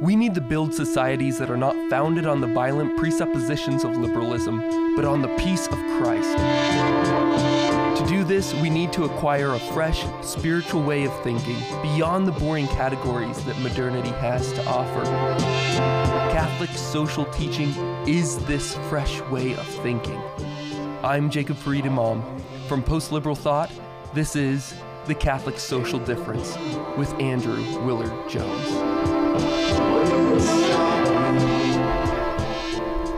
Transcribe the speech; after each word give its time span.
We 0.00 0.16
need 0.16 0.34
to 0.34 0.40
build 0.40 0.74
societies 0.74 1.38
that 1.38 1.50
are 1.50 1.56
not 1.56 1.76
founded 1.88 2.26
on 2.26 2.40
the 2.40 2.48
violent 2.48 2.96
presuppositions 2.96 3.84
of 3.84 3.96
liberalism, 3.96 4.58
but 4.96 5.04
on 5.04 5.22
the 5.22 5.28
peace 5.36 5.68
of 5.68 5.78
Christ. 5.98 6.36
To 8.00 8.06
do 8.08 8.24
this, 8.24 8.52
we 8.54 8.70
need 8.70 8.92
to 8.94 9.04
acquire 9.04 9.54
a 9.54 9.58
fresh, 9.58 10.04
spiritual 10.20 10.82
way 10.82 11.04
of 11.04 11.22
thinking 11.22 11.56
beyond 11.80 12.26
the 12.26 12.32
boring 12.32 12.66
categories 12.66 13.44
that 13.44 13.56
modernity 13.60 14.08
has 14.08 14.52
to 14.54 14.66
offer. 14.66 15.04
Catholic 16.32 16.70
social 16.70 17.26
teaching 17.26 17.70
is 18.08 18.44
this 18.46 18.74
fresh 18.88 19.20
way 19.22 19.54
of 19.54 19.66
thinking. 19.84 20.20
I'm 21.04 21.30
Jacob 21.30 21.56
Farid 21.56 21.86
Imam. 21.86 22.20
From 22.66 22.82
Post 22.82 23.12
Liberal 23.12 23.36
Thought, 23.36 23.70
this 24.12 24.34
is 24.34 24.74
The 25.06 25.14
Catholic 25.14 25.58
Social 25.58 26.00
Difference 26.00 26.58
with 26.96 27.12
Andrew 27.20 27.62
Willard 27.84 28.28
Jones. 28.28 29.13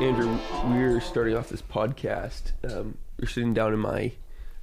Andrew, 0.01 0.38
we're 0.66 1.01
starting 1.01 1.37
off 1.37 1.48
this 1.48 1.62
podcast. 1.62 2.52
Um, 2.70 2.98
we're 3.19 3.29
sitting 3.29 3.55
down 3.55 3.73
in 3.73 3.80
my 3.80 4.12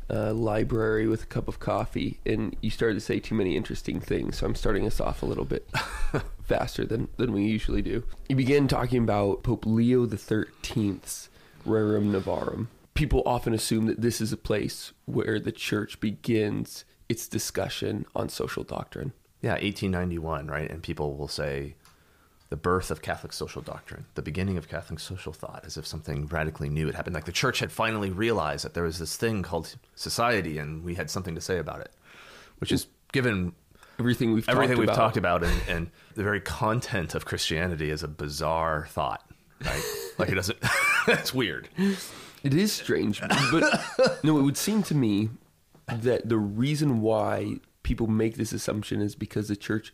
uh, 0.10 0.34
library 0.34 1.08
with 1.08 1.24
a 1.24 1.26
cup 1.26 1.48
of 1.48 1.60
coffee, 1.60 2.20
and 2.26 2.56
you 2.62 2.70
started 2.70 2.94
to 2.96 3.02
say 3.02 3.20
too 3.20 3.36
many 3.36 3.58
interesting 3.58 4.00
things. 4.00 4.38
So 4.38 4.46
I'm 4.46 4.56
starting 4.56 4.86
us 4.86 5.02
off 5.02 5.24
a 5.24 5.26
little 5.26 5.46
bit 5.46 5.68
faster 6.44 6.86
than, 6.86 7.08
than 7.18 7.34
we 7.34 7.44
usually 7.44 7.82
do. 7.82 8.04
You 8.30 8.36
began 8.36 8.68
talking 8.68 9.04
about 9.04 9.44
Pope 9.44 9.66
Leo 9.66 10.06
the 10.06 10.18
Thirteenth's 10.18 11.30
Rerum 11.66 12.12
Novarum. 12.12 12.68
People 12.94 13.24
often 13.26 13.54
assume 13.54 13.88
that 13.88 14.02
this 14.02 14.22
is 14.22 14.32
a 14.32 14.38
place 14.38 14.94
where 15.06 15.40
the 15.40 15.52
church 15.52 16.00
begins 16.00 16.86
its 17.10 17.28
discussion 17.28 18.06
on 18.16 18.30
social 18.30 18.64
doctrine. 18.64 19.14
Yeah, 19.42 19.54
1891, 19.54 20.48
right? 20.48 20.70
And 20.70 20.82
people 20.84 21.16
will 21.18 21.28
say 21.28 21.76
the 22.54 22.58
birth 22.58 22.92
of 22.92 23.02
Catholic 23.02 23.34
social 23.34 23.64
doctrine, 23.64 24.06
the 24.14 24.22
beginning 24.22 24.58
of 24.58 24.70
Catholic 24.70 25.00
social 25.00 25.34
thought, 25.34 25.64
as 25.66 25.76
if 25.76 25.88
something 25.88 26.28
radically 26.28 26.70
new 26.70 26.86
had 26.86 26.94
happened. 26.94 27.16
Like 27.16 27.26
the 27.26 27.32
church 27.32 27.58
had 27.58 27.72
finally 27.72 28.12
realized 28.12 28.64
that 28.64 28.76
there 28.76 28.84
was 28.84 29.00
this 29.00 29.18
thing 29.18 29.42
called 29.42 29.76
society 29.96 30.60
and 30.60 30.84
we 30.84 30.94
had 30.94 31.10
something 31.10 31.34
to 31.34 31.42
say 31.42 31.58
about 31.58 31.80
it, 31.82 31.90
which 32.60 32.72
is 32.72 32.86
given 33.12 33.54
Everything 33.98 34.34
we've 34.34 34.48
everything 34.48 34.76
talked 34.76 34.80
we've 34.80 34.88
about. 34.90 34.96
talked 34.96 35.18
about 35.18 35.44
and, 35.44 35.62
and 35.68 35.92
the 36.14 36.22
very 36.22 36.42
content 36.42 37.16
of 37.16 37.26
Christianity 37.26 37.90
is 37.90 38.04
a 38.04 38.08
bizarre 38.08 38.86
thought, 38.88 39.28
right? 39.66 39.84
like 40.20 40.30
it 40.30 40.36
doesn't, 40.36 40.60
it's 41.08 41.34
weird. 41.34 41.70
It 42.44 42.54
is 42.54 42.72
strange, 42.72 43.20
but 43.52 43.84
no, 44.24 44.38
it 44.38 44.44
would 44.44 44.58
seem 44.58 44.84
to 44.84 44.94
me 44.94 45.30
that 45.88 46.30
the 46.30 46.38
reason 46.38 47.02
why 47.02 47.56
people 47.82 48.06
make 48.06 48.36
this 48.36 48.54
assumption 48.54 49.02
is 49.02 49.16
because 49.16 49.48
the 49.48 49.56
church 49.56 49.92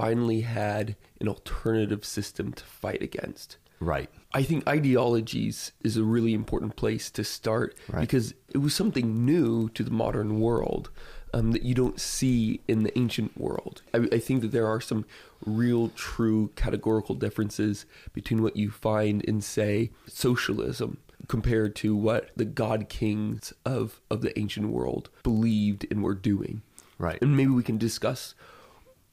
finally 0.00 0.40
had 0.42 0.96
an 1.20 1.28
alternative 1.28 2.04
system 2.04 2.52
to 2.52 2.64
fight 2.64 3.02
against. 3.02 3.58
Right. 3.80 4.08
I 4.32 4.42
think 4.42 4.66
ideologies 4.68 5.72
is 5.82 5.96
a 5.96 6.04
really 6.04 6.34
important 6.34 6.76
place 6.76 7.10
to 7.12 7.24
start 7.24 7.76
Right. 7.88 8.00
because 8.00 8.34
it 8.50 8.58
was 8.58 8.74
something 8.74 9.24
new 9.24 9.68
to 9.70 9.82
the 9.82 9.90
modern 9.90 10.40
world 10.40 10.90
um, 11.32 11.52
that 11.52 11.62
you 11.62 11.74
don't 11.74 12.00
see 12.00 12.60
in 12.68 12.82
the 12.82 12.96
ancient 12.98 13.38
world. 13.38 13.82
I, 13.94 13.98
I 14.12 14.18
think 14.18 14.42
that 14.42 14.52
there 14.52 14.66
are 14.66 14.80
some 14.80 15.04
real, 15.44 15.88
true 15.90 16.50
categorical 16.56 17.14
differences 17.14 17.86
between 18.12 18.42
what 18.42 18.56
you 18.56 18.70
find 18.70 19.22
in, 19.22 19.40
say, 19.40 19.90
socialism 20.06 20.98
compared 21.28 21.76
to 21.76 21.94
what 21.94 22.30
the 22.36 22.44
god 22.44 22.88
kings 22.88 23.52
of, 23.64 24.00
of 24.10 24.20
the 24.22 24.36
ancient 24.38 24.68
world 24.68 25.08
believed 25.22 25.86
and 25.90 26.02
were 26.02 26.14
doing. 26.14 26.62
Right. 26.98 27.18
And 27.22 27.36
maybe 27.36 27.50
we 27.50 27.62
can 27.62 27.78
discuss 27.78 28.34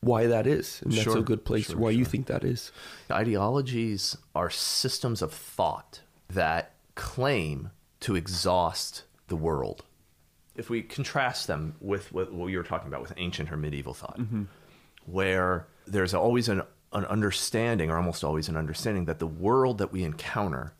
why 0.01 0.27
that 0.27 0.47
is. 0.47 0.81
And 0.83 0.91
that's 0.91 1.03
Sure, 1.03 1.17
a 1.17 1.21
good 1.21 1.45
place 1.45 1.67
sure, 1.67 1.77
why 1.77 1.91
you 1.91 2.05
think 2.05 2.27
that 2.27 2.43
is. 2.43 2.71
Ideologies 3.11 4.17
are 4.35 4.49
systems 4.49 5.21
of 5.21 5.33
thought 5.33 6.01
that 6.29 6.73
claim 6.95 7.71
to 8.01 8.15
exhaust 8.15 9.03
the 9.27 9.36
world. 9.36 9.83
If 10.55 10.69
we 10.69 10.81
contrast 10.81 11.47
them 11.47 11.75
with 11.80 12.11
what, 12.11 12.33
what 12.33 12.47
you 12.47 12.57
were 12.57 12.63
talking 12.63 12.87
about 12.87 13.02
with 13.02 13.13
ancient 13.17 13.52
or 13.52 13.57
medieval 13.57 13.93
thought, 13.93 14.19
mm-hmm. 14.19 14.43
where 15.05 15.67
there's 15.86 16.13
always 16.13 16.49
an, 16.49 16.63
an 16.93 17.05
understanding, 17.05 17.91
or 17.91 17.97
almost 17.97 18.23
always 18.23 18.49
an 18.49 18.57
understanding, 18.57 19.05
that 19.05 19.19
the 19.19 19.27
world 19.27 19.77
that 19.77 19.91
we 19.91 20.03
encounter 20.03 20.73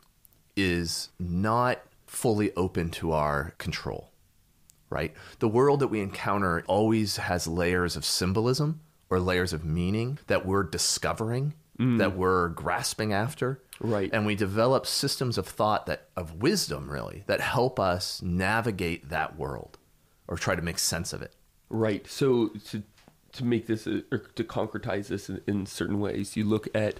is 0.56 1.10
not 1.18 1.80
fully 2.06 2.52
open 2.56 2.90
to 2.90 3.12
our 3.12 3.54
control 3.58 4.10
right? 4.90 5.12
The 5.38 5.48
world 5.48 5.80
that 5.80 5.88
we 5.88 6.00
encounter 6.00 6.64
always 6.66 7.18
has 7.18 7.46
layers 7.46 7.96
of 7.96 8.06
symbolism 8.06 8.80
or 9.10 9.20
layers 9.20 9.52
of 9.52 9.64
meaning 9.64 10.18
that 10.26 10.44
we're 10.44 10.62
discovering, 10.62 11.54
mm. 11.78 11.98
that 11.98 12.16
we're 12.16 12.48
grasping 12.48 13.12
after. 13.12 13.60
Right. 13.80 14.10
And 14.12 14.26
we 14.26 14.34
develop 14.34 14.86
systems 14.86 15.38
of 15.38 15.46
thought 15.46 15.86
that 15.86 16.08
of 16.16 16.42
wisdom 16.42 16.90
really 16.90 17.24
that 17.26 17.40
help 17.40 17.78
us 17.78 18.20
navigate 18.22 19.08
that 19.08 19.36
world 19.38 19.78
or 20.26 20.36
try 20.36 20.54
to 20.54 20.62
make 20.62 20.78
sense 20.78 21.12
of 21.12 21.22
it. 21.22 21.32
Right. 21.70 22.06
So 22.06 22.48
to 22.70 22.82
to 23.32 23.44
make 23.44 23.66
this 23.66 23.86
uh, 23.86 24.00
or 24.10 24.18
to 24.18 24.44
concretize 24.44 25.08
this 25.08 25.28
in, 25.28 25.40
in 25.46 25.66
certain 25.66 26.00
ways, 26.00 26.36
you 26.36 26.44
look 26.44 26.68
at 26.74 26.98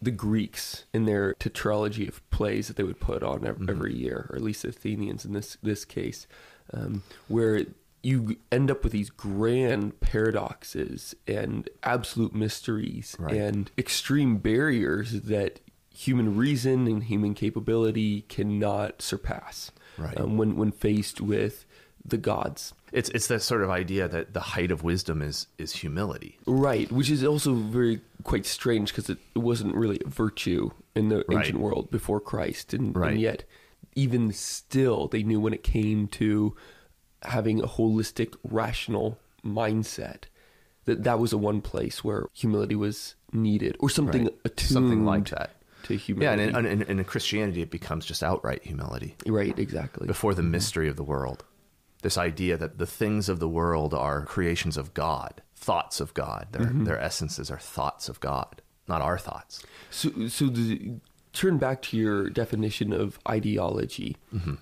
the 0.00 0.10
Greeks 0.10 0.84
in 0.92 1.06
their 1.06 1.34
tetralogy 1.34 2.06
of 2.08 2.28
plays 2.30 2.68
that 2.68 2.76
they 2.76 2.82
would 2.82 3.00
put 3.00 3.22
on 3.22 3.46
ev- 3.46 3.56
mm-hmm. 3.56 3.70
every 3.70 3.94
year, 3.94 4.26
or 4.30 4.36
at 4.36 4.42
least 4.42 4.62
the 4.62 4.68
Athenians 4.68 5.24
in 5.24 5.32
this 5.32 5.56
this 5.62 5.84
case, 5.84 6.26
um, 6.72 7.02
where 7.28 7.66
you 8.04 8.36
end 8.52 8.70
up 8.70 8.84
with 8.84 8.92
these 8.92 9.08
grand 9.10 9.98
paradoxes 10.00 11.14
and 11.26 11.68
absolute 11.82 12.34
mysteries 12.34 13.16
Right. 13.18 13.34
and 13.34 13.70
extreme 13.78 14.36
barriers 14.38 15.22
that 15.22 15.60
human 15.90 16.36
reason 16.36 16.86
and 16.86 17.04
human 17.04 17.34
capability 17.34 18.22
cannot 18.22 19.00
surpass 19.00 19.70
Right. 19.96 20.18
um, 20.20 20.36
when 20.36 20.56
when 20.56 20.72
faced 20.72 21.20
with 21.20 21.64
the 22.04 22.18
gods. 22.18 22.74
It's 22.92 23.08
it's 23.10 23.28
that 23.28 23.40
sort 23.42 23.62
of 23.62 23.70
idea 23.70 24.08
that 24.08 24.34
the 24.34 24.40
height 24.40 24.70
of 24.70 24.82
wisdom 24.82 25.22
is 25.22 25.46
is 25.56 25.72
humility. 25.76 26.38
Right, 26.46 26.90
which 26.92 27.10
is 27.10 27.24
also 27.24 27.54
very 27.54 28.00
quite 28.24 28.44
strange 28.44 28.90
because 28.90 29.08
it, 29.08 29.18
it 29.34 29.38
wasn't 29.38 29.74
really 29.74 30.00
a 30.04 30.08
virtue 30.08 30.70
in 30.94 31.08
the 31.08 31.24
Right. 31.28 31.38
ancient 31.38 31.60
world 31.60 31.90
before 31.90 32.20
Christ, 32.20 32.74
and, 32.74 32.94
Right. 32.94 33.12
and 33.12 33.20
yet, 33.20 33.44
even 33.94 34.32
still, 34.32 35.08
they 35.08 35.22
knew 35.22 35.40
when 35.40 35.54
it 35.54 35.62
came 35.62 36.08
to 36.08 36.54
having 37.24 37.62
a 37.62 37.66
holistic, 37.66 38.34
rational 38.44 39.18
mindset 39.44 40.24
that 40.84 41.04
that 41.04 41.18
was 41.18 41.30
the 41.30 41.38
one 41.38 41.60
place 41.60 42.04
where 42.04 42.26
humility 42.34 42.74
was 42.74 43.14
needed, 43.32 43.76
or 43.80 43.88
something 43.90 44.24
Right. 44.24 44.36
attuned 44.44 44.70
Something 44.70 45.04
like 45.04 45.30
that. 45.30 45.50
to 45.84 45.96
humility. 45.96 46.42
Yeah, 46.42 46.58
and 46.58 46.66
in, 46.66 46.82
in, 46.82 46.98
in 46.98 47.04
Christianity, 47.04 47.62
it 47.62 47.70
becomes 47.70 48.06
just 48.06 48.22
outright 48.22 48.64
humility. 48.64 49.16
right, 49.26 49.58
exactly. 49.58 50.06
before 50.06 50.34
the 50.34 50.42
mm-hmm. 50.42 50.52
mystery 50.52 50.88
of 50.88 50.96
the 50.96 51.02
world. 51.02 51.44
This 52.02 52.18
idea 52.18 52.56
that 52.58 52.78
the 52.78 52.86
things 52.86 53.28
of 53.30 53.38
the 53.40 53.48
world 53.48 53.94
are 53.94 54.26
creations 54.26 54.76
of 54.76 54.92
God, 54.92 55.42
thoughts 55.56 56.00
of 56.00 56.12
God. 56.12 56.48
Their, 56.52 56.66
mm-hmm. 56.66 56.84
their 56.84 57.00
essences 57.00 57.50
are 57.50 57.58
thoughts 57.58 58.08
of 58.10 58.20
God, 58.20 58.60
not 58.86 59.00
our 59.00 59.16
thoughts. 59.18 59.62
So, 59.90 60.28
so 60.28 60.46
the, 60.46 60.96
turn 61.32 61.58
back 61.58 61.82
to 61.82 61.96
your 61.96 62.30
definition 62.30 62.92
of 62.92 63.18
ideology. 63.28 64.16
Mm-hmm. 64.34 64.54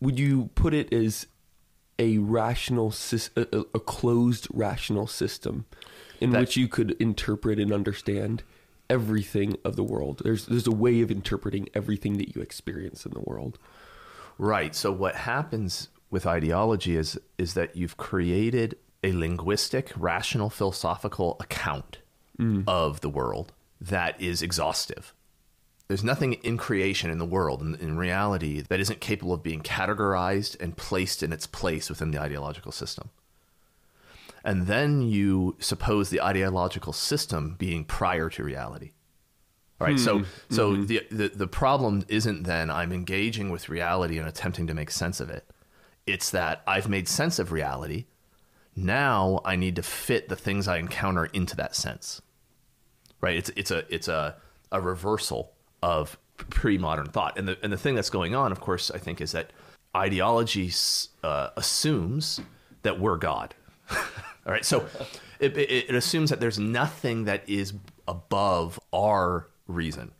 Would 0.00 0.18
you 0.18 0.50
put 0.54 0.74
it 0.74 0.92
as 0.92 1.26
a 2.00 2.18
rational, 2.18 2.92
a, 3.36 3.64
a- 3.74 3.80
closed 3.80 4.48
rational 4.52 5.06
system 5.06 5.66
in 6.20 6.30
That- 6.30 6.40
which 6.40 6.56
you 6.56 6.66
could 6.66 6.92
interpret 6.92 7.60
and 7.60 7.72
understand 7.72 8.42
everything 8.88 9.56
of 9.64 9.76
the 9.76 9.84
world? 9.84 10.22
There's 10.24 10.46
there's 10.46 10.66
a 10.66 10.72
way 10.72 11.02
of 11.02 11.10
interpreting 11.10 11.68
everything 11.74 12.16
that 12.18 12.34
you 12.34 12.42
experience 12.42 13.06
in 13.06 13.12
the 13.12 13.20
world. 13.20 13.58
Right. 14.38 14.74
So 14.74 14.90
what 14.90 15.14
happens 15.14 15.88
with 16.10 16.26
ideology 16.26 16.96
is 16.96 17.20
is 17.38 17.54
that 17.54 17.76
you've 17.76 17.96
created 17.98 18.76
a 19.04 19.12
linguistic, 19.12 19.92
rational, 19.96 20.50
philosophical 20.50 21.36
account 21.38 21.98
mm. 22.38 22.64
of 22.66 23.00
the 23.00 23.08
world 23.08 23.52
that 23.80 24.20
is 24.20 24.42
exhaustive. 24.42 25.14
There's 25.90 26.04
nothing 26.04 26.34
in 26.34 26.56
creation 26.56 27.10
in 27.10 27.18
the 27.18 27.24
world, 27.24 27.62
in, 27.62 27.74
in 27.74 27.98
reality, 27.98 28.60
that 28.60 28.78
isn't 28.78 29.00
capable 29.00 29.32
of 29.32 29.42
being 29.42 29.60
categorized 29.60 30.56
and 30.60 30.76
placed 30.76 31.20
in 31.20 31.32
its 31.32 31.48
place 31.48 31.90
within 31.90 32.12
the 32.12 32.20
ideological 32.20 32.70
system. 32.70 33.10
And 34.44 34.68
then 34.68 35.02
you 35.02 35.56
suppose 35.58 36.08
the 36.08 36.20
ideological 36.20 36.92
system 36.92 37.56
being 37.58 37.84
prior 37.84 38.30
to 38.30 38.44
reality. 38.44 38.92
All 39.80 39.88
right. 39.88 39.98
So, 39.98 40.18
hmm, 40.18 40.24
so 40.48 40.76
hmm. 40.76 40.86
the, 40.86 41.06
the 41.10 41.28
the 41.30 41.48
problem 41.48 42.04
isn't 42.06 42.44
then 42.44 42.70
I'm 42.70 42.92
engaging 42.92 43.50
with 43.50 43.68
reality 43.68 44.16
and 44.16 44.28
attempting 44.28 44.68
to 44.68 44.74
make 44.74 44.92
sense 44.92 45.18
of 45.18 45.28
it. 45.28 45.44
It's 46.06 46.30
that 46.30 46.62
I've 46.68 46.88
made 46.88 47.08
sense 47.08 47.40
of 47.40 47.50
reality. 47.50 48.04
Now 48.76 49.40
I 49.44 49.56
need 49.56 49.74
to 49.74 49.82
fit 49.82 50.28
the 50.28 50.36
things 50.36 50.68
I 50.68 50.76
encounter 50.76 51.24
into 51.24 51.56
that 51.56 51.74
sense. 51.74 52.22
Right. 53.20 53.36
It's 53.36 53.50
it's 53.56 53.72
a 53.72 53.92
it's 53.92 54.06
a 54.06 54.36
a 54.70 54.80
reversal 54.80 55.54
of 55.82 56.18
pre-modern 56.36 57.06
thought. 57.06 57.38
And 57.38 57.48
the 57.48 57.58
and 57.62 57.72
the 57.72 57.76
thing 57.76 57.94
that's 57.94 58.10
going 58.10 58.34
on, 58.34 58.52
of 58.52 58.60
course, 58.60 58.90
I 58.90 58.98
think, 58.98 59.20
is 59.20 59.32
that 59.32 59.52
ideology 59.96 60.72
uh, 61.22 61.50
assumes 61.56 62.40
that 62.82 63.00
we're 63.00 63.16
God. 63.16 63.54
All 63.90 64.52
right. 64.52 64.64
So 64.64 64.86
It, 65.40 65.56
it, 65.56 65.88
it 65.88 65.94
assumes 65.94 66.30
that 66.30 66.38
there's 66.38 66.58
nothing 66.58 67.24
that 67.24 67.48
is 67.48 67.72
above 68.06 68.78
our 68.92 69.48
reason, 69.66 70.12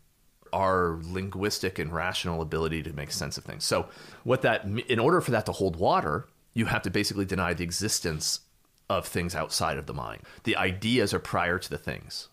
our 0.52 0.98
linguistic 1.04 1.78
and 1.78 1.92
rational 1.92 2.40
ability 2.40 2.82
to 2.84 2.92
make 2.94 3.12
sense 3.12 3.36
of 3.36 3.44
things. 3.44 3.64
So, 3.64 3.88
what 4.24 4.42
that 4.42 4.64
in 4.64 4.98
order 4.98 5.20
for 5.20 5.30
that 5.32 5.44
to 5.46 5.52
hold 5.52 5.76
water, 5.76 6.26
you 6.54 6.66
have 6.66 6.82
to 6.82 6.90
basically 6.90 7.26
deny 7.26 7.52
the 7.52 7.64
existence 7.64 8.40
of 8.88 9.06
things 9.06 9.34
outside 9.34 9.76
of 9.76 9.86
the 9.86 9.94
mind. 9.94 10.22
The 10.44 10.56
ideas 10.56 11.12
are 11.12 11.20
prior 11.20 11.58
to 11.58 11.70
the 11.70 11.78
things. 11.78 12.28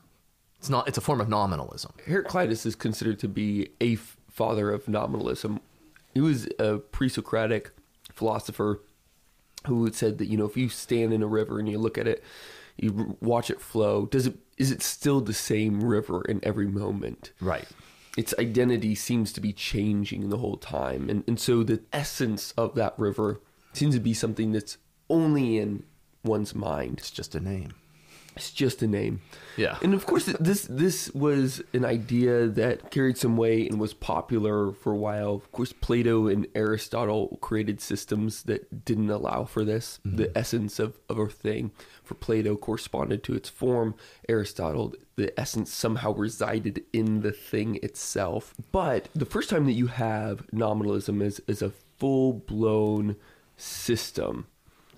It's 0.68 0.70
not. 0.70 0.86
It's 0.86 0.98
a 0.98 1.02
form 1.02 1.22
of 1.22 1.30
nominalism. 1.30 1.94
Heraclitus 2.06 2.66
is 2.66 2.76
considered 2.76 3.20
to 3.20 3.30
be 3.30 3.70
a 3.80 3.94
f- 3.94 4.18
father 4.30 4.70
of 4.70 4.90
nominalism. 4.90 5.62
He 6.14 6.20
was 6.20 6.50
a 6.60 6.80
pre-Socratic 6.80 7.72
philosopher 8.14 8.82
who 9.66 9.90
said 9.94 10.18
that 10.18 10.26
you 10.26 10.36
know 10.36 10.44
if 10.44 10.58
you 10.58 10.68
stand 10.68 11.14
in 11.14 11.24
a 11.24 11.28
river 11.28 11.58
and 11.58 11.70
you 11.70 11.78
look 11.78 11.98
at 11.98 12.06
it, 12.06 12.22
you 12.76 13.16
watch 13.22 13.50
it 13.50 13.62
flow. 13.62 14.08
Does 14.08 14.28
it 14.28 14.36
is 14.58 14.70
it 14.70 14.82
still 14.82 15.22
the 15.22 15.34
same 15.34 15.82
river 15.82 16.22
in 16.24 16.42
every 16.44 16.68
moment? 16.68 17.32
Right. 17.40 17.68
Its 18.18 18.34
identity 18.38 18.94
seems 18.94 19.32
to 19.32 19.40
be 19.40 19.54
changing 19.54 20.28
the 20.28 20.38
whole 20.38 20.58
time, 20.58 21.10
and 21.10 21.24
and 21.30 21.40
so 21.40 21.64
the 21.64 21.80
essence 21.94 22.52
of 22.58 22.76
that 22.76 22.94
river 23.00 23.40
seems 23.72 23.96
to 23.96 24.02
be 24.02 24.14
something 24.14 24.52
that's 24.52 24.78
only 25.10 25.60
in 25.60 25.84
one's 26.26 26.54
mind. 26.54 26.96
It's 26.98 27.12
just 27.12 27.36
a 27.36 27.40
name. 27.40 27.72
It's 28.38 28.52
just 28.52 28.82
a 28.82 28.88
name. 28.88 29.22
Yeah. 29.56 29.78
And 29.82 29.94
of 29.94 30.06
course, 30.06 30.26
this 30.26 30.68
this 30.70 31.12
was 31.14 31.62
an 31.74 31.84
idea 31.84 32.48
that 32.48 32.92
carried 32.92 33.18
some 33.18 33.36
weight 33.36 33.72
and 33.72 33.80
was 33.80 33.94
popular 33.94 34.72
for 34.72 34.94
a 34.94 34.98
while. 34.98 35.34
Of 35.34 35.52
course, 35.52 35.74
Plato 35.74 36.28
and 36.28 36.48
Aristotle 36.54 37.38
created 37.42 37.82
systems 37.82 38.44
that 38.44 38.86
didn't 38.86 39.10
allow 39.10 39.46
for 39.46 39.66
this. 39.66 40.00
Mm-hmm. 40.06 40.18
The 40.18 40.38
essence 40.38 40.80
of, 40.80 41.00
of 41.10 41.18
a 41.18 41.28
thing 41.28 41.72
for 42.04 42.14
Plato 42.14 42.56
corresponded 42.56 43.24
to 43.24 43.34
its 43.34 43.50
form. 43.50 43.96
Aristotle, 44.30 44.94
the 45.16 45.38
essence 45.40 45.74
somehow 45.74 46.14
resided 46.14 46.84
in 46.94 47.22
the 47.22 47.32
thing 47.32 47.80
itself. 47.82 48.54
But 48.72 49.10
the 49.16 49.26
first 49.26 49.50
time 49.50 49.66
that 49.66 49.74
you 49.74 49.88
have 49.88 50.46
nominalism 50.54 51.22
as, 51.22 51.42
as 51.48 51.62
a 51.62 51.72
full 51.98 52.34
blown 52.34 53.16
system 53.58 54.46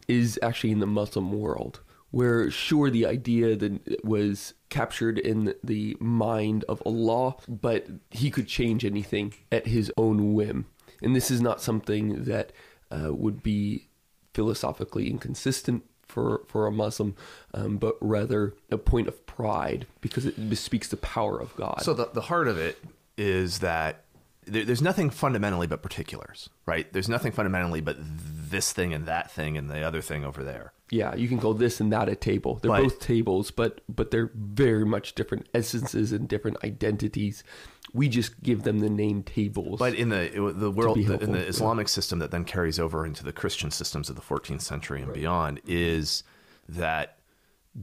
is 0.10 0.38
actually 0.42 0.72
in 0.72 0.80
the 0.80 0.88
Muslim 0.88 1.32
world 1.32 1.80
where 2.12 2.50
sure 2.50 2.90
the 2.90 3.06
idea 3.06 3.56
that 3.56 4.04
was 4.04 4.54
captured 4.70 5.18
in 5.20 5.54
the 5.64 5.96
mind 6.00 6.66
of 6.68 6.82
Allah, 6.86 7.36
but 7.48 7.88
he 8.10 8.32
could 8.32 8.48
change 8.48 8.84
anything 8.84 9.34
at 9.52 9.68
his 9.68 9.92
own 9.98 10.34
whim. 10.34 10.66
And 11.02 11.16
this 11.16 11.32
is 11.32 11.42
not 11.42 11.62
something 11.62 12.24
that 12.26 12.52
uh, 12.92 13.14
would 13.14 13.44
be 13.44 13.90
philosophically 14.34 15.10
inconsistent 15.10 15.84
for, 16.08 16.42
for 16.48 16.66
a 16.66 16.72
Muslim, 16.72 17.16
um, 17.54 17.78
but 17.78 17.96
rather 18.02 18.56
a 18.72 18.78
point 18.78 19.08
of 19.08 19.26
pride 19.26 19.86
because 20.02 20.26
it 20.26 20.50
bespeaks 20.50 20.88
the 20.88 20.98
power 20.98 21.40
of 21.40 21.56
God. 21.56 21.82
So 21.84 21.94
the 21.94 22.10
the 22.12 22.22
heart 22.22 22.48
of 22.48 22.58
it 22.58 22.84
is 23.18 23.60
that 23.60 24.06
there, 24.46 24.66
there's 24.66 24.82
nothing 24.82 25.10
fundamentally 25.10 25.68
but 25.68 25.84
particulars, 25.84 26.50
right? 26.66 26.92
There's 26.92 27.10
nothing 27.10 27.32
fundamentally 27.32 27.82
but 27.82 27.98
this 28.00 28.74
thing 28.74 28.94
and 28.94 29.06
that 29.06 29.32
thing 29.32 29.58
and 29.58 29.70
the 29.70 29.82
other 29.82 30.02
thing 30.02 30.26
over 30.26 30.44
there. 30.44 30.74
Yeah, 30.92 31.14
you 31.16 31.28
can 31.28 31.40
call 31.40 31.54
this 31.54 31.80
and 31.80 31.92
that 31.94 32.10
a 32.10 32.16
table. 32.16 32.56
They're 32.62 32.72
But- 32.72 32.84
both 32.84 33.00
tables, 33.00 33.52
but 33.52 33.82
but 33.90 34.12
they're 34.12 34.32
very 34.36 34.86
much 34.86 35.16
different 35.16 35.48
essences 35.54 36.12
and 36.12 36.28
different 36.28 36.58
identities. 36.64 37.44
We 37.94 38.08
just 38.10 38.42
give 38.44 38.64
them 38.64 38.80
the 38.80 38.90
name 38.90 39.24
tables. 39.24 39.80
But 39.80 39.94
in 39.96 40.10
the 40.10 40.54
the 40.56 40.70
world 40.72 40.98
in 40.98 41.32
the 41.32 41.40
yeah. 41.40 41.46
Islamic 41.46 41.88
system 41.88 42.20
that 42.20 42.32
then 42.32 42.44
carries 42.46 42.80
over 42.80 43.06
into 43.06 43.24
the 43.24 43.32
Christian 43.34 43.72
systems 43.72 44.10
of 44.10 44.16
the 44.16 44.22
14th 44.22 44.62
century 44.62 45.02
and 45.02 45.12
beyond 45.14 45.60
is 45.66 46.24
that 46.68 47.18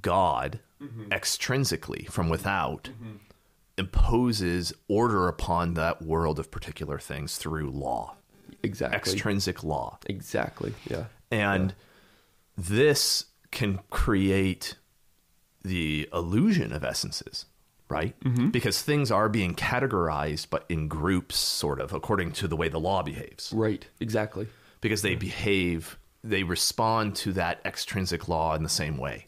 God 0.00 0.60
Mm-hmm. 0.78 1.04
extrinsically 1.08 2.06
from 2.06 2.28
without 2.28 2.90
imposes 3.78 4.72
order 4.88 5.28
upon 5.28 5.74
that 5.74 6.02
world 6.02 6.38
of 6.38 6.50
particular 6.50 6.98
things 6.98 7.36
through 7.38 7.70
law, 7.70 8.14
exactly, 8.62 8.96
extrinsic 8.96 9.62
law. 9.64 9.98
exactly, 10.06 10.74
yeah, 10.90 11.04
And 11.30 11.74
this 12.56 13.26
can 13.50 13.80
create 13.90 14.76
the 15.62 16.08
illusion 16.12 16.72
of 16.72 16.84
essences, 16.84 17.46
right? 17.88 18.18
Mm-hmm. 18.20 18.50
Because 18.50 18.82
things 18.82 19.10
are 19.10 19.28
being 19.28 19.54
categorized, 19.54 20.48
but 20.50 20.64
in 20.68 20.88
groups, 20.88 21.36
sort 21.36 21.80
of, 21.80 21.92
according 21.92 22.32
to 22.32 22.48
the 22.48 22.56
way 22.56 22.68
the 22.68 22.80
law 22.80 23.02
behaves. 23.02 23.52
right, 23.54 23.86
exactly, 24.00 24.46
Because 24.80 25.02
they 25.02 25.14
behave, 25.16 25.98
they 26.22 26.42
respond 26.42 27.16
to 27.16 27.32
that 27.32 27.60
extrinsic 27.64 28.28
law 28.28 28.54
in 28.54 28.62
the 28.62 28.68
same 28.68 28.96
way, 28.96 29.26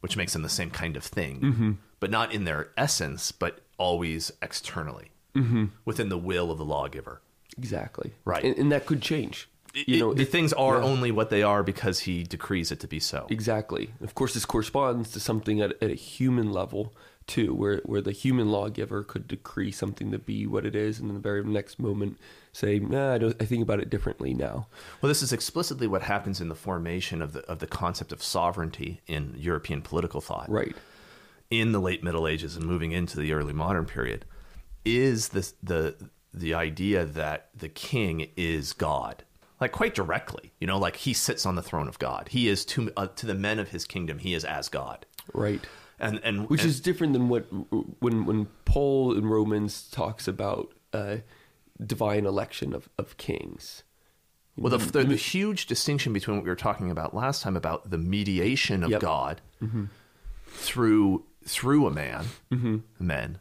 which 0.00 0.16
makes 0.16 0.32
them 0.32 0.42
the 0.42 0.48
same 0.48 0.70
kind 0.70 0.96
of 0.96 1.04
thing, 1.04 1.40
Mm-hmm. 1.40 1.72
but 2.00 2.10
not 2.10 2.32
in 2.32 2.44
their 2.44 2.70
essence, 2.76 3.32
but 3.32 3.60
always 3.78 4.32
externally, 4.40 5.10
Mm-hmm. 5.34 5.64
within 5.84 6.10
the 6.10 6.18
will 6.18 6.50
of 6.50 6.58
the 6.58 6.64
lawgiver. 6.64 7.22
exactly, 7.58 8.12
Right. 8.24 8.44
and, 8.44 8.56
and 8.56 8.70
that 8.72 8.86
could 8.86 9.00
change. 9.02 9.48
You 9.74 9.98
know, 9.98 10.14
the 10.14 10.24
things 10.24 10.52
are 10.52 10.78
yeah. 10.78 10.84
only 10.84 11.10
what 11.10 11.30
they 11.30 11.42
are 11.42 11.62
because 11.62 12.00
he 12.00 12.24
decrees 12.24 12.70
it 12.70 12.80
to 12.80 12.86
be 12.86 13.00
so. 13.00 13.26
Exactly. 13.30 13.94
Of 14.02 14.14
course, 14.14 14.34
this 14.34 14.44
corresponds 14.44 15.10
to 15.12 15.20
something 15.20 15.62
at, 15.62 15.82
at 15.82 15.90
a 15.90 15.94
human 15.94 16.52
level 16.52 16.94
too, 17.26 17.54
where 17.54 17.80
where 17.84 18.00
the 18.00 18.12
human 18.12 18.50
lawgiver 18.50 19.02
could 19.02 19.26
decree 19.28 19.70
something 19.72 20.10
to 20.10 20.18
be 20.18 20.46
what 20.46 20.66
it 20.66 20.74
is, 20.74 20.98
and 20.98 21.08
in 21.08 21.14
the 21.14 21.20
very 21.20 21.42
next 21.42 21.78
moment 21.78 22.18
say, 22.52 22.78
nah, 22.78 23.14
I, 23.14 23.18
don't, 23.18 23.36
I 23.40 23.46
think 23.46 23.62
about 23.62 23.80
it 23.80 23.88
differently 23.88 24.34
now. 24.34 24.66
Well, 25.00 25.08
this 25.08 25.22
is 25.22 25.32
explicitly 25.32 25.86
what 25.86 26.02
happens 26.02 26.40
in 26.40 26.48
the 26.48 26.54
formation 26.54 27.22
of 27.22 27.32
the 27.32 27.40
of 27.50 27.60
the 27.60 27.66
concept 27.66 28.12
of 28.12 28.22
sovereignty 28.22 29.00
in 29.06 29.34
European 29.38 29.82
political 29.82 30.20
thought. 30.20 30.50
Right. 30.50 30.76
In 31.50 31.72
the 31.72 31.80
late 31.80 32.02
Middle 32.02 32.26
Ages 32.26 32.56
and 32.56 32.64
moving 32.66 32.92
into 32.92 33.18
the 33.18 33.32
early 33.32 33.52
modern 33.52 33.84
period, 33.84 34.24
is 34.84 35.30
this 35.30 35.54
the 35.62 35.96
the 36.34 36.54
idea 36.54 37.04
that 37.04 37.50
the 37.54 37.68
king 37.68 38.30
is 38.36 38.72
God, 38.72 39.24
like 39.62 39.72
quite 39.72 39.94
directly. 39.94 40.52
You 40.60 40.66
know, 40.66 40.78
like 40.78 40.96
he 40.96 41.14
sits 41.14 41.46
on 41.46 41.54
the 41.54 41.62
throne 41.62 41.88
of 41.88 41.98
God. 41.98 42.28
He 42.30 42.48
is 42.48 42.64
to 42.66 42.90
uh, 42.96 43.06
to 43.16 43.26
the 43.26 43.34
men 43.34 43.58
of 43.58 43.70
his 43.70 43.84
kingdom. 43.86 44.18
He 44.18 44.34
is 44.34 44.44
as 44.44 44.68
God. 44.68 45.06
Right. 45.32 45.64
And 45.98 46.20
and 46.22 46.50
Which 46.50 46.60
and- 46.62 46.68
is 46.70 46.80
different 46.80 47.12
than 47.14 47.28
what 47.30 47.46
when 48.00 48.26
when 48.26 48.46
Paul 48.66 49.16
in 49.16 49.24
Romans 49.26 49.88
talks 49.90 50.28
about 50.28 50.72
uh, 50.92 51.16
divine 51.84 52.26
election 52.26 52.74
of, 52.74 52.88
of 52.98 53.16
kings. 53.16 53.84
Well, 54.54 54.76
the, 54.76 54.84
the, 54.84 55.04
the 55.04 55.16
huge 55.16 55.64
distinction 55.66 56.12
between 56.12 56.36
what 56.36 56.44
we 56.44 56.50
were 56.50 56.56
talking 56.56 56.90
about 56.90 57.14
last 57.14 57.40
time 57.42 57.56
about 57.56 57.88
the 57.88 57.96
mediation 57.96 58.82
of 58.84 58.90
Yep. 58.90 59.00
God 59.00 59.40
through 60.46 61.24
through 61.44 61.86
a 61.86 61.90
man, 61.90 62.26
men, 63.00 63.38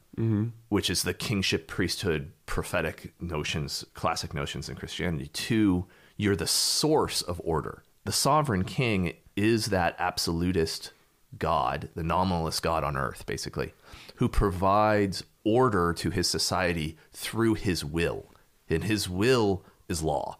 which 0.69 0.89
is 0.89 1.03
the 1.03 1.13
kingship, 1.13 1.67
priesthood, 1.67 2.31
prophetic 2.45 3.13
notions, 3.21 3.85
classic 3.93 4.33
notions 4.33 4.69
in 4.69 4.75
Christianity. 4.75 5.27
To 5.27 5.85
you're 6.21 6.35
the 6.35 6.45
source 6.45 7.23
of 7.23 7.41
order. 7.43 7.83
The 8.03 8.11
sovereign 8.11 8.63
king 8.63 9.13
is 9.35 9.67
that 9.67 9.95
absolutist 9.97 10.91
God, 11.35 11.89
the 11.95 12.03
nominalist 12.03 12.61
God 12.61 12.83
on 12.83 12.95
earth, 12.95 13.25
basically, 13.25 13.73
who 14.15 14.29
provides 14.29 15.23
order 15.43 15.93
to 15.93 16.11
his 16.11 16.29
society 16.29 16.95
through 17.11 17.55
his 17.55 17.83
will, 17.83 18.27
and 18.69 18.83
his 18.83 19.09
will 19.09 19.63
is 19.89 20.03
law. 20.03 20.37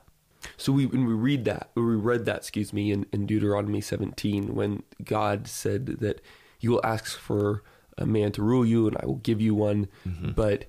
So 0.56 0.72
we 0.72 0.86
when 0.86 1.06
we 1.06 1.14
read 1.14 1.46
that, 1.46 1.72
or 1.76 1.84
we 1.84 1.96
read 1.96 2.26
that, 2.26 2.38
excuse 2.38 2.72
me, 2.72 2.92
in, 2.92 3.08
in 3.12 3.26
Deuteronomy 3.26 3.82
17, 3.82 4.54
when 4.54 4.84
God 5.04 5.48
said 5.48 5.88
that 5.88 6.22
you 6.60 6.70
will 6.70 6.86
ask 6.86 7.18
for 7.18 7.64
a 7.98 8.06
man 8.06 8.32
to 8.34 8.44
rule 8.44 8.68
you, 8.68 8.88
and 8.88 8.98
I 8.98 9.08
will 9.08 9.16
give 9.16 9.42
you 9.42 9.56
one. 9.56 9.88
Mm-hmm. 10.08 10.32
But 10.32 10.66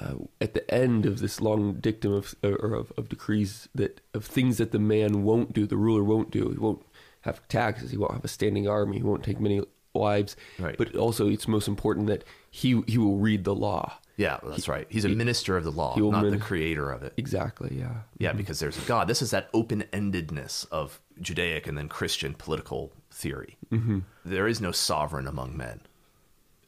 uh, 0.00 0.14
at 0.40 0.54
the 0.54 0.68
end 0.72 1.06
of 1.06 1.20
this 1.20 1.40
long 1.40 1.74
dictum 1.74 2.12
of 2.12 2.34
or 2.42 2.74
of, 2.74 2.92
of 2.96 3.08
decrees 3.08 3.68
that 3.74 4.00
of 4.14 4.24
things 4.24 4.58
that 4.58 4.72
the 4.72 4.78
man 4.78 5.22
won't 5.24 5.52
do, 5.52 5.66
the 5.66 5.76
ruler 5.76 6.04
won't 6.04 6.30
do. 6.30 6.50
He 6.50 6.58
won't 6.58 6.84
have 7.22 7.46
taxes. 7.48 7.90
He 7.90 7.96
won't 7.96 8.12
have 8.12 8.24
a 8.24 8.28
standing 8.28 8.68
army. 8.68 8.98
He 8.98 9.02
won't 9.02 9.24
take 9.24 9.40
many 9.40 9.62
wives. 9.92 10.36
Right. 10.58 10.76
But 10.76 10.94
also, 10.94 11.28
it's 11.28 11.48
most 11.48 11.68
important 11.68 12.06
that 12.06 12.24
he 12.50 12.82
he 12.86 12.98
will 12.98 13.16
read 13.16 13.44
the 13.44 13.54
law. 13.54 13.98
Yeah, 14.16 14.38
that's 14.42 14.66
right. 14.66 14.86
He's 14.90 15.04
a 15.04 15.08
minister 15.08 15.56
of 15.56 15.62
the 15.62 15.70
law, 15.70 15.94
he 15.94 16.00
not 16.00 16.28
the 16.28 16.38
creator 16.38 16.90
of 16.90 17.04
it. 17.04 17.12
Exactly. 17.16 17.76
Yeah. 17.78 18.00
Yeah, 18.18 18.32
because 18.32 18.58
there's 18.58 18.76
a 18.76 18.80
God. 18.80 19.06
This 19.06 19.22
is 19.22 19.30
that 19.30 19.48
open 19.54 19.84
endedness 19.92 20.66
of 20.72 21.00
Judaic 21.20 21.68
and 21.68 21.78
then 21.78 21.88
Christian 21.88 22.34
political 22.34 22.92
theory. 23.12 23.56
Mm-hmm. 23.70 24.00
There 24.24 24.48
is 24.48 24.60
no 24.60 24.72
sovereign 24.72 25.28
among 25.28 25.56
men. 25.56 25.82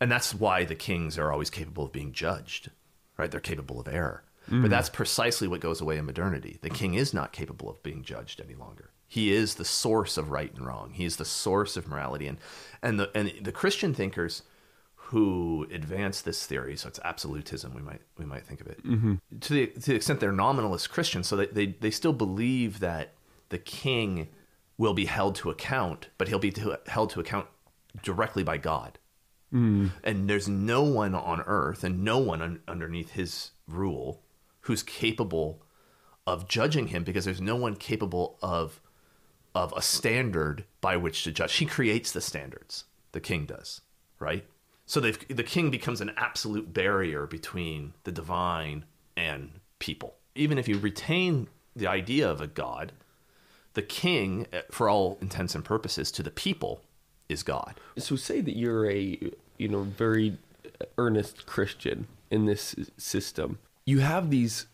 And 0.00 0.10
that's 0.10 0.32
why 0.32 0.64
the 0.64 0.76
kings 0.76 1.18
are 1.18 1.32
always 1.32 1.50
capable 1.50 1.86
of 1.86 1.92
being 1.92 2.12
judged, 2.12 2.70
right? 3.20 3.30
They're 3.30 3.40
capable 3.40 3.78
of 3.78 3.88
error. 3.88 4.24
But 4.62 4.70
that's 4.70 4.88
precisely 4.88 5.46
what 5.46 5.60
goes 5.60 5.80
away 5.80 5.96
in 5.96 6.06
modernity. 6.06 6.58
The 6.60 6.70
king 6.70 6.94
is 6.94 7.14
not 7.14 7.32
capable 7.32 7.70
of 7.70 7.80
being 7.84 8.02
judged 8.02 8.40
any 8.40 8.56
longer. 8.56 8.90
He 9.06 9.32
is 9.32 9.54
the 9.54 9.64
source 9.64 10.16
of 10.16 10.30
right 10.30 10.52
and 10.52 10.66
wrong. 10.66 10.90
He 10.92 11.04
is 11.04 11.16
the 11.16 11.24
source 11.24 11.76
of 11.76 11.86
morality. 11.86 12.26
And, 12.26 12.38
and, 12.82 12.98
the, 12.98 13.10
and 13.14 13.32
the 13.42 13.52
Christian 13.52 13.94
thinkers 13.94 14.42
who 14.94 15.66
advance 15.72 16.20
this 16.20 16.46
theory, 16.46 16.76
so 16.76 16.88
it's 16.88 17.00
absolutism, 17.04 17.74
we 17.74 17.82
might 17.82 18.00
we 18.16 18.24
might 18.24 18.46
think 18.46 18.60
of 18.60 18.68
it, 18.68 18.84
mm-hmm. 18.84 19.14
to 19.40 19.52
the 19.52 19.66
to 19.66 19.90
the 19.90 19.96
extent 19.96 20.20
they're 20.20 20.30
nominalist 20.30 20.88
Christians, 20.88 21.26
so 21.26 21.34
they, 21.34 21.46
they 21.46 21.66
they 21.80 21.90
still 21.90 22.12
believe 22.12 22.78
that 22.78 23.14
the 23.48 23.58
king 23.58 24.28
will 24.78 24.94
be 24.94 25.06
held 25.06 25.34
to 25.34 25.50
account, 25.50 26.06
but 26.16 26.28
he'll 26.28 26.38
be 26.38 26.52
to, 26.52 26.78
held 26.86 27.10
to 27.10 27.18
account 27.18 27.48
directly 28.04 28.44
by 28.44 28.56
God. 28.56 28.99
And 30.04 30.30
there's 30.30 30.48
no 30.48 30.82
one 30.82 31.14
on 31.14 31.40
earth 31.42 31.82
and 31.82 32.04
no 32.04 32.18
one 32.18 32.40
un- 32.40 32.60
underneath 32.68 33.10
his 33.10 33.50
rule 33.66 34.22
who's 34.62 34.82
capable 34.82 35.62
of 36.26 36.48
judging 36.48 36.88
him 36.88 37.02
because 37.02 37.24
there's 37.24 37.40
no 37.40 37.56
one 37.56 37.76
capable 37.76 38.38
of 38.42 38.80
of 39.54 39.74
a 39.76 39.82
standard 39.82 40.64
by 40.80 40.96
which 40.96 41.24
to 41.24 41.32
judge. 41.32 41.56
He 41.56 41.66
creates 41.66 42.12
the 42.12 42.20
standards. 42.20 42.84
The 43.12 43.20
king 43.20 43.46
does, 43.46 43.80
right? 44.20 44.46
So 44.86 45.00
the 45.00 45.44
king 45.44 45.70
becomes 45.70 46.00
an 46.00 46.12
absolute 46.16 46.72
barrier 46.72 47.26
between 47.26 47.94
the 48.04 48.12
divine 48.12 48.84
and 49.16 49.60
people. 49.78 50.14
Even 50.34 50.58
if 50.58 50.68
you 50.68 50.78
retain 50.78 51.48
the 51.76 51.86
idea 51.86 52.28
of 52.28 52.40
a 52.40 52.46
god, 52.46 52.92
the 53.74 53.82
king, 53.82 54.46
eh, 54.52 54.62
for 54.70 54.88
all 54.88 55.18
intents 55.20 55.54
and 55.54 55.64
purposes, 55.64 56.10
to 56.12 56.22
the 56.22 56.30
people, 56.30 56.82
is 57.30 57.42
God. 57.42 57.74
So 57.96 58.16
say 58.16 58.40
that 58.40 58.56
you're 58.56 58.90
a 58.90 59.18
you 59.58 59.68
know 59.68 59.82
very 59.82 60.38
earnest 60.98 61.46
Christian 61.46 62.06
in 62.30 62.46
this 62.46 62.74
system. 62.96 63.58
You 63.84 64.00
have 64.00 64.30
these 64.30 64.66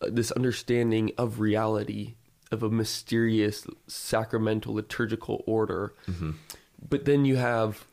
uh, 0.00 0.08
this 0.10 0.30
understanding 0.32 1.12
of 1.18 1.40
reality 1.40 2.14
of 2.50 2.62
a 2.62 2.70
mysterious 2.70 3.66
sacramental 3.86 4.74
liturgical 4.74 5.42
order, 5.46 5.94
but 6.88 7.04
then 7.04 7.24
you 7.24 7.36
have 7.36 7.86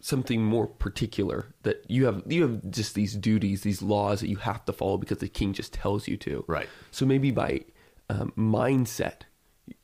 something 0.00 0.42
more 0.42 0.66
particular 0.66 1.46
that 1.62 1.84
you 1.88 2.06
have 2.06 2.22
you 2.26 2.42
have 2.42 2.70
just 2.70 2.94
these 2.94 3.14
duties, 3.14 3.62
these 3.62 3.82
laws 3.82 4.20
that 4.20 4.28
you 4.28 4.36
have 4.36 4.64
to 4.64 4.72
follow 4.72 4.96
because 4.96 5.18
the 5.18 5.28
king 5.28 5.52
just 5.52 5.72
tells 5.72 6.08
you 6.08 6.16
to. 6.16 6.44
Right. 6.48 6.68
So 6.90 7.04
maybe 7.06 7.30
by 7.30 7.64
um, 8.08 8.32
mindset, 8.36 9.22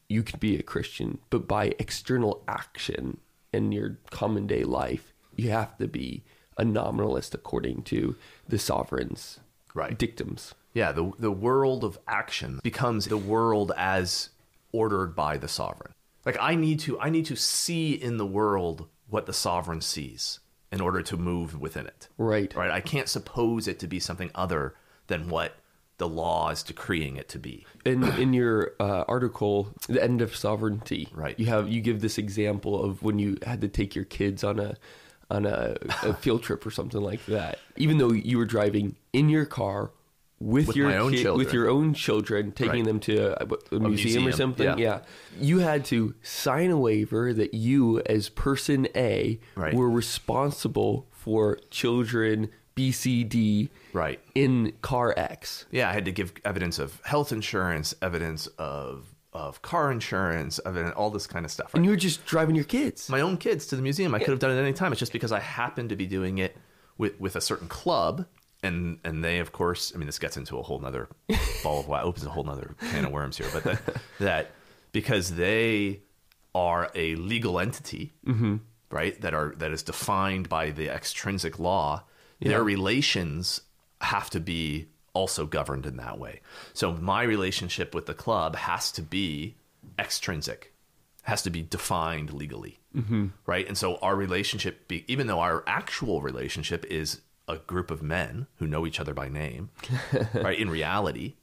you 0.09 0.23
could 0.23 0.41
be 0.41 0.59
a 0.59 0.63
Christian, 0.63 1.19
but 1.31 1.47
by 1.47 1.75
external 1.79 2.43
action 2.49 3.19
in 3.57 3.73
your 3.73 3.99
common 4.11 4.47
day 4.47 4.63
life, 4.65 5.13
you 5.35 5.51
have 5.51 5.77
to 5.79 5.89
be 5.89 6.23
a 6.57 6.65
nominalist 6.65 7.35
according 7.35 7.83
to 7.83 8.15
the 8.49 8.59
sovereign's 8.59 9.41
Right. 9.75 9.99
dictums. 9.99 10.55
Yeah, 10.73 10.93
the 10.93 11.13
the 11.19 11.31
world 11.33 11.85
of 11.85 11.99
action 12.07 12.61
becomes 12.63 13.07
the 13.07 13.17
world 13.19 13.73
as 13.77 14.31
ordered 14.73 15.15
by 15.15 15.37
the 15.39 15.49
sovereign. 15.49 15.93
Like 16.25 16.37
I 16.41 16.55
need 16.55 16.81
to 16.81 16.99
I 17.01 17.11
need 17.11 17.27
to 17.27 17.37
see 17.37 17.93
in 17.93 18.17
the 18.17 18.27
world 18.27 18.89
what 19.09 19.27
the 19.27 19.33
sovereign 19.33 19.81
sees 19.81 20.41
in 20.73 20.81
order 20.81 21.01
to 21.03 21.17
move 21.17 21.61
within 21.61 21.87
it. 21.87 22.09
Right. 22.19 22.55
Right? 22.55 22.71
I 22.71 22.81
can't 22.81 23.09
suppose 23.09 23.69
it 23.69 23.79
to 23.81 23.87
be 23.87 24.01
something 24.01 24.31
other 24.35 24.75
than 25.07 25.29
what 25.29 25.57
the 25.99 26.09
law 26.09 26.51
is 26.51 26.63
decreeing 26.63 27.17
it 27.17 27.29
to 27.31 27.39
be. 27.39 27.65
in 27.85 28.05
in 28.19 28.33
your 28.35 28.73
uh, 28.81 29.05
article, 29.09 29.69
the 29.89 30.03
end 30.03 30.21
of 30.23 30.37
sovereignty, 30.37 31.09
Right. 31.15 31.39
You 31.39 31.47
have 31.47 31.69
you 31.69 31.81
give 31.81 32.01
this 32.01 32.19
example 32.19 32.83
of 32.85 33.03
when 33.03 33.19
you 33.19 33.37
had 33.47 33.61
to 33.63 33.69
take 33.69 33.95
your 33.95 34.05
kids 34.05 34.45
on 34.45 34.59
a 34.61 34.77
on 35.31 35.45
a, 35.47 35.77
a 36.05 36.15
field 36.23 36.43
trip 36.43 36.65
or 36.67 36.71
something 36.71 37.01
like 37.01 37.25
that. 37.27 37.59
Even 37.77 37.99
though 37.99 38.13
you 38.13 38.39
were 38.39 38.45
driving 38.45 38.95
in 39.13 39.29
your 39.29 39.45
car 39.45 39.91
with, 40.39 40.67
With 40.69 40.77
your 40.77 40.93
own 40.93 41.13
kid- 41.13 41.23
children. 41.23 41.45
with 41.47 41.55
your 41.55 41.69
own 41.71 41.95
children, 41.95 42.53
taking 42.53 42.73
Right. 42.73 42.85
them 42.85 43.01
to 43.01 43.43
a, 43.43 43.47
a 43.75 43.81
museum, 43.81 43.87
or 43.87 43.89
museum, 44.27 44.33
something, 44.33 44.79
yeah. 44.79 45.01
you 45.41 45.61
had 45.61 45.87
to 45.87 46.15
sign 46.23 46.71
a 46.71 46.77
waiver 46.79 47.33
that 47.33 47.55
you, 47.55 48.01
as 48.05 48.29
person 48.29 48.87
A, 48.95 49.41
Right. 49.57 49.73
were 49.75 49.89
responsible 49.91 51.07
for 51.11 51.59
children 51.71 52.51
B, 52.77 52.93
C, 52.93 53.25
D, 53.25 53.71
Right. 53.93 54.21
in 54.37 54.73
car 54.83 55.13
X. 55.17 55.65
Yeah, 55.73 55.91
I 55.91 55.93
had 55.93 56.05
to 56.05 56.13
give 56.13 56.33
evidence 56.45 56.79
of 56.79 57.01
health 57.05 57.33
insurance, 57.33 57.95
evidence 58.01 58.47
of 58.59 59.13
of 59.33 59.61
car 59.61 59.91
insurance, 59.93 60.59
evidence, 60.65 60.95
all 60.97 61.11
this 61.11 61.27
kind 61.27 61.45
of 61.45 61.51
stuff. 61.51 61.75
And 61.75 61.85
you 61.85 61.91
were 61.91 61.97
just 61.97 62.25
driving 62.25 62.55
your 62.55 62.65
kids. 62.65 63.11
my 63.11 63.21
own 63.21 63.37
kids 63.37 63.67
to 63.67 63.77
the 63.77 63.83
museum. 63.83 64.15
I 64.15 64.19
could 64.19 64.29
have 64.29 64.39
done 64.39 64.51
it 64.51 64.59
any 64.59 64.73
time. 64.73 64.93
It's 64.93 64.99
just 64.99 65.13
because 65.13 65.31
I 65.31 65.41
happened 65.41 65.91
to 65.91 65.97
be 65.97 66.07
doing 66.07 66.39
it 66.39 66.57
with 66.97 67.19
with 67.21 67.37
a 67.37 67.41
certain 67.41 67.69
club, 67.69 68.27
and 68.63 68.99
and 69.05 69.25
they, 69.25 69.39
of 69.39 69.53
course, 69.53 69.93
I 69.95 69.99
mean, 69.99 70.07
this 70.07 70.19
gets 70.19 70.37
into 70.37 70.59
a 70.59 70.63
whole 70.63 70.79
nother 70.79 71.09
ball 71.63 71.81
of 71.81 71.89
wax, 71.89 72.05
opens 72.05 72.27
a 72.27 72.31
whole 72.31 72.45
nother 72.45 72.77
can 72.93 73.05
of 73.05 73.13
worms 73.13 73.37
here. 73.37 73.49
But 73.53 73.65
that 73.65 73.81
that 74.21 74.51
because 74.93 75.35
they 75.35 76.01
are 76.55 76.91
a 76.95 77.15
legal 77.17 77.59
entity, 77.59 78.15
mm-hmm. 78.27 78.57
right? 78.91 79.21
That 79.21 79.35
are 79.35 79.55
that 79.59 79.71
is 79.73 79.83
defined 79.83 80.49
by 80.49 80.71
the 80.71 80.89
extrinsic 80.89 81.59
law. 81.59 82.05
Their 82.41 82.63
relations 82.63 83.63
have 84.01 84.31
to 84.31 84.41
be 84.41 84.89
also 85.13 85.47
governed 85.47 85.87
in 85.87 85.97
that 85.97 86.19
way. 86.19 86.41
So 86.75 86.93
my 86.93 87.23
relationship 87.23 87.95
with 87.95 88.07
the 88.07 88.15
club 88.15 88.55
has 88.57 88.93
to 88.93 89.03
be 89.03 89.57
extrinsic, 89.99 90.75
has 91.23 91.43
to 91.43 91.51
be 91.51 91.63
defined 91.63 92.33
legally, 92.33 92.81
mm-hmm. 92.95 93.29
right? 93.47 93.67
And 93.67 93.79
so 93.79 93.97
our 93.97 94.15
relationship, 94.15 94.87
be, 94.89 95.05
even 95.09 95.27
though 95.27 95.41
our 95.41 95.65
actual 95.67 96.21
relationship 96.21 96.85
is 96.87 97.23
a 97.49 97.57
group 97.57 97.91
of 97.91 98.03
men 98.03 98.47
who 98.57 98.67
know 98.67 98.87
each 98.87 99.01
other 99.01 99.15
by 99.15 99.29
name, 99.29 99.71
right? 100.35 100.59
In 100.59 100.69
reality, 100.69 101.35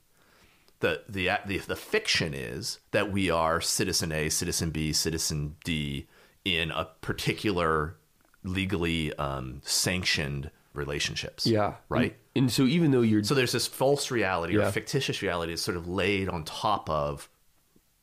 the, 0.80 1.02
the 1.08 1.30
the 1.46 1.58
the 1.58 1.76
fiction 1.76 2.34
is 2.34 2.78
that 2.90 3.10
we 3.10 3.30
are 3.30 3.60
citizen 3.60 4.12
A, 4.12 4.28
citizen 4.28 4.70
B, 4.70 4.92
citizen 4.92 5.56
D 5.64 6.06
in 6.44 6.70
a 6.70 6.84
particular 7.00 7.96
legally 8.42 9.14
um, 9.14 9.62
sanctioned 9.64 10.50
relationships. 10.74 11.46
Yeah. 11.46 11.74
Right. 11.88 12.16
And, 12.34 12.44
and 12.44 12.52
so 12.52 12.64
even 12.64 12.90
though 12.90 13.00
you're 13.02 13.22
So 13.24 13.34
there's 13.34 13.52
this 13.52 13.66
false 13.66 14.10
reality 14.10 14.56
Yeah. 14.56 14.68
or 14.68 14.72
fictitious 14.72 15.22
reality 15.22 15.52
is 15.52 15.62
sort 15.62 15.76
of 15.76 15.88
laid 15.88 16.28
on 16.28 16.44
top 16.44 16.90
of 16.90 17.28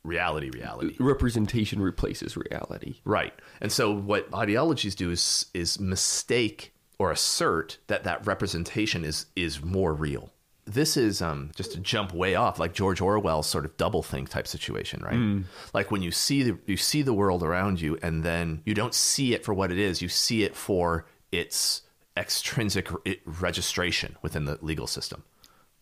reality 0.04 0.50
reality. 0.50 0.96
representation 1.00 1.82
replaces 1.82 2.36
reality. 2.36 2.96
Right. 3.06 3.34
And 3.62 3.72
so 3.72 3.92
what 3.92 4.34
ideologies 4.34 4.96
do 4.96 5.12
is 5.12 5.46
is 5.54 5.80
mistake 5.80 6.74
or 6.98 7.12
assert 7.12 7.78
that 7.88 8.04
that 8.04 8.26
representation 8.26 9.04
is 9.06 9.28
is 9.36 9.62
more 9.64 9.94
real. 9.94 10.32
This 10.66 10.96
is 10.96 11.22
um, 11.22 11.52
just 11.56 11.74
to 11.74 11.80
jump 11.80 12.14
way 12.14 12.36
off, 12.36 12.60
like 12.60 12.74
George 12.74 13.02
Orwell's 13.02 13.48
sort 13.48 13.66
of 13.66 13.76
double 13.78 14.04
think 14.04 14.30
type 14.30 14.48
situation, 14.48 15.02
right? 15.04 15.44
Like 15.74 15.90
when 15.92 16.02
you 16.04 16.12
see 16.12 16.44
the 16.44 16.58
you 16.66 16.78
see 16.78 17.02
the 17.02 17.14
world 17.14 17.44
around 17.44 17.82
you, 17.82 17.98
and 18.02 18.24
then 18.24 18.62
you 18.66 18.74
don't 18.74 18.94
see 18.94 19.34
it 19.34 19.44
for 19.44 19.54
what 19.54 19.72
it 19.72 19.80
is. 19.80 20.02
You 20.02 20.08
see 20.10 20.44
it 20.44 20.56
for 20.56 21.06
its 21.32 21.82
extrinsic 22.18 22.90
registration 23.26 24.18
within 24.22 24.46
the 24.46 24.58
legal 24.62 24.88
system, 24.88 25.24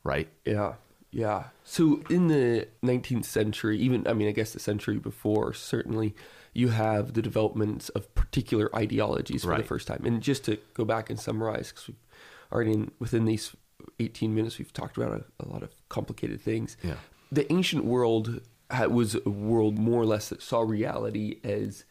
right? 0.03 0.27
Yeah. 0.45 0.75
Yeah. 1.12 1.45
So 1.63 2.01
in 2.09 2.27
the 2.27 2.67
19th 2.83 3.25
century, 3.25 3.79
even, 3.79 4.07
I 4.07 4.13
mean, 4.13 4.27
I 4.27 4.31
guess 4.31 4.53
the 4.53 4.59
century 4.59 4.98
before, 4.98 5.53
certainly, 5.53 6.15
you 6.53 6.69
have 6.69 7.13
the 7.13 7.21
developments 7.21 7.89
of 7.89 8.13
particular 8.15 8.75
ideologies 8.75 9.43
for 9.43 9.57
the 9.57 9.63
first 9.63 9.88
time. 9.88 10.03
And 10.05 10.21
just 10.21 10.43
to 10.45 10.57
go 10.74 10.86
back 10.86 11.09
and 11.09 11.19
summarize, 11.19 11.69
because 11.69 11.88
we've 11.88 11.98
already, 12.51 12.74
in, 12.74 12.91
within 13.00 13.25
these 13.25 13.55
18 14.00 14.33
minutes, 14.36 14.57
we've 14.59 14.74
talked 14.74 14.98
about 14.98 15.12
a, 15.12 15.45
a 15.45 15.48
lot 15.48 15.63
of 15.63 15.71
complicated 15.89 16.41
things. 16.41 16.77
Yeah. 16.83 16.95
The 17.31 17.51
ancient 17.51 17.86
world 17.86 18.41
ha- 18.71 18.88
was 18.88 19.15
a 19.15 19.29
world 19.29 19.77
more 19.77 20.01
or 20.01 20.05
less 20.05 20.29
that 20.29 20.41
saw 20.41 20.62
reality 20.62 21.39
as 21.43 21.86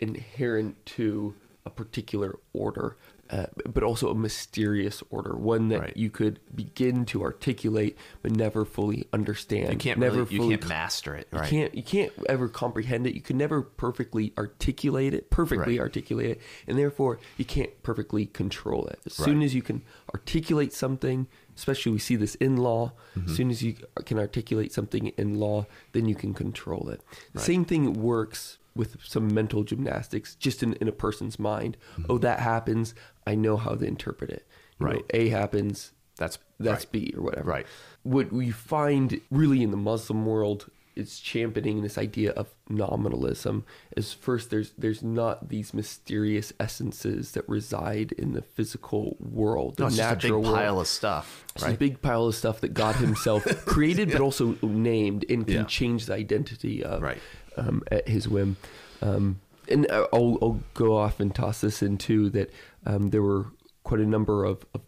inherent 0.00 0.84
to 0.86 1.34
a 1.64 1.70
particular 1.70 2.38
order, 2.52 2.96
uh, 3.30 3.46
but 3.72 3.82
also 3.82 4.10
a 4.10 4.14
mysterious 4.14 5.02
order, 5.10 5.36
one 5.36 5.68
that 5.68 5.80
Right. 5.80 5.96
you 5.96 6.10
could 6.10 6.40
begin 6.54 7.04
to 7.06 7.22
articulate 7.22 7.96
but 8.22 8.32
never 8.32 8.64
fully 8.64 9.06
understand. 9.12 9.72
You 9.72 9.78
can't 9.78 9.98
never 9.98 10.18
really, 10.24 10.32
you 10.34 10.38
fully 10.40 10.56
can't 10.56 10.68
master 10.68 11.14
it, 11.14 11.28
you 11.32 11.40
can't 11.40 11.74
you 11.74 11.82
can't 11.82 12.12
ever 12.28 12.48
comprehend 12.48 13.06
it. 13.06 13.14
You 13.14 13.20
can 13.20 13.36
never 13.38 13.62
perfectly 13.62 14.32
articulate 14.38 15.14
it, 15.14 15.30
perfectly 15.30 15.78
Right. 15.78 15.80
articulate 15.84 16.30
it, 16.30 16.40
and 16.66 16.78
therefore 16.78 17.18
you 17.36 17.44
can't 17.44 17.70
perfectly 17.82 18.26
control 18.26 18.86
it. 18.86 19.00
As 19.06 19.14
soon 19.14 19.42
as 19.42 19.54
you 19.54 19.62
can 19.62 19.82
articulate 20.14 20.72
something, 20.72 21.26
especially 21.56 21.92
we 21.92 21.98
see 21.98 22.16
this 22.16 22.34
in 22.36 22.56
law, 22.56 22.92
Mm-hmm. 23.16 23.30
as 23.30 23.36
soon 23.36 23.50
as 23.50 23.62
you 23.62 23.76
can 24.04 24.18
articulate 24.18 24.72
something 24.72 25.08
in 25.16 25.36
law, 25.40 25.66
then 25.92 26.06
you 26.06 26.14
can 26.14 26.34
control 26.34 26.88
it. 26.90 27.00
The 27.32 27.40
same 27.40 27.64
thing 27.64 27.94
works 27.94 28.58
with 28.76 28.96
some 29.04 29.32
mental 29.32 29.64
gymnastics 29.64 30.34
just 30.36 30.62
in, 30.62 30.74
in 30.74 30.86
a 30.88 30.92
person's 30.92 31.38
mind. 31.38 31.76
Oh, 32.08 32.18
that 32.18 32.40
happens. 32.40 32.94
I 33.26 33.34
know 33.34 33.56
how 33.56 33.74
to 33.74 33.84
interpret 33.84 34.30
it. 34.30 34.46
You 34.78 34.86
know, 34.86 34.92
Mm-hmm. 34.92 34.96
Right. 34.98 35.04
A 35.14 35.28
happens. 35.30 35.92
That's 36.16 36.38
That's 36.60 36.84
right. 36.84 36.92
B 36.92 37.14
or 37.16 37.22
whatever. 37.22 37.50
Right. 37.50 37.66
What 38.02 38.32
we 38.32 38.50
find 38.50 39.20
really 39.30 39.62
in 39.62 39.70
the 39.70 39.76
Muslim 39.76 40.24
world 40.26 40.70
is 40.94 41.20
championing 41.20 41.82
this 41.82 41.98
idea 41.98 42.30
of 42.32 42.46
nominalism. 42.70 43.64
Is 43.96 44.12
first 44.12 44.50
there's 44.50 44.72
there's 44.78 45.02
not 45.02 45.48
these 45.50 45.74
mysterious 45.74 46.52
essences 46.58 47.32
that 47.32 47.46
reside 47.48 48.12
in 48.12 48.32
the 48.32 48.42
physical 48.42 49.16
world, 49.20 49.76
the 49.76 49.82
No, 49.84 49.86
it's 49.88 49.96
just 49.96 50.08
a 50.10 50.14
natural 50.14 50.40
big 50.40 50.46
world. 50.48 50.58
pile 50.58 50.80
of 50.80 50.86
stuff, 50.88 51.44
It's 51.54 51.64
a 51.64 51.72
big 51.74 52.00
pile 52.02 52.26
of 52.26 52.34
stuff 52.34 52.60
that 52.62 52.72
God 52.74 52.96
Himself 52.96 53.44
created, 53.66 54.10
but 54.12 54.20
also 54.20 54.56
named 54.62 55.24
and 55.28 55.46
can 55.46 55.54
Yeah. 55.54 55.64
change 55.64 56.06
the 56.06 56.14
identity 56.14 56.82
of 56.82 57.02
Right. 57.02 57.18
Um, 57.56 57.82
at 57.90 58.08
His 58.08 58.28
whim. 58.28 58.56
Um, 59.02 59.40
and 59.68 59.86
I'll, 59.90 60.38
I'll 60.40 60.60
go 60.74 60.96
off 60.96 61.20
and 61.20 61.34
toss 61.34 61.60
this 61.60 61.82
in 61.82 61.98
too 61.98 62.30
that 62.30 62.50
um, 62.84 63.10
there 63.10 63.22
were 63.22 63.46
quite 63.82 64.00
a 64.00 64.06
number 64.06 64.44
of, 64.44 64.64
of 64.74 64.82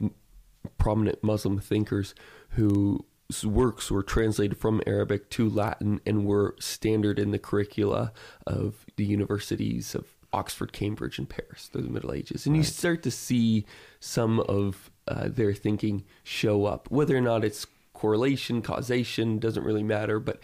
prominent 0.79 1.23
Muslim 1.23 1.59
thinkers 1.59 2.15
whose 2.51 3.45
works 3.45 3.91
were 3.91 4.03
translated 4.03 4.57
from 4.59 4.81
Arabic 4.87 5.31
to 5.31 5.49
Latin 5.49 6.01
and 6.07 6.25
were 6.25 6.55
standard 6.61 7.19
in 7.19 7.31
the 7.31 7.39
curricula 7.39 8.13
of 8.47 8.87
the 8.97 9.05
universities 9.05 9.95
of 9.95 10.07
Oxford, 10.33 10.73
Cambridge, 10.73 11.19
and 11.19 11.29
Paris 11.29 11.69
through 11.73 11.83
the 11.83 11.91
Middle 11.91 12.13
Ages, 12.13 12.47
and 12.47 12.57
you 12.57 12.63
start 12.63 13.03
to 13.03 13.11
see 13.11 13.65
some 13.99 14.41
of 14.41 14.91
uh, 15.07 15.29
their 15.29 15.55
thinking 15.55 16.05
show 16.23 16.67
up. 16.67 16.91
Whether 16.91 17.17
or 17.17 17.23
not 17.23 17.45
it's 17.45 17.67
correlation, 17.95 18.61
causation, 18.61 19.39
doesn't 19.39 19.65
really 19.65 19.83
matter, 19.83 20.21
but 20.21 20.39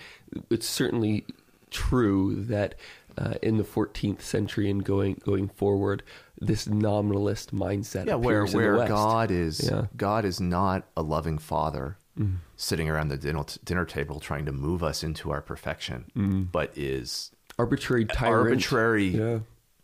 it's 0.51 0.67
certainly 0.67 1.27
true 1.75 2.37
that 2.45 2.75
uh, 3.19 3.35
in 3.43 3.59
the 3.59 3.65
14th 3.65 4.23
century 4.23 4.71
and 4.71 4.83
going 4.85 5.21
going 5.25 5.49
forward, 5.49 6.03
this 6.41 6.67
nominalist 6.67 7.55
mindset 7.55 8.07
yeah, 8.07 8.15
where 8.15 8.47
where. 8.47 8.87
God 8.89 9.31
is 9.31 9.69
Yeah. 9.71 9.87
God 9.97 10.25
is 10.25 10.41
not 10.41 10.87
a 10.97 11.03
loving 11.03 11.39
father 11.39 11.97
Mm-hmm. 12.19 12.37
sitting 12.55 12.89
around 12.89 13.09
the 13.09 13.17
dinner, 13.17 13.45
dinner 13.65 13.85
table 13.85 14.21
trying 14.21 14.47
to 14.47 14.53
move 14.53 14.85
us 14.85 15.03
into 15.03 15.33
our 15.33 15.41
perfection, 15.43 16.05
Mm-hmm. 16.17 16.43
but 16.53 16.71
is 16.79 17.33
arbitrary 17.59 18.05
tyrant. 18.05 18.47
arbitrary 18.51 19.09
Yeah. 19.09 19.39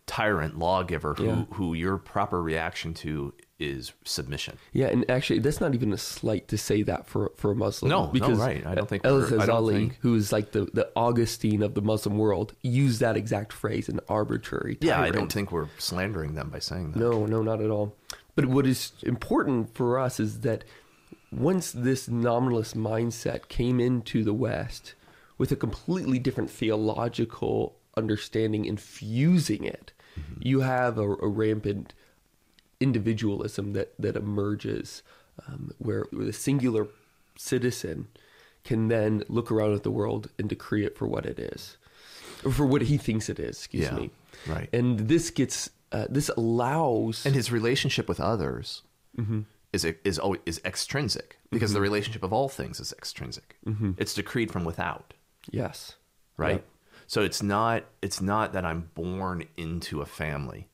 tyrant 0.07 0.57
lawgiver 0.59 1.15
who 1.15 1.25
Yeah. 1.25 1.45
who 1.55 1.75
your 1.75 1.99
proper 1.99 2.41
reaction 2.41 2.95
to 2.95 3.35
is 3.61 3.93
submission. 4.05 4.59
Yeah, 4.73 4.87
and 4.87 5.09
actually, 5.11 5.39
that's 5.39 5.61
not 5.61 5.75
even 5.75 5.93
a 5.93 5.99
slight 5.99 6.49
to 6.49 6.59
say 6.59 6.83
that 6.83 7.07
for 7.07 7.31
for 7.37 7.53
a 7.53 7.55
Muslim. 7.55 7.91
No, 7.91 8.07
no, 8.07 8.13
because 8.13 8.39
right. 8.39 8.67
I 8.67 8.75
don't 8.75 8.89
think 8.89 9.05
El 9.05 9.21
Ghazali, 9.21 9.73
think- 9.73 9.99
who 10.01 10.15
is 10.15 10.33
like 10.33 10.53
the, 10.53 10.65
the 10.73 10.91
Augustine 10.97 11.63
of 11.63 11.75
the 11.75 11.83
Muslim 11.83 12.19
world, 12.19 12.55
used 12.63 13.01
that 13.01 13.17
exact 13.17 13.53
phrase, 13.53 13.89
an 13.89 14.01
arbitrary. 14.09 14.77
Tyrant. 14.77 14.85
Yeah, 14.85 15.01
I 15.01 15.11
don't 15.11 15.31
think 15.31 15.53
we're 15.53 15.69
slandering 15.79 16.35
them 16.35 16.49
by 16.49 16.59
saying 16.59 16.93
that. 16.93 16.99
No, 16.99 17.27
no, 17.27 17.43
not 17.43 17.61
at 17.61 17.71
all. 17.71 17.95
But 18.35 18.47
what 18.47 18.67
is 18.67 18.93
important 19.03 19.75
for 19.75 19.99
us 19.99 20.19
is 20.19 20.41
that 20.41 20.65
once 21.31 21.71
this 21.71 22.09
nominalist 22.09 22.77
mindset 22.77 23.49
came 23.49 23.79
into 23.79 24.25
the 24.25 24.33
West 24.33 24.95
with 25.39 25.53
a 25.53 25.57
completely 25.57 26.19
different 26.19 26.51
theological 26.51 27.77
understanding 27.97 28.65
infusing 28.65 29.65
it, 29.65 29.93
mm-hmm. 30.19 30.41
you 30.41 30.61
have 30.61 30.99
a, 30.99 31.03
a 31.03 31.29
rampant 31.29 31.93
individualism 32.81 33.73
that, 33.75 33.93
that 33.99 34.17
emerges 34.17 35.03
um, 35.47 35.73
where, 35.79 36.07
where 36.11 36.25
the 36.25 36.33
singular 36.33 36.89
citizen 37.37 38.09
can 38.65 38.89
then 38.89 39.23
look 39.29 39.51
around 39.51 39.73
at 39.75 39.83
the 39.83 39.91
world 39.91 40.29
and 40.39 40.49
decree 40.49 40.85
it 40.85 40.97
for 40.99 41.07
what 41.07 41.25
it 41.27 41.39
is, 41.39 41.77
or 42.45 42.51
for 42.53 42.67
what 42.67 42.83
he 42.83 42.97
thinks 42.99 43.29
it 43.29 43.39
is, 43.39 43.57
excuse 43.59 43.85
Yeah, 43.85 43.95
me. 43.95 44.11
right. 44.47 44.69
And 44.73 45.09
this 45.09 45.31
gets, 45.31 45.71
uh, 45.93 46.07
this 46.11 46.29
allows. 46.37 47.25
and 47.25 47.35
his 47.35 47.51
relationship 47.53 48.09
with 48.09 48.21
others 48.21 48.83
Mm-hmm. 49.19 49.41
is 49.73 49.85
is 50.05 50.19
always 50.21 50.41
is 50.47 50.61
extrinsic 50.65 51.37
because 51.51 51.73
the 51.73 51.81
relationship 51.81 52.23
of 52.23 52.33
all 52.33 52.49
things 52.49 52.79
is 52.79 52.93
extrinsic. 52.93 53.57
Mm-hmm. 53.67 53.93
It's 53.99 54.15
decreed 54.15 54.53
from 54.53 54.65
without, 54.65 55.15
yes. 55.51 55.97
right? 56.37 56.53
Yep. 56.63 56.65
So 57.09 57.23
it's 57.23 57.43
not 57.43 57.85
it's 58.03 58.21
not 58.21 58.53
that 58.53 58.65
I'm 58.65 58.89
born 58.95 59.45
into 59.57 60.01
a 60.01 60.07
family. 60.07 60.69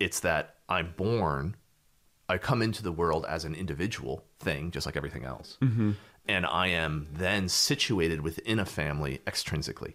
It's 0.00 0.18
that 0.20 0.55
I'm 0.68 0.94
born, 0.96 1.56
I 2.28 2.38
come 2.38 2.62
into 2.62 2.82
the 2.82 2.92
world 2.92 3.24
as 3.28 3.44
an 3.44 3.54
individual 3.54 4.24
thing, 4.40 4.70
just 4.70 4.86
like 4.86 4.96
everything 4.96 5.24
else, 5.24 5.58
Mm-hmm. 5.62 5.92
and 6.28 6.44
I 6.46 6.68
am 6.68 7.08
then 7.12 7.48
situated 7.48 8.20
within 8.22 8.58
a 8.58 8.64
family 8.66 9.20
extrinsically, 9.26 9.94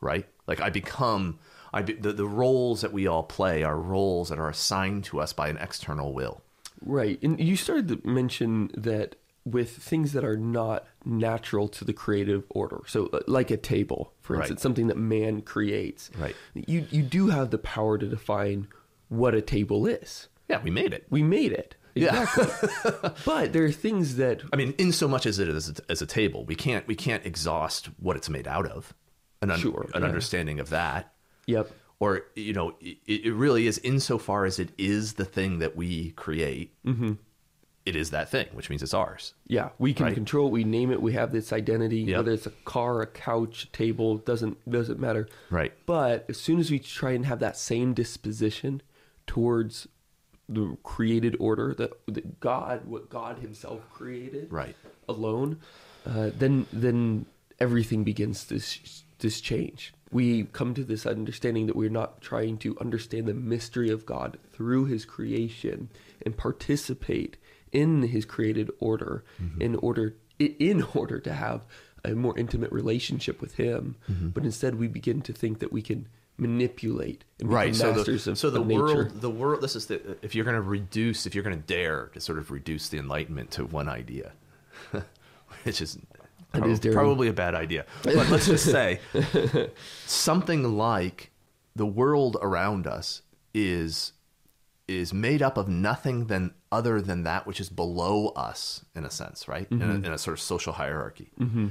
right? 0.00 0.26
Like 0.46 0.60
I 0.60 0.70
become. 0.70 1.38
I 1.72 1.82
be, 1.82 1.94
the, 1.94 2.12
the 2.12 2.26
roles 2.26 2.82
that 2.82 2.92
we 2.92 3.08
all 3.08 3.24
play 3.24 3.64
are 3.64 3.76
roles 3.76 4.28
that 4.28 4.38
are 4.38 4.48
assigned 4.48 5.02
to 5.06 5.20
us 5.20 5.32
by 5.32 5.48
an 5.48 5.56
external 5.58 6.12
will. 6.14 6.40
Right. 6.80 7.20
And 7.20 7.40
you 7.40 7.56
started 7.56 7.88
to 7.88 8.00
mention 8.08 8.70
that 8.76 9.16
with 9.44 9.70
things 9.70 10.12
that 10.12 10.24
are 10.24 10.36
not 10.36 10.86
natural 11.04 11.66
to 11.68 11.84
the 11.84 11.92
creative 11.92 12.44
order. 12.50 12.82
So 12.86 13.06
uh, 13.12 13.20
like 13.26 13.50
a 13.50 13.56
table, 13.56 14.12
for 14.20 14.34
Right. 14.34 14.42
instance, 14.42 14.62
something 14.62 14.86
that 14.86 14.96
man 14.96 15.42
creates. 15.42 16.10
Right. 16.16 16.36
You 16.54 16.86
you 16.92 17.02
do 17.02 17.26
have 17.28 17.50
the 17.50 17.58
power 17.58 17.98
to 17.98 18.06
define 18.06 18.68
what 19.16 19.34
a 19.34 19.42
table 19.42 19.86
is. 19.86 20.28
Yeah, 20.48 20.60
we 20.62 20.70
made 20.70 20.92
it. 20.92 21.06
We 21.10 21.22
made 21.22 21.52
it. 21.52 21.76
Yeah. 21.94 22.26
But 23.24 23.52
there 23.52 23.64
are 23.64 23.72
things 23.72 24.16
that 24.16 24.42
I 24.52 24.56
mean, 24.56 24.74
in 24.78 24.92
so 24.92 25.06
much 25.08 25.26
as 25.26 25.38
it 25.38 25.48
is 25.48 25.80
as 25.88 26.02
a 26.02 26.06
table, 26.06 26.44
we 26.44 26.54
can't 26.54 26.86
we 26.86 26.94
can't 26.96 27.24
exhaust 27.24 27.86
what 27.98 28.16
it's 28.16 28.28
made 28.28 28.46
out 28.48 28.66
of, 28.66 28.92
an 29.42 29.50
un- 29.50 29.58
Sure, 29.58 29.88
an 29.94 30.02
yeah. 30.02 30.08
understanding 30.08 30.60
of 30.60 30.70
that, 30.70 31.12
Yep. 31.46 31.70
or 32.00 32.22
you 32.34 32.52
know, 32.52 32.74
it, 32.80 32.98
it 33.06 33.32
really 33.34 33.66
is 33.66 33.78
insofar 33.78 34.44
as 34.44 34.58
it 34.58 34.70
is 34.76 35.14
the 35.14 35.24
thing 35.24 35.60
that 35.60 35.76
we 35.76 36.10
create. 36.12 36.74
Mm-hmm. 36.84 37.12
it 37.86 37.94
is 37.96 38.10
that 38.10 38.30
thing, 38.30 38.48
which 38.54 38.68
means 38.70 38.82
it's 38.82 38.94
ours. 38.94 39.34
Yeah, 39.46 39.68
we 39.78 39.92
can 39.94 40.06
Right. 40.06 40.14
control 40.14 40.48
it. 40.48 40.52
We 40.52 40.64
name 40.64 40.90
it. 40.90 41.00
We 41.02 41.12
have 41.12 41.32
this 41.32 41.52
identity. 41.52 42.00
Yep. 42.00 42.16
Whether 42.16 42.32
it's 42.32 42.46
a 42.46 42.50
car, 42.64 43.02
a 43.02 43.06
couch, 43.06 43.64
a 43.64 43.68
table 43.72 44.16
doesn't 44.18 44.56
doesn't 44.68 44.98
matter. 44.98 45.28
Right. 45.50 45.72
But 45.86 46.24
as 46.28 46.38
soon 46.40 46.58
as 46.58 46.70
we 46.70 46.78
try 46.80 47.12
and 47.12 47.24
have 47.26 47.38
that 47.40 47.56
same 47.56 47.94
disposition 47.94 48.82
towards 49.26 49.88
the 50.48 50.76
created 50.82 51.36
order 51.40 51.74
that, 51.74 51.92
that 52.06 52.40
God, 52.40 52.84
what 52.86 53.08
God 53.08 53.38
Himself 53.38 53.80
created, 53.92 54.52
Right. 54.52 54.76
alone, 55.08 55.58
uh, 56.06 56.30
then 56.36 56.66
then 56.72 57.26
everything 57.58 58.04
begins 58.04 58.44
this 58.46 59.04
this 59.20 59.40
change. 59.40 59.94
We 60.12 60.44
come 60.44 60.74
to 60.74 60.84
this 60.84 61.06
understanding 61.06 61.66
that 61.66 61.76
we're 61.76 61.88
not 61.88 62.20
trying 62.20 62.58
to 62.58 62.76
understand 62.78 63.26
the 63.26 63.34
mystery 63.34 63.90
of 63.90 64.04
God 64.04 64.38
through 64.52 64.84
His 64.84 65.04
creation 65.04 65.88
and 66.24 66.36
participate 66.36 67.36
in 67.72 68.02
His 68.02 68.24
created 68.24 68.70
order 68.80 69.24
in 69.58 69.76
order 69.76 70.14
in 70.38 70.82
order 70.94 71.18
to 71.20 71.32
have 71.32 71.64
a 72.04 72.14
more 72.14 72.38
intimate 72.38 72.70
relationship 72.70 73.40
with 73.40 73.54
Him. 73.54 73.96
But 74.08 74.44
instead, 74.44 74.74
we 74.74 74.88
begin 74.88 75.22
to 75.22 75.32
think 75.32 75.58
that 75.60 75.72
we 75.72 75.80
can 75.80 76.06
manipulate 76.36 77.24
Right. 77.42 77.74
So 77.76 77.92
the, 77.92 78.30
of, 78.30 78.38
so 78.38 78.50
the 78.50 78.62
world, 78.62 78.96
nature. 78.96 79.10
the 79.12 79.30
world. 79.30 79.60
This 79.60 79.76
is 79.76 79.86
the 79.86 80.16
if 80.22 80.34
you're 80.34 80.44
going 80.44 80.56
to 80.56 80.62
reduce, 80.62 81.26
if 81.26 81.34
you're 81.34 81.44
going 81.44 81.56
to 81.56 81.62
dare 81.62 82.06
to 82.14 82.20
sort 82.20 82.38
of 82.38 82.50
reduce 82.50 82.88
the 82.88 82.98
enlightenment 82.98 83.50
to 83.52 83.66
one 83.66 83.88
idea, 83.88 84.32
which 85.64 85.80
is. 85.80 85.98
Prob- 86.52 86.68
is 86.68 86.78
probably 86.78 87.26
a 87.26 87.32
bad 87.32 87.56
idea. 87.56 87.84
But 88.04 88.28
let's 88.28 88.46
just 88.46 88.64
say 88.64 89.00
something 90.06 90.76
like 90.76 91.32
the 91.74 91.84
world 91.84 92.36
around 92.40 92.86
us 92.86 93.22
is 93.52 94.12
is 94.86 95.12
made 95.12 95.42
up 95.42 95.56
of 95.56 95.68
nothing 95.68 96.26
than 96.26 96.54
other 96.70 97.00
than 97.00 97.24
that 97.24 97.46
which 97.46 97.58
is 97.58 97.68
below 97.68 98.28
us 98.28 98.84
in 98.94 99.04
a 99.04 99.10
sense, 99.10 99.48
right? 99.48 99.66
In, 99.70 99.82
a, 99.82 99.94
in 99.94 100.12
a 100.12 100.18
sort 100.18 100.38
of 100.38 100.40
social 100.40 100.74
hierarchy, 100.74 101.32
mm-hmm. 101.40 101.68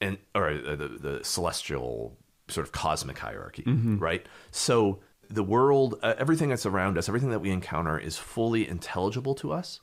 and 0.00 0.16
or 0.34 0.48
uh, 0.48 0.74
the, 0.74 0.88
the 0.88 1.20
celestial 1.22 2.16
sort 2.48 2.66
of 2.66 2.72
cosmic 2.72 3.18
hierarchy, 3.18 3.62
right? 3.66 4.26
So 4.50 5.00
the 5.30 5.42
world, 5.42 5.98
uh, 6.02 6.14
everything 6.18 6.50
that's 6.50 6.66
around 6.66 6.98
us, 6.98 7.08
everything 7.08 7.30
that 7.30 7.40
we 7.40 7.50
encounter 7.50 7.98
is 7.98 8.16
fully 8.18 8.68
intelligible 8.68 9.34
to 9.36 9.52
us, 9.52 9.80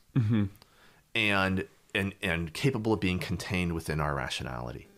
and 1.14 1.66
and 1.94 2.14
and 2.22 2.52
capable 2.54 2.92
of 2.94 3.00
being 3.00 3.18
contained 3.18 3.72
within 3.72 4.00
our 4.00 4.14
rationality 4.14 4.88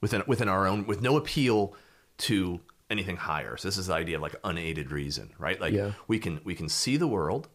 within 0.00 0.22
within 0.26 0.48
our 0.48 0.66
own 0.66 0.86
with 0.86 1.00
no 1.00 1.16
appeal 1.16 1.74
to 2.18 2.60
anything 2.90 3.16
higher. 3.16 3.56
So 3.56 3.68
this 3.68 3.78
is 3.78 3.86
the 3.86 3.94
idea 3.94 4.16
of 4.16 4.22
like 4.22 4.34
unaided 4.44 4.90
reason, 4.92 5.30
right? 5.38 5.60
Like 5.60 5.72
Yeah. 5.74 5.92
we 6.06 6.18
can 6.18 6.40
we 6.44 6.54
can 6.54 6.68
see 6.68 6.96
the 6.96 7.06
world 7.08 7.48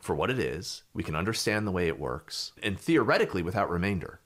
for 0.00 0.14
what 0.14 0.28
it 0.30 0.38
is, 0.38 0.82
we 0.92 1.02
can 1.02 1.14
understand 1.16 1.66
the 1.66 1.70
way 1.70 1.88
it 1.88 1.98
works, 1.98 2.52
and 2.62 2.78
theoretically 2.78 3.42
without 3.42 3.70
remainder. 3.70 4.19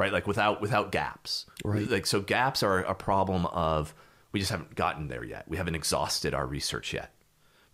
Right? 0.00 0.14
Like 0.14 0.26
without 0.26 0.62
without 0.62 0.92
gaps. 0.92 1.44
Right. 1.62 1.86
Like 1.86 2.06
so 2.06 2.22
gaps 2.22 2.62
are 2.62 2.78
a 2.78 2.94
problem 2.94 3.44
of 3.44 3.94
we 4.32 4.40
just 4.40 4.50
haven't 4.50 4.74
gotten 4.74 5.08
there 5.08 5.22
yet. 5.22 5.44
We 5.46 5.58
haven't 5.58 5.74
exhausted 5.74 6.32
our 6.32 6.46
research 6.46 6.94
yet. 6.94 7.12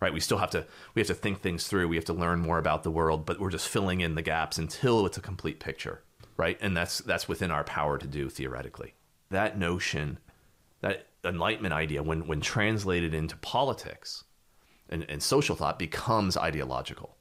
Right? 0.01 0.11
We 0.11 0.19
still 0.19 0.39
have 0.39 0.49
to 0.51 0.65
we 0.93 0.99
have 0.99 1.07
to 1.07 1.13
think 1.13 1.39
things 1.39 1.67
through. 1.67 1.87
We 1.87 1.95
have 1.95 2.03
to 2.03 2.13
learn 2.13 2.39
more 2.39 2.57
about 2.59 2.83
the 2.83 2.91
world, 2.91 3.25
but 3.25 3.39
we're 3.39 3.49
just 3.49 3.69
filling 3.69 4.01
in 4.01 4.15
the 4.15 4.21
gaps 4.21 4.57
until 4.57 5.05
it's 5.05 5.17
a 5.17 5.21
complete 5.21 5.61
picture. 5.61 6.03
Right? 6.35 6.57
And 6.59 6.75
that's 6.75 6.97
that's 6.97 7.29
within 7.29 7.49
our 7.49 7.63
power 7.63 7.97
to 7.97 8.05
do 8.05 8.27
theoretically. 8.27 8.95
That 9.29 9.57
notion, 9.57 10.19
that 10.81 11.07
enlightenment 11.23 11.73
idea, 11.73 12.03
when 12.03 12.27
when 12.27 12.41
translated 12.41 13.13
into 13.13 13.37
politics 13.37 14.25
and, 14.89 15.05
and 15.07 15.23
social 15.23 15.55
thought, 15.55 15.79
becomes 15.79 16.35
ideological 16.35 17.16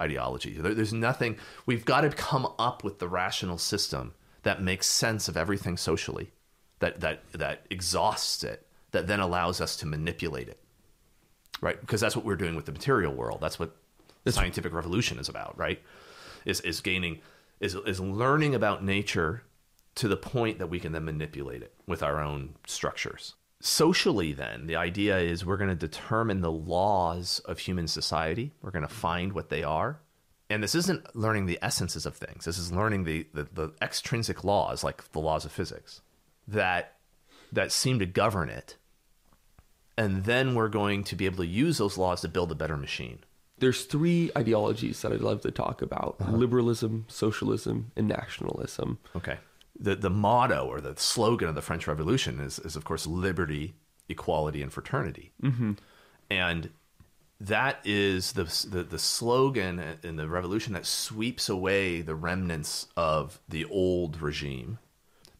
ideology. 0.00 0.54
There, 0.54 0.74
there's 0.74 0.92
nothing. 0.92 1.36
We've 1.66 1.84
got 1.84 2.02
to 2.02 2.10
come 2.10 2.46
up 2.58 2.84
with 2.84 2.98
the 2.98 3.08
rational 3.08 3.58
system 3.58 4.14
that 4.42 4.62
makes 4.62 4.86
sense 4.86 5.28
of 5.28 5.36
everything 5.36 5.76
socially, 5.76 6.32
that 6.78 7.00
that 7.00 7.30
that 7.32 7.66
exhausts 7.70 8.44
it, 8.44 8.66
that 8.92 9.06
then 9.06 9.20
allows 9.20 9.60
us 9.60 9.76
to 9.76 9.86
manipulate 9.86 10.48
it, 10.48 10.60
right? 11.60 11.80
Because 11.80 12.00
that's 12.00 12.16
what 12.16 12.24
we're 12.24 12.36
doing 12.36 12.56
with 12.56 12.66
the 12.66 12.72
material 12.72 13.12
world. 13.14 13.40
That's 13.40 13.58
what 13.58 13.76
the 14.24 14.32
scientific 14.32 14.72
revolution 14.72 15.18
is 15.18 15.28
about, 15.28 15.58
right? 15.58 15.80
Is 16.44 16.60
is 16.60 16.80
gaining 16.80 17.20
is 17.60 17.74
is 17.74 18.00
learning 18.00 18.54
about 18.54 18.84
nature 18.84 19.42
to 19.96 20.08
the 20.08 20.16
point 20.16 20.58
that 20.60 20.68
we 20.68 20.78
can 20.78 20.92
then 20.92 21.04
manipulate 21.04 21.62
it 21.62 21.74
with 21.86 22.02
our 22.02 22.22
own 22.22 22.54
structures. 22.66 23.34
Socially, 23.60 24.32
then, 24.32 24.66
the 24.66 24.76
idea 24.76 25.18
is 25.18 25.44
we're 25.44 25.56
going 25.56 25.68
to 25.70 25.74
determine 25.74 26.40
the 26.42 26.52
laws 26.52 27.40
of 27.44 27.58
human 27.58 27.88
society. 27.88 28.52
We're 28.62 28.70
going 28.70 28.86
to 28.86 28.94
find 28.94 29.32
what 29.32 29.48
they 29.50 29.62
are. 29.64 30.00
And 30.48 30.62
this 30.62 30.74
isn't 30.74 31.14
learning 31.16 31.46
the 31.46 31.58
essences 31.60 32.06
of 32.06 32.16
things. 32.16 32.44
This 32.44 32.56
is 32.56 32.72
learning 32.72 33.04
the, 33.04 33.26
the, 33.34 33.48
the 33.52 33.72
extrinsic 33.82 34.44
laws, 34.44 34.82
like 34.84 35.10
the 35.12 35.18
laws 35.18 35.44
of 35.44 35.52
physics, 35.52 36.00
that, 36.46 36.94
that 37.52 37.72
seem 37.72 37.98
to 37.98 38.06
govern 38.06 38.48
it. 38.48 38.76
and 39.96 40.24
then 40.24 40.54
we're 40.54 40.68
going 40.68 41.02
to 41.04 41.16
be 41.16 41.26
able 41.26 41.38
to 41.38 41.46
use 41.46 41.78
those 41.78 41.98
laws 41.98 42.20
to 42.20 42.28
build 42.28 42.52
a 42.52 42.54
better 42.54 42.76
machine. 42.76 43.18
There's 43.58 43.84
three 43.84 44.30
ideologies 44.38 45.02
that 45.02 45.12
I'd 45.12 45.20
love 45.20 45.40
to 45.40 45.50
talk 45.50 45.82
about: 45.82 46.14
Uh-huh. 46.20 46.30
liberalism, 46.32 47.04
socialism, 47.08 47.90
and 47.96 48.06
nationalism. 48.06 48.98
Okay. 49.16 49.38
The 49.78 49.94
the 49.94 50.10
motto 50.10 50.66
or 50.66 50.80
the 50.80 50.94
slogan 50.96 51.48
of 51.48 51.54
the 51.54 51.62
French 51.62 51.86
Revolution 51.86 52.40
is 52.40 52.58
is 52.58 52.76
of 52.76 52.84
course 52.84 53.06
liberty, 53.06 53.74
equality, 54.08 54.62
and 54.62 54.72
fraternity. 54.72 55.32
Mm-hmm. 55.42 55.72
And 56.30 56.70
that 57.40 57.80
is 57.84 58.32
the, 58.32 58.44
the 58.68 58.82
the 58.82 58.98
slogan 58.98 59.80
in 60.02 60.16
the 60.16 60.28
revolution 60.28 60.72
that 60.72 60.86
sweeps 60.86 61.48
away 61.48 62.00
the 62.00 62.16
remnants 62.16 62.88
of 62.96 63.40
the 63.48 63.64
old 63.66 64.20
regime. 64.20 64.78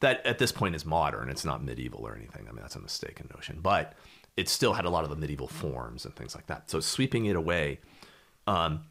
That 0.01 0.25
at 0.25 0.39
this 0.39 0.53
point 0.53 0.77
is 0.77 0.87
modern. 0.87 1.29
It's 1.29 1.45
not 1.45 1.65
medieval 1.65 2.07
or 2.07 2.15
anything. 2.15 2.47
I 2.49 2.53
mean 2.53 2.63
that's 2.63 2.77
a 2.77 2.81
mistaken 2.81 3.29
notion, 3.35 3.59
but 3.61 3.95
it 4.37 4.49
still 4.49 4.75
had 4.75 4.85
a 4.85 4.91
lot 4.91 5.03
of 5.03 5.11
the 5.11 5.17
medieval 5.17 5.49
forms 5.49 6.05
and 6.05 6.15
things 6.15 6.37
like 6.37 6.47
that. 6.47 6.71
So 6.71 6.79
sweeping 6.79 7.27
it 7.27 7.35
away. 7.35 7.81
Um, 8.47 8.85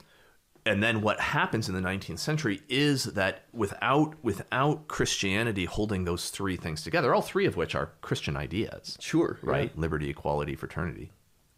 and 0.68 0.84
then 0.84 1.02
what 1.02 1.20
happens 1.20 1.68
in 1.70 1.76
the 1.76 1.82
19th 1.82 2.20
century 2.20 2.62
is 2.70 3.06
that 3.06 3.46
without 3.54 4.16
without 4.24 4.88
Christianity 4.88 5.66
holding 5.66 6.04
those 6.06 6.30
three 6.30 6.58
things 6.58 6.82
together, 6.84 7.14
all 7.14 7.22
three 7.22 7.46
of 7.46 7.56
which 7.56 7.76
are 7.76 7.92
Christian 8.02 8.36
ideas, 8.38 8.98
Sure, 9.00 9.40
yeah. 9.44 9.50
right? 9.50 9.78
Liberty, 9.78 10.10
equality, 10.10 10.56
fraternity. 10.56 11.12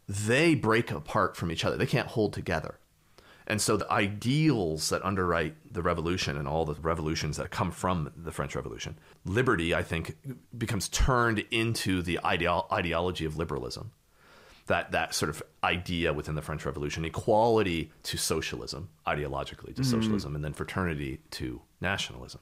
They 0.08 0.56
break 0.56 0.92
apart 0.92 1.36
from 1.38 1.52
each 1.52 1.64
other. 1.66 1.78
They 1.78 1.86
can't 1.86 2.08
hold 2.08 2.34
together. 2.34 2.80
And 3.46 3.60
so 3.60 3.78
the 3.78 3.92
ideals 3.92 4.90
that 4.90 5.04
underwrite 5.04 5.74
the 5.74 5.82
revolution 5.82 6.38
and 6.38 6.48
all 6.48 6.66
the 6.66 6.76
revolutions 6.76 7.38
that 7.38 7.50
come 7.50 7.72
from 7.72 8.12
the 8.16 8.32
French 8.32 8.56
Revolution, 8.56 8.98
liberty, 9.26 9.74
I 9.74 9.82
think, 9.82 10.18
becomes 10.56 10.88
turned 10.88 11.44
into 11.50 12.04
the 12.04 12.20
ideo- 12.24 12.72
ideology 12.72 13.26
of 13.26 13.38
liberalism. 13.38 13.92
That, 14.70 14.92
that 14.92 15.14
sort 15.14 15.30
of 15.30 15.44
idea 15.64 16.14
within 16.14 16.36
the 16.36 16.42
French 16.42 16.64
Revolution, 16.66 17.04
equality 17.04 17.92
to 18.04 18.18
socialism, 18.18 18.90
ideologically 19.08 19.76
to 19.76 19.84
socialism, 19.84 20.36
and 20.36 20.44
then 20.44 20.54
fraternity 20.54 21.20
to 21.32 21.62
nationalism. 21.82 22.40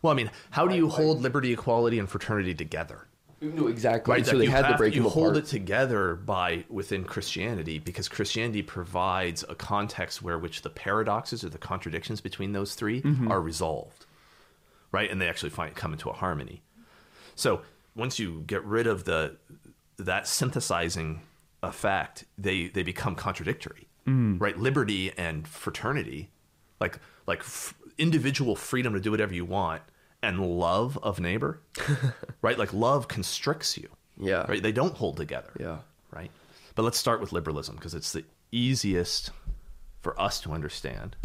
Well, 0.00 0.12
I 0.12 0.16
mean, 0.16 0.30
how 0.50 0.66
do 0.68 0.74
you 0.76 0.88
hold 0.88 1.20
liberty, 1.20 1.52
equality, 1.52 1.98
and 1.98 2.08
fraternity 2.08 2.54
together? 2.54 3.06
No, 3.40 3.66
exactly. 3.66 4.12
right? 4.12 4.24
So 4.24 4.32
that 4.32 4.38
they 4.38 4.44
you 4.44 4.50
had 4.50 4.62
to 4.62 4.66
have- 4.68 4.78
break 4.78 4.94
you 4.94 5.02
them 5.02 5.10
hold 5.12 5.36
it 5.36 5.46
together 5.46 6.14
by 6.14 6.64
within 6.70 7.04
Christianity 7.04 7.78
because 7.80 8.08
Christianity 8.08 8.62
provides 8.62 9.44
a 9.48 9.54
context 9.54 10.22
where 10.22 10.38
which 10.38 10.62
the 10.62 10.70
paradoxes 10.70 11.42
or 11.44 11.48
the 11.50 11.58
contradictions 11.58 12.20
between 12.22 12.52
those 12.52 12.74
3 12.74 13.02
Mm-hmm. 13.02 13.30
are 13.30 13.40
resolved, 13.42 14.06
right? 14.92 15.10
And 15.10 15.20
they 15.20 15.28
actually 15.28 15.50
find 15.50 15.74
come 15.74 15.92
into 15.92 16.08
a 16.08 16.14
harmony. 16.14 16.62
So 17.34 17.62
once 17.96 18.18
you 18.18 18.44
get 18.46 18.64
rid 18.64 18.86
of 18.86 19.04
the 19.04 19.36
that 19.98 20.26
synthesizing 20.28 21.20
effect, 21.68 22.24
they 22.38 22.68
they 22.68 22.82
become 22.82 23.14
contradictory, 23.14 23.88
Mm. 24.06 24.40
right? 24.40 24.58
Liberty 24.58 25.12
and 25.16 25.46
fraternity, 25.48 26.30
like 26.80 26.98
like 27.26 27.40
f- 27.40 27.74
individual 27.98 28.54
freedom 28.56 28.92
to 28.94 29.00
do 29.00 29.10
whatever 29.10 29.34
you 29.34 29.44
want, 29.44 29.82
and 30.22 30.40
love 30.58 30.98
of 31.02 31.20
neighbor, 31.20 31.60
right? 32.42 32.58
Like 32.58 32.72
love 32.72 33.08
constricts 33.08 33.76
you, 33.78 33.88
Yeah. 34.18 34.44
right? 34.48 34.62
They 34.62 34.72
don't 34.72 34.94
hold 34.96 35.16
together, 35.16 35.52
Yeah. 35.58 35.78
right? 36.10 36.30
But 36.74 36.82
let's 36.82 36.98
start 36.98 37.20
with 37.20 37.32
liberalism 37.32 37.76
because 37.76 37.94
it's 37.94 38.12
the 38.12 38.24
easiest 38.52 39.30
for 40.02 40.20
us 40.20 40.40
to 40.42 40.52
understand, 40.52 41.16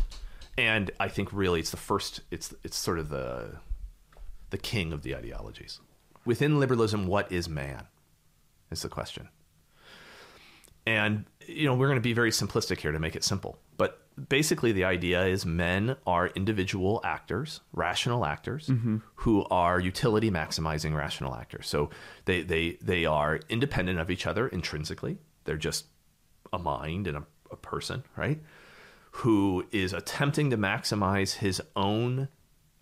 and 0.58 0.91
I 0.99 1.08
think 1.10 1.34
really 1.34 1.60
it's 1.60 1.71
the 1.71 1.78
first. 1.78 2.21
It's 2.32 2.54
it's 2.63 2.78
sort 2.78 2.99
of 2.99 3.10
the 3.10 3.58
the 4.52 4.58
king 4.58 4.93
of 4.93 5.04
the 5.04 5.15
ideologies. 5.15 5.80
Within 6.25 6.60
liberalism, 6.60 7.08
what 7.08 7.32
is 7.32 7.47
man? 7.49 7.88
Is 8.71 8.82
the 8.84 8.89
question. 8.89 9.30
And 10.89 11.25
you 11.45 11.65
know, 11.65 11.75
we're 11.75 11.88
going 11.88 11.97
to 11.97 12.02
be 12.02 12.13
very 12.13 12.32
simplistic 12.32 12.80
here 12.80 12.91
to 12.91 12.99
make 12.99 13.15
it 13.15 13.23
simple. 13.23 13.60
But 13.78 14.02
basically 14.28 14.71
the 14.71 14.86
idea 14.86 15.25
is 15.25 15.45
men 15.45 15.95
are 16.08 16.28
individual 16.28 16.99
actors, 17.04 17.62
rational 17.73 18.25
actors 18.25 18.67
who 19.15 19.45
are 19.52 19.80
utility 19.80 20.32
maximizing 20.32 20.95
rational 20.95 21.36
actors. 21.36 21.67
So 21.67 21.91
they 22.25 22.41
they 22.41 22.78
they 22.82 23.06
are 23.06 23.39
independent 23.49 23.99
of 23.99 24.10
each 24.10 24.25
other 24.25 24.47
intrinsically. 24.47 25.17
They're 25.43 25.58
just 25.58 25.86
a 26.52 26.58
mind 26.58 27.06
and 27.06 27.17
a, 27.17 27.23
a 27.52 27.56
person, 27.56 28.04
right? 28.15 28.39
Who 29.12 29.65
is 29.71 29.93
attempting 29.93 30.49
to 30.49 30.58
maximize 30.58 31.36
his 31.36 31.62
own 31.75 32.30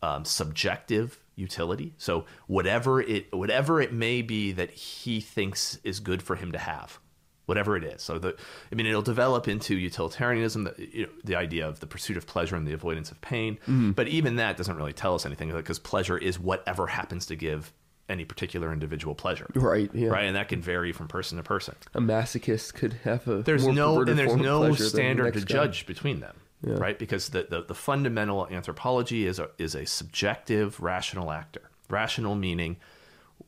um, 0.01 0.23
subjective 0.23 1.19
utility. 1.35 1.93
So 1.97 2.25
whatever 2.47 3.01
it 3.01 3.33
whatever 3.33 3.81
it 3.81 3.91
may 3.91 4.21
be 4.21 4.53
that 4.53 4.71
he 4.71 5.19
thinks 5.19 5.79
is 5.83 5.99
good 5.99 6.21
for 6.21 6.35
him 6.35 6.51
to 6.53 6.57
have, 6.57 6.99
whatever 7.47 7.75
it 7.75 7.83
is. 7.83 8.03
So 8.03 8.19
the 8.19 8.36
I 8.71 8.75
mean 8.75 8.86
it'll 8.86 9.01
develop 9.01 9.47
into 9.47 9.75
utilitarianism, 9.75 10.65
the, 10.65 10.75
you 10.77 11.03
know, 11.07 11.12
the 11.23 11.36
idea 11.36 11.67
of 11.67 11.79
the 11.79 11.88
pursuit 11.88 12.17
of 12.17 12.27
pleasure 12.27 12.55
and 12.55 12.67
the 12.67 12.73
avoidance 12.73 13.10
of 13.10 13.19
pain. 13.21 13.55
Mm-hmm. 13.63 13.91
But 13.91 14.07
even 14.07 14.36
that 14.36 14.57
doesn't 14.57 14.75
really 14.75 14.93
tell 14.93 15.15
us 15.15 15.25
anything 15.25 15.51
because 15.51 15.79
pleasure 15.79 16.17
is 16.17 16.39
whatever 16.39 16.88
happens 16.88 17.25
to 17.27 17.36
give 17.36 17.73
any 18.10 18.23
particular 18.23 18.71
individual 18.71 19.15
pleasure. 19.15 19.47
Right, 19.53 19.89
yeah. 19.93 20.10
Right, 20.10 20.25
and 20.25 20.36
that 20.36 20.47
can 20.47 20.62
vary 20.62 20.93
from 20.93 21.07
person 21.07 21.38
to 21.38 21.43
person. 21.43 21.75
A 21.93 21.99
masochist 21.99 22.73
could 22.73 22.93
have 23.03 23.27
a 23.27 23.41
There's 23.41 23.67
no 23.67 24.01
and 24.01 24.17
there's 24.17 24.36
no 24.36 24.63
than 24.63 24.71
the 24.71 24.77
standard 24.77 25.33
to 25.33 25.39
guy. 25.41 25.45
judge 25.45 25.86
between 25.86 26.19
them, 26.19 26.36
right? 26.62 26.97
Because 26.99 27.29
the, 27.29 27.47
the 27.49 27.63
the 27.63 27.75
fundamental 27.75 28.47
anthropology 28.47 29.25
is 29.25 29.39
a 29.39 29.49
is 29.57 29.75
a 29.75 29.86
subjective 29.86 30.79
rational 30.79 31.31
actor. 31.31 31.69
Rational 31.89 32.36
meaning 32.36 32.77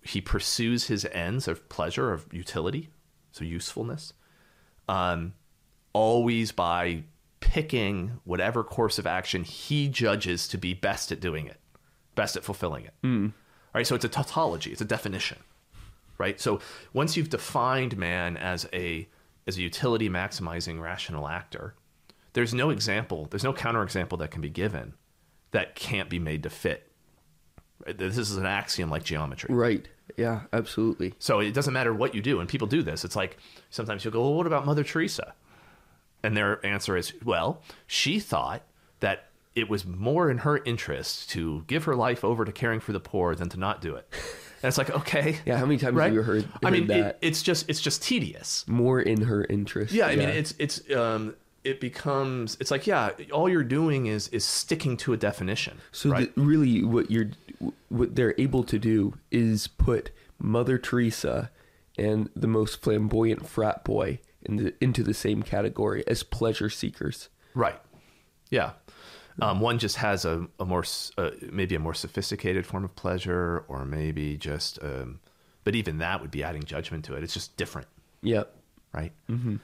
he 0.01 0.21
pursues 0.21 0.87
his 0.87 1.05
ends 1.11 1.47
of 1.47 1.67
pleasure 1.69 2.13
of 2.13 2.25
utility, 2.31 2.89
so 3.31 3.43
usefulness, 3.43 4.13
um, 4.87 5.33
always 5.93 6.51
by 6.51 7.03
picking 7.39 8.19
whatever 8.23 8.63
course 8.63 8.99
of 8.99 9.07
action 9.07 9.43
he 9.43 9.87
judges 9.87 10.47
to 10.47 10.57
be 10.57 10.73
best 10.73 11.11
at 11.11 11.19
doing 11.19 11.47
it, 11.47 11.59
best 12.15 12.35
at 12.35 12.43
fulfilling 12.43 12.85
it. 12.85 12.93
Hmm. 13.01 13.27
Right. 13.73 13.85
So 13.85 13.95
it's 13.95 14.05
a 14.05 14.09
tautology. 14.09 14.71
It's 14.71 14.81
a 14.81 14.85
definition 14.85 15.37
right? 16.19 16.39
So 16.39 16.59
once 16.93 17.17
you've 17.17 17.31
defined 17.31 17.97
man 17.97 18.37
as 18.37 18.67
a 18.71 19.07
as 19.47 19.57
a 19.57 19.61
utility 19.61 20.07
maximizing 20.09 20.79
rational 20.79 21.27
actor, 21.27 21.73
there's 22.33 22.53
no 22.53 22.69
example, 22.69 23.27
there's 23.31 23.43
no 23.43 23.53
counterexample 23.53 24.19
that 24.19 24.29
can 24.29 24.41
be 24.41 24.49
given 24.49 24.93
that 25.49 25.73
can't 25.73 26.11
be 26.11 26.19
made 26.19 26.43
to 26.43 26.49
fit. 26.51 26.91
This 27.87 28.19
is 28.19 28.37
an 28.37 28.45
axiom 28.45 28.91
like 28.91 29.03
geometry. 29.03 29.51
Right. 29.51 29.87
Yeah, 30.19 30.41
absolutely. 30.53 31.13
So 31.19 31.39
it 31.39 31.53
doesn't 31.53 31.73
matter 31.73 31.93
what 31.93 32.13
you 32.13 32.21
do, 32.21 32.39
and 32.39 32.47
people 32.49 32.67
do 32.67 32.81
this. 32.83 33.05
It's 33.05 33.15
like 33.15 33.37
sometimes 33.69 34.03
you'll 34.03 34.13
go, 34.13 34.21
"Well, 34.21 34.33
what 34.35 34.47
about 34.47 34.65
Mother 34.65 34.83
Teresa?" 34.83 35.33
And 36.23 36.35
their 36.35 36.63
answer 36.65 36.97
is, 36.97 37.13
"Well, 37.23 37.61
she 37.87 38.19
thought 38.19 38.63
that 38.99 39.25
it 39.55 39.69
was 39.69 39.85
more 39.85 40.29
in 40.29 40.39
her 40.39 40.57
interest 40.65 41.29
to 41.31 41.63
give 41.67 41.85
her 41.85 41.95
life 41.95 42.23
over 42.23 42.45
to 42.45 42.51
caring 42.51 42.79
for 42.79 42.91
the 42.93 42.99
poor 42.99 43.35
than 43.35 43.49
to 43.49 43.57
not 43.57 43.81
do 43.81 43.95
it." 43.95 44.07
And 44.61 44.67
it's 44.67 44.77
like, 44.77 44.89
okay, 44.89 45.37
Yeah, 45.45 45.57
how 45.57 45.65
many 45.65 45.77
times 45.79 45.95
right? 45.95 46.05
have 46.07 46.13
you 46.13 46.21
heard, 46.21 46.45
I 46.63 46.69
mean, 46.69 46.87
heard 46.89 46.97
it- 47.07 47.17
it's 47.21 47.41
just 47.41 47.69
it's 47.69 47.79
just 47.79 48.03
tedious. 48.03 48.65
More 48.67 48.99
in 48.99 49.21
her 49.21 49.45
interest. 49.45 49.93
Yeah, 49.93 50.07
I 50.07 50.15
mean, 50.17 50.27
it's 50.29 50.53
it's 50.59 50.81
um, 50.91 51.35
it 51.63 51.79
becomes 51.81 52.57
it's 52.59 52.71
like 52.71 52.87
yeah, 52.87 53.11
all 53.31 53.49
you're 53.49 53.63
doing 53.63 54.05
is 54.05 54.27
is 54.29 54.45
sticking 54.45 54.97
to 54.97 55.13
a 55.13 55.17
definition. 55.17 55.79
So 55.91 56.09
right? 56.11 56.33
the, 56.33 56.41
really, 56.41 56.83
what 56.83 57.11
you're, 57.11 57.31
what 57.89 58.15
they're 58.15 58.35
able 58.37 58.63
to 58.63 58.79
do 58.79 59.15
is 59.31 59.67
put 59.67 60.11
Mother 60.39 60.77
Teresa 60.77 61.51
and 61.97 62.29
the 62.35 62.47
most 62.47 62.81
flamboyant 62.81 63.47
frat 63.47 63.83
boy 63.83 64.19
in 64.41 64.55
the, 64.55 64.73
into 64.79 65.03
the 65.03 65.13
same 65.13 65.43
category 65.43 66.03
as 66.07 66.23
pleasure 66.23 66.69
seekers. 66.69 67.29
Right. 67.53 67.79
Yeah. 68.49 68.71
Um, 69.41 69.59
one 69.61 69.79
just 69.79 69.97
has 69.97 70.25
a, 70.25 70.47
a 70.59 70.65
more 70.65 70.83
uh, 71.17 71.31
maybe 71.51 71.75
a 71.75 71.79
more 71.79 71.93
sophisticated 71.93 72.65
form 72.65 72.83
of 72.83 72.95
pleasure, 72.95 73.63
or 73.67 73.85
maybe 73.85 74.37
just, 74.37 74.79
um, 74.83 75.19
but 75.63 75.75
even 75.75 75.99
that 75.99 76.21
would 76.21 76.31
be 76.31 76.43
adding 76.43 76.63
judgment 76.63 77.05
to 77.05 77.15
it. 77.15 77.23
It's 77.23 77.33
just 77.33 77.55
different, 77.55 77.87
Yep. 78.21 78.53
right? 78.93 79.13
Mm-hmm. 79.29 79.57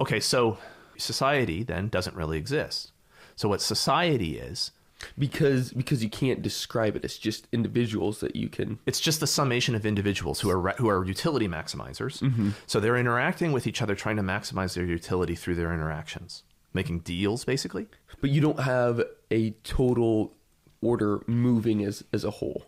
Okay, 0.00 0.20
so 0.20 0.58
society 0.98 1.62
then 1.62 1.88
doesn't 1.88 2.16
really 2.16 2.38
exist. 2.38 2.92
So 3.36 3.48
what 3.48 3.60
society 3.60 4.38
is, 4.38 4.70
Because 5.18 5.72
because 5.72 6.02
you 6.04 6.08
can't 6.08 6.40
describe 6.40 6.96
it. 6.96 7.04
It's 7.04 7.18
just 7.18 7.48
individuals 7.52 8.20
that 8.20 8.36
you 8.36 8.48
can. 8.48 8.78
it's 8.86 9.00
just 9.00 9.20
the 9.20 9.26
summation 9.26 9.74
of 9.74 9.84
individuals 9.84 10.40
who 10.40 10.50
are 10.50 10.70
who 10.78 10.88
are 10.88 11.04
utility 11.04 11.48
maximizers. 11.48 12.20
Mm-hmm. 12.22 12.50
So 12.66 12.80
they're 12.80 12.96
interacting 12.96 13.52
with 13.52 13.66
each 13.66 13.82
other, 13.82 13.94
trying 13.94 14.16
to 14.16 14.22
maximize 14.22 14.74
their 14.74 14.84
utility 14.86 15.34
through 15.34 15.56
their 15.56 15.72
interactions, 15.74 16.44
making 16.72 17.00
deals, 17.00 17.44
basically. 17.44 17.86
But 18.20 18.30
you 18.30 18.40
don't 18.40 18.60
have 18.60 19.02
a 19.30 19.50
total 19.64 20.32
order 20.80 21.20
moving 21.26 21.84
as 21.84 22.04
as 22.12 22.24
a 22.24 22.30
whole, 22.30 22.64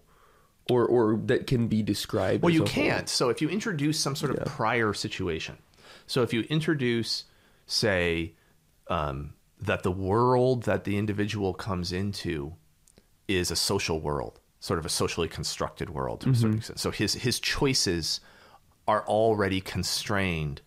or 0.68 0.84
or 0.84 1.16
that 1.26 1.46
can 1.46 1.68
be 1.68 1.82
described. 1.82 2.42
Well, 2.42 2.52
you 2.52 2.64
can't. 2.64 3.08
So 3.08 3.28
if 3.30 3.40
you 3.40 3.48
introduce 3.48 3.98
some 4.00 4.16
sort 4.16 4.36
of 4.36 4.44
prior 4.46 4.92
situation, 4.92 5.56
so 6.06 6.22
if 6.22 6.32
you 6.34 6.42
introduce, 6.50 7.24
say, 7.66 8.35
um, 8.88 9.35
that 9.61 9.83
the 9.83 9.90
world 9.90 10.64
that 10.64 10.85
the 10.85 10.96
individual 10.98 11.55
comes 11.55 11.92
into 11.92 12.55
is 13.29 13.50
a 13.50 13.57
social 13.57 14.00
world, 14.00 14.40
sort 14.61 14.79
of 14.79 14.87
a 14.87 14.90
socially 14.90 15.29
constructed 15.29 15.90
world 15.90 16.20
to 16.20 16.31
a 16.31 16.35
certain 16.35 16.59
extent. 16.59 16.79
So 16.79 16.90
his 16.90 17.14
his 17.14 17.40
choices 17.40 18.20
are 18.87 19.05
already 19.07 19.61
constrained 19.61 20.61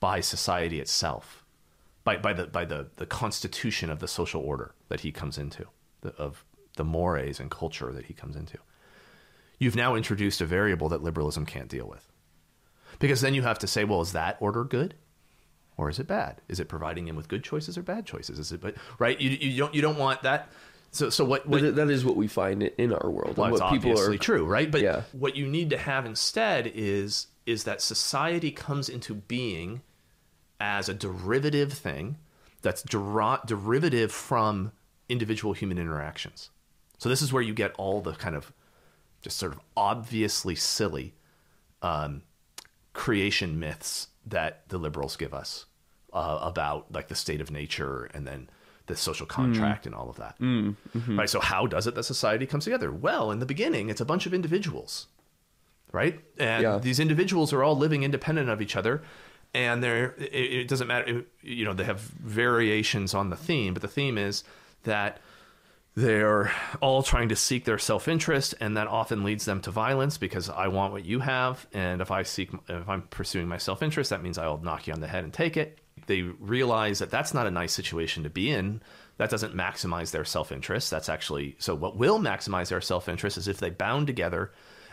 by 0.00 0.20
society 0.20 0.80
itself, 0.80 1.44
by, 2.02 2.16
by 2.16 2.32
the 2.32 2.46
by 2.46 2.64
the, 2.64 2.88
the 2.96 3.06
constitution 3.06 3.90
of 3.90 4.00
the 4.00 4.08
social 4.08 4.42
order 4.42 4.74
that 4.88 5.00
he 5.00 5.12
comes 5.12 5.38
into, 5.38 5.66
the, 6.00 6.10
of 6.16 6.44
the 6.76 6.84
mores 6.84 7.38
and 7.38 7.50
culture 7.50 7.92
that 7.92 8.06
he 8.06 8.14
comes 8.14 8.34
into. 8.34 8.58
You've 9.58 9.76
now 9.76 9.94
introduced 9.94 10.40
a 10.40 10.46
variable 10.46 10.88
that 10.88 11.02
liberalism 11.02 11.46
can't 11.46 11.68
deal 11.68 11.86
with. 11.86 12.10
Because 12.98 13.20
then 13.20 13.34
you 13.34 13.42
have 13.42 13.58
to 13.60 13.66
say, 13.66 13.84
well, 13.84 14.00
is 14.00 14.12
that 14.12 14.36
order 14.40 14.64
good? 14.64 14.94
Or 15.76 15.88
is 15.88 15.98
it 15.98 16.06
bad? 16.06 16.40
Is 16.48 16.60
it 16.60 16.68
providing 16.68 17.08
him 17.08 17.16
with 17.16 17.28
good 17.28 17.42
choices 17.42 17.78
or 17.78 17.82
bad 17.82 18.06
choices? 18.06 18.38
Is 18.38 18.52
it 18.52 18.60
but 18.60 18.74
right? 18.98 19.20
You, 19.20 19.30
you 19.30 19.58
don't 19.58 19.74
you 19.74 19.82
don't 19.82 19.98
want 19.98 20.22
that. 20.22 20.50
So 20.90 21.08
so 21.08 21.24
what, 21.24 21.46
what 21.48 21.74
that 21.76 21.90
is 21.90 22.04
what 22.04 22.16
we 22.16 22.28
find 22.28 22.62
in 22.62 22.92
our 22.92 23.10
world. 23.10 23.38
well, 23.38 23.50
what 23.50 23.72
people 23.72 23.90
obviously 23.90 24.16
are 24.16 24.18
true, 24.18 24.44
right? 24.44 24.70
But 24.70 24.82
Yeah. 24.82 25.02
what 25.12 25.36
you 25.36 25.46
need 25.46 25.70
to 25.70 25.78
have 25.78 26.04
instead 26.04 26.70
is 26.74 27.28
is 27.46 27.64
that 27.64 27.80
society 27.80 28.50
comes 28.50 28.88
into 28.88 29.14
being 29.14 29.80
as 30.60 30.88
a 30.88 30.94
derivative 30.94 31.72
thing 31.72 32.18
that's 32.60 32.82
deri- 32.82 33.38
derivative 33.46 34.12
from 34.12 34.72
individual 35.08 35.52
human 35.54 35.78
interactions. 35.78 36.50
So 36.98 37.08
this 37.08 37.20
is 37.20 37.32
where 37.32 37.42
you 37.42 37.54
get 37.54 37.72
all 37.76 38.00
the 38.00 38.12
kind 38.12 38.36
of 38.36 38.52
just 39.22 39.38
sort 39.38 39.52
of 39.52 39.60
obviously 39.76 40.54
silly 40.54 41.14
um, 41.80 42.22
creation 42.92 43.58
myths 43.58 44.08
that 44.26 44.68
the 44.68 44.78
liberals 44.78 45.16
give 45.16 45.34
us 45.34 45.66
uh, 46.12 46.38
about 46.42 46.92
like 46.92 47.08
the 47.08 47.14
state 47.14 47.40
of 47.40 47.50
nature 47.50 48.10
and 48.14 48.26
then 48.26 48.48
the 48.86 48.96
social 48.96 49.26
contract 49.26 49.86
and 49.86 49.94
all 49.94 50.10
of 50.10 50.16
that. 50.16 50.36
Right. 51.08 51.28
So 51.30 51.40
how 51.40 51.66
does 51.66 51.86
it 51.86 51.94
that 51.94 52.02
society 52.04 52.46
comes 52.46 52.64
together? 52.64 52.90
Well, 52.92 53.30
in 53.30 53.38
the 53.38 53.46
beginning, 53.46 53.88
it's 53.90 54.00
a 54.00 54.04
bunch 54.04 54.26
of 54.26 54.34
individuals, 54.34 55.06
right? 55.92 56.20
And 56.38 56.62
Yeah. 56.62 56.78
these 56.78 56.98
individuals 57.00 57.52
are 57.52 57.62
all 57.62 57.76
living 57.76 58.02
independent 58.02 58.48
of 58.48 58.60
each 58.60 58.76
other. 58.76 59.02
And 59.54 59.82
they're, 59.82 60.14
it, 60.18 60.32
it 60.34 60.68
doesn't 60.68 60.88
matter, 60.88 61.18
it- 61.18 61.28
you 61.42 61.64
know, 61.64 61.74
they 61.74 61.84
have 61.84 62.00
variations 62.00 63.14
on 63.14 63.30
the 63.30 63.36
theme, 63.36 63.74
but 63.74 63.82
the 63.82 63.88
theme 63.88 64.16
is 64.18 64.44
that 64.84 65.20
they're 65.94 66.50
all 66.80 67.02
trying 67.02 67.28
to 67.28 67.36
seek 67.36 67.64
their 67.64 67.78
self-interest 67.78 68.54
and 68.60 68.76
that 68.76 68.86
often 68.86 69.24
leads 69.24 69.44
them 69.44 69.60
to 69.60 69.70
violence 69.70 70.16
because 70.16 70.48
i 70.48 70.66
want 70.66 70.92
what 70.92 71.04
you 71.04 71.20
have 71.20 71.66
and 71.72 72.00
if 72.00 72.10
i 72.10 72.22
seek 72.22 72.50
if 72.68 72.88
i'm 72.88 73.02
pursuing 73.02 73.46
my 73.46 73.58
self-interest 73.58 74.10
that 74.10 74.22
means 74.22 74.38
i'll 74.38 74.58
knock 74.58 74.86
you 74.86 74.92
on 74.92 75.00
the 75.00 75.08
head 75.08 75.24
and 75.24 75.32
take 75.32 75.56
it. 75.56 75.78
They 76.06 76.22
realize 76.22 76.98
that 76.98 77.10
that's 77.10 77.34
not 77.34 77.46
a 77.46 77.50
nice 77.50 77.72
situation 77.72 78.24
to 78.24 78.30
be 78.30 78.50
in. 78.50 78.82
That 79.18 79.30
doesn't 79.30 79.54
maximize 79.54 80.10
their 80.10 80.24
self-interest. 80.24 80.90
That's 80.90 81.08
actually 81.08 81.56
so 81.58 81.74
what 81.74 81.96
will 81.96 82.18
maximize 82.18 82.68
their 82.68 82.80
self-interest 82.80 83.38
is 83.38 83.48
if 83.48 83.58
they 83.58 83.70
bound 83.70 84.06
together 84.06 84.52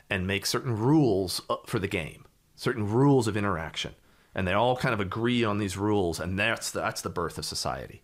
and 0.10 0.28
make 0.28 0.46
certain 0.46 0.78
rules 0.78 1.42
uh, 1.50 1.58
for 1.66 1.80
the 1.80 1.88
game 1.88 2.26
certain 2.56 2.90
rules 2.90 3.26
of 3.26 3.38
interaction. 3.38 3.96
And 4.36 4.46
they 4.46 4.52
all 4.52 4.76
kind 4.76 4.94
of 4.94 5.00
agree 5.00 5.46
on 5.46 5.58
these 5.58 5.78
rules 5.78 6.20
and 6.20 6.38
that's 6.38 6.72
the, 6.72 6.82
that's 6.82 7.02
the 7.02 7.10
birth 7.10 7.38
of 7.38 7.46
society 7.46 8.04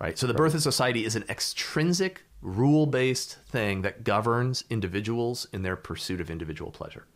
right? 0.00 0.18
So 0.18 0.26
the 0.26 0.34
birth 0.34 0.54
of 0.54 0.62
society 0.62 1.04
is 1.04 1.16
an 1.16 1.24
extrinsic, 1.28 2.22
rule-based 2.42 3.38
thing 3.48 3.82
that 3.82 4.04
governs 4.04 4.64
individuals 4.70 5.46
in 5.52 5.62
their 5.62 5.76
pursuit 5.76 6.20
of 6.20 6.30
individual 6.30 6.70
pleasure. 6.70 7.06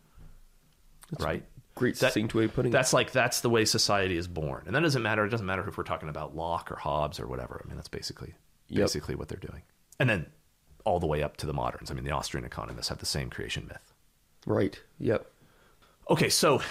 right? 1.19 1.43
great 1.75 1.95
That- 1.95 2.07
succinct 2.13 2.35
way 2.35 2.45
of 2.45 2.53
putting 2.53 2.71
it. 2.71 2.73
That's 2.73 2.93
like 2.93 3.11
that's 3.11 3.41
the 3.41 3.49
way 3.49 3.65
society 3.65 4.15
is 4.15 4.27
born, 4.27 4.63
and 4.67 4.75
that 4.75 4.81
doesn't 4.81 5.01
matter. 5.01 5.25
It 5.25 5.29
doesn't 5.29 5.45
matter 5.45 5.67
if 5.67 5.75
we're 5.75 5.83
talking 5.83 6.07
about 6.09 6.35
Locke 6.35 6.71
or 6.71 6.75
Hobbes 6.75 7.19
or 7.19 7.25
whatever. 7.27 7.61
I 7.63 7.67
mean, 7.67 7.75
that's 7.75 7.87
basically 7.87 8.35
Yep. 8.67 8.79
basically 8.83 9.15
what 9.15 9.27
they're 9.27 9.39
doing. 9.39 9.63
And 9.99 10.07
then 10.09 10.27
all 10.85 10.99
the 10.99 11.07
way 11.07 11.23
up 11.23 11.35
to 11.37 11.45
the 11.47 11.53
moderns. 11.53 11.89
I 11.89 11.95
mean, 11.95 12.03
the 12.03 12.11
Austrian 12.11 12.45
economists 12.45 12.89
have 12.89 12.99
the 12.99 13.05
same 13.07 13.29
creation 13.31 13.65
myth. 13.67 13.91
Right. 14.45 14.79
Yep. 14.99 15.25
Okay, 16.11 16.29
so 16.29 16.61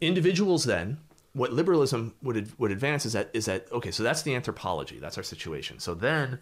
individuals 0.00 0.64
then, 0.64 0.98
what 1.36 1.52
liberalism 1.52 2.14
would 2.22 2.58
would 2.58 2.70
advance 2.70 3.04
is 3.04 3.12
that 3.12 3.28
is 3.34 3.44
that 3.44 3.70
okay, 3.70 3.90
so 3.90 4.02
that's 4.02 4.22
the 4.22 4.34
anthropology, 4.34 4.98
that's 4.98 5.18
our 5.18 5.22
situation. 5.22 5.78
So 5.78 5.94
then 5.94 6.38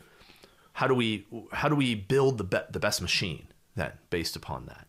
how 0.74 0.86
do 0.86 0.94
we 0.94 1.26
how 1.52 1.68
do 1.68 1.74
we 1.74 1.96
build 1.96 2.38
the 2.38 2.44
be- 2.44 2.70
the 2.70 2.78
best 2.78 3.02
machine 3.02 3.48
then 3.74 3.92
based 4.10 4.36
upon 4.36 4.66
that? 4.66 4.86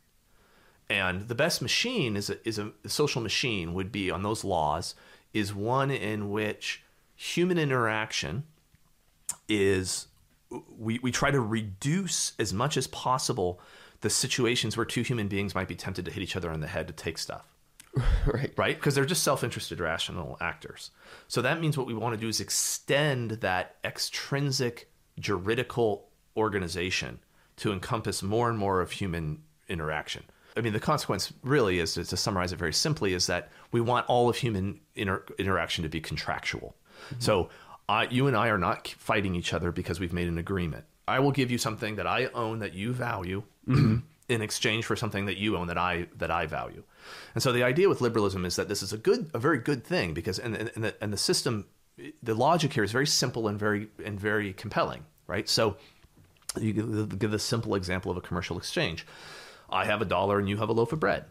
And 0.92 1.28
the 1.28 1.34
best 1.34 1.60
machine 1.60 2.16
is 2.16 2.30
a, 2.30 2.48
is 2.48 2.60
a, 2.60 2.72
a 2.84 2.90
social 2.90 3.20
machine 3.20 3.74
would 3.74 3.92
be 3.92 4.12
on 4.12 4.22
those 4.22 4.44
laws 4.44 4.94
is 5.34 5.56
one 5.56 5.90
in 5.90 6.30
which 6.30 6.84
human 7.16 7.58
interaction 7.58 8.44
is 9.50 10.06
we, 10.78 11.00
we 11.00 11.12
try 11.12 11.32
to 11.32 11.40
reduce 11.40 12.34
as 12.38 12.54
much 12.54 12.78
as 12.78 12.86
possible 12.86 13.60
the 14.02 14.12
situations 14.12 14.78
where 14.78 14.86
two 14.86 15.02
human 15.02 15.28
beings 15.28 15.56
might 15.56 15.68
be 15.68 15.76
tempted 15.76 16.06
to 16.06 16.12
hit 16.12 16.22
each 16.22 16.36
other 16.36 16.52
on 16.52 16.60
the 16.60 16.68
head 16.68 16.86
to 16.86 16.94
take 16.94 17.18
stuff 17.18 17.55
right. 18.26 18.52
right? 18.58 18.76
Because 18.76 18.96
they're 18.96 19.06
just 19.06 19.24
self-interested, 19.24 19.80
rational 19.80 20.38
actors. 20.42 20.92
So 21.28 21.42
that 21.42 21.62
means 21.62 21.78
what 21.78 21.88
we 21.88 21.94
want 21.94 22.14
to 22.16 22.20
do 22.20 22.28
is 22.28 22.40
extend 22.40 23.32
that 23.32 23.76
extrinsic 23.84 24.90
juridical 25.20 26.10
organization 26.36 27.20
to 27.58 27.72
encompass 27.72 28.22
more 28.22 28.50
and 28.50 28.58
more 28.58 28.82
of 28.82 28.92
human 28.92 29.42
interaction. 29.70 30.24
I 30.58 30.62
mean, 30.62 30.74
the 30.74 30.80
consequence 30.80 31.34
really 31.44 31.80
is, 31.80 31.94
to 31.96 32.06
summarize 32.18 32.54
it 32.54 32.60
very 32.60 32.74
simply, 32.74 33.14
is 33.14 33.28
that 33.28 33.50
we 33.72 33.82
want 33.82 34.06
all 34.08 34.30
of 34.30 34.38
human 34.38 34.80
inter- 34.96 35.26
interaction 35.38 35.84
to 35.84 35.90
be 35.90 36.00
contractual. 36.00 36.76
Mm-hmm. 37.08 37.20
So 37.20 37.50
I, 37.90 38.06
you 38.06 38.28
and 38.28 38.38
I 38.38 38.50
are 38.50 38.58
not 38.58 38.88
fighting 38.88 39.36
each 39.36 39.54
other 39.54 39.72
because 39.72 40.00
we've 40.00 40.14
made 40.14 40.28
an 40.28 40.38
agreement. 40.38 40.86
I 41.08 41.20
will 41.20 41.32
give 41.32 41.52
you 41.52 41.58
something 41.58 41.98
that 41.98 42.08
I 42.08 42.28
own 42.28 42.60
that 42.60 42.74
you 42.74 42.94
value 42.94 43.44
mm-hmm. 43.68 43.98
in 44.30 44.42
exchange 44.42 44.86
for 44.86 44.96
something 44.96 45.26
that 45.26 45.38
you 45.38 45.58
own 45.58 45.68
that 45.68 45.78
I 45.78 46.08
that 46.18 46.32
I 46.32 46.46
value. 46.46 46.84
And 47.34 47.44
so 47.44 47.52
the 47.52 47.64
idea 47.64 47.90
with 47.90 48.02
liberalism 48.02 48.46
is 48.46 48.56
that 48.56 48.68
this 48.68 48.82
is 48.82 48.94
a 48.94 48.98
good, 48.98 49.30
a 49.34 49.40
very 49.40 49.58
good 49.58 49.84
thing 49.84 50.14
because 50.14 50.40
and 50.40 50.56
and, 50.56 50.84
the, 50.84 50.96
and 51.02 51.12
the 51.12 51.18
system, 51.18 51.68
the 52.22 52.34
logic 52.34 52.74
here 52.74 52.84
is 52.84 52.92
very 52.92 53.08
simple 53.08 53.48
and 53.48 53.60
very 53.60 53.88
and 54.04 54.20
very 54.20 54.54
compelling, 54.54 55.06
right? 55.28 55.48
So 55.50 55.78
you 56.60 56.74
give 56.74 57.32
the 57.32 57.40
simple 57.40 57.76
example 57.76 58.12
of 58.12 58.18
a 58.18 58.22
commercial 58.22 58.58
exchange. 58.58 59.06
I 59.70 59.86
have 59.86 60.02
a 60.02 60.06
dollar 60.06 60.40
and 60.40 60.48
you 60.48 60.58
have 60.58 60.70
a 60.70 60.74
loaf 60.74 60.94
of 60.94 61.00
bread. 61.00 61.26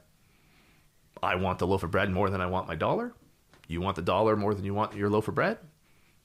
I 1.22 1.36
want 1.36 1.58
the 1.58 1.66
loaf 1.66 1.82
of 1.82 1.90
bread 1.90 2.10
more 2.10 2.28
than 2.28 2.40
I 2.40 2.46
want 2.46 2.68
my 2.68 2.74
dollar. 2.74 3.14
You 3.66 3.80
want 3.80 3.96
the 3.96 4.02
dollar 4.02 4.36
more 4.36 4.54
than 4.54 4.64
you 4.64 4.74
want 4.74 4.94
your 4.94 5.08
loaf 5.08 5.28
of 5.28 5.34
bread. 5.34 5.58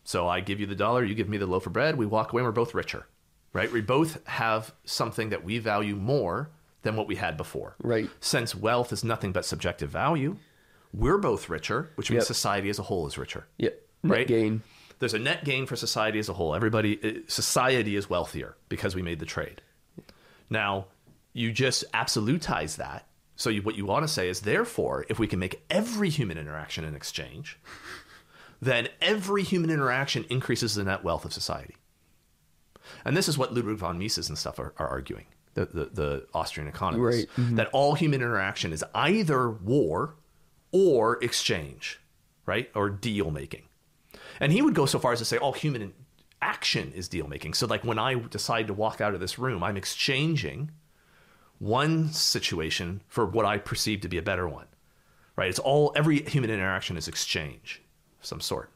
So 0.03 0.27
I 0.27 0.39
give 0.39 0.59
you 0.59 0.65
the 0.65 0.75
dollar, 0.75 1.03
you 1.03 1.15
give 1.15 1.29
me 1.29 1.37
the 1.37 1.45
loaf 1.45 1.67
of 1.67 1.73
bread. 1.73 1.95
We 1.95 2.05
walk 2.05 2.33
away, 2.33 2.41
and 2.41 2.47
we're 2.47 2.51
both 2.51 2.73
richer, 2.73 3.05
right? 3.53 3.71
We 3.71 3.81
both 3.81 4.25
have 4.27 4.73
something 4.83 5.29
that 5.29 5.43
we 5.43 5.59
value 5.59 5.95
more 5.95 6.49
than 6.83 6.95
what 6.95 7.07
we 7.07 7.15
had 7.15 7.35
before. 7.37 7.75
Right. 7.81 8.09
Since 8.19 8.55
wealth 8.55 8.91
is 8.93 9.03
nothing 9.03 9.31
but 9.31 9.45
subjective 9.45 9.89
value, 9.89 10.37
we're 10.93 11.17
both 11.17 11.49
richer, 11.49 11.89
which 11.95 12.09
means 12.09 12.21
Yep. 12.21 12.27
society 12.27 12.69
as 12.69 12.79
a 12.79 12.83
whole 12.83 13.05
is 13.07 13.17
richer. 13.17 13.47
Yep. 13.57 13.81
Net 14.03 14.11
Right? 14.17 14.27
gain. 14.27 14.63
There's 14.99 15.13
a 15.13 15.19
net 15.19 15.45
gain 15.45 15.65
for 15.65 15.75
society 15.75 16.19
as 16.19 16.29
a 16.29 16.33
whole. 16.33 16.55
Everybody, 16.55 16.99
eh, 17.03 17.19
society 17.27 17.95
is 17.95 18.09
wealthier 18.09 18.55
because 18.69 18.95
we 18.95 19.01
made 19.01 19.19
the 19.19 19.25
trade. 19.25 19.61
Now, 20.49 20.87
you 21.33 21.51
just 21.51 21.83
absolutize 21.93 22.77
that. 22.77 23.07
So 23.35 23.49
you, 23.49 23.61
what 23.61 23.75
you 23.75 23.85
want 23.85 24.03
to 24.03 24.07
say 24.09 24.27
is, 24.27 24.41
therefore, 24.41 25.05
if 25.07 25.17
we 25.19 25.27
can 25.27 25.39
make 25.39 25.63
every 25.69 26.09
human 26.09 26.37
interaction 26.37 26.83
an 26.83 26.95
exchange, 26.95 27.57
then 28.61 28.89
every 29.01 29.43
human 29.43 29.69
interaction 29.69 30.25
increases 30.29 30.75
the 30.75 30.83
net 30.83 31.03
wealth 31.03 31.23
of 31.23 31.31
society. 31.31 31.75
And 33.05 33.15
this 33.15 33.29
is 33.29 33.37
what 33.37 33.53
Ludwig 33.53 33.77
von 33.77 33.97
Mises 33.97 34.27
and 34.27 34.37
stuff 34.37 34.59
are, 34.59 34.73
are 34.77 34.87
arguing, 34.87 35.27
the, 35.59 35.65
the, 35.65 35.85
the 35.85 36.27
Austrian 36.33 36.67
economists, 36.67 37.27
Right. 37.37 37.45
Mm-hmm. 37.45 37.55
that 37.55 37.69
all 37.73 37.95
human 37.95 38.21
interaction 38.21 38.71
is 38.71 38.83
either 38.95 39.49
war 39.49 40.15
or 40.71 41.21
exchange, 41.23 41.99
right? 42.45 42.69
Or 42.75 42.89
deal 42.89 43.31
making. 43.31 43.63
And 44.39 44.51
he 44.51 44.61
would 44.61 44.73
go 44.75 44.85
so 44.85 44.99
far 44.99 45.11
as 45.13 45.19
to 45.19 45.25
say 45.25 45.37
all 45.37 45.53
human 45.53 45.93
action 46.41 46.93
is 46.93 47.07
deal 47.09 47.27
making. 47.27 47.53
So, 47.53 47.67
like 47.67 47.83
when 47.83 47.99
I 47.99 48.13
decide 48.15 48.67
to 48.67 48.73
walk 48.73 49.01
out 49.01 49.13
of 49.13 49.19
this 49.19 49.37
room, 49.37 49.63
I'm 49.63 49.75
exchanging 49.77 50.71
one 51.57 52.09
situation 52.09 53.01
for 53.09 53.25
what 53.25 53.45
I 53.45 53.57
perceive 53.57 54.01
to 54.01 54.07
be 54.07 54.17
a 54.17 54.21
better 54.21 54.47
one, 54.47 54.67
right? 55.35 55.49
It's 55.49 55.59
all 55.59 55.91
every 55.95 56.21
human 56.23 56.49
interaction 56.49 56.95
is 56.95 57.07
exchange 57.09 57.81
of 58.21 58.25
some 58.25 58.39
sort. 58.39 58.71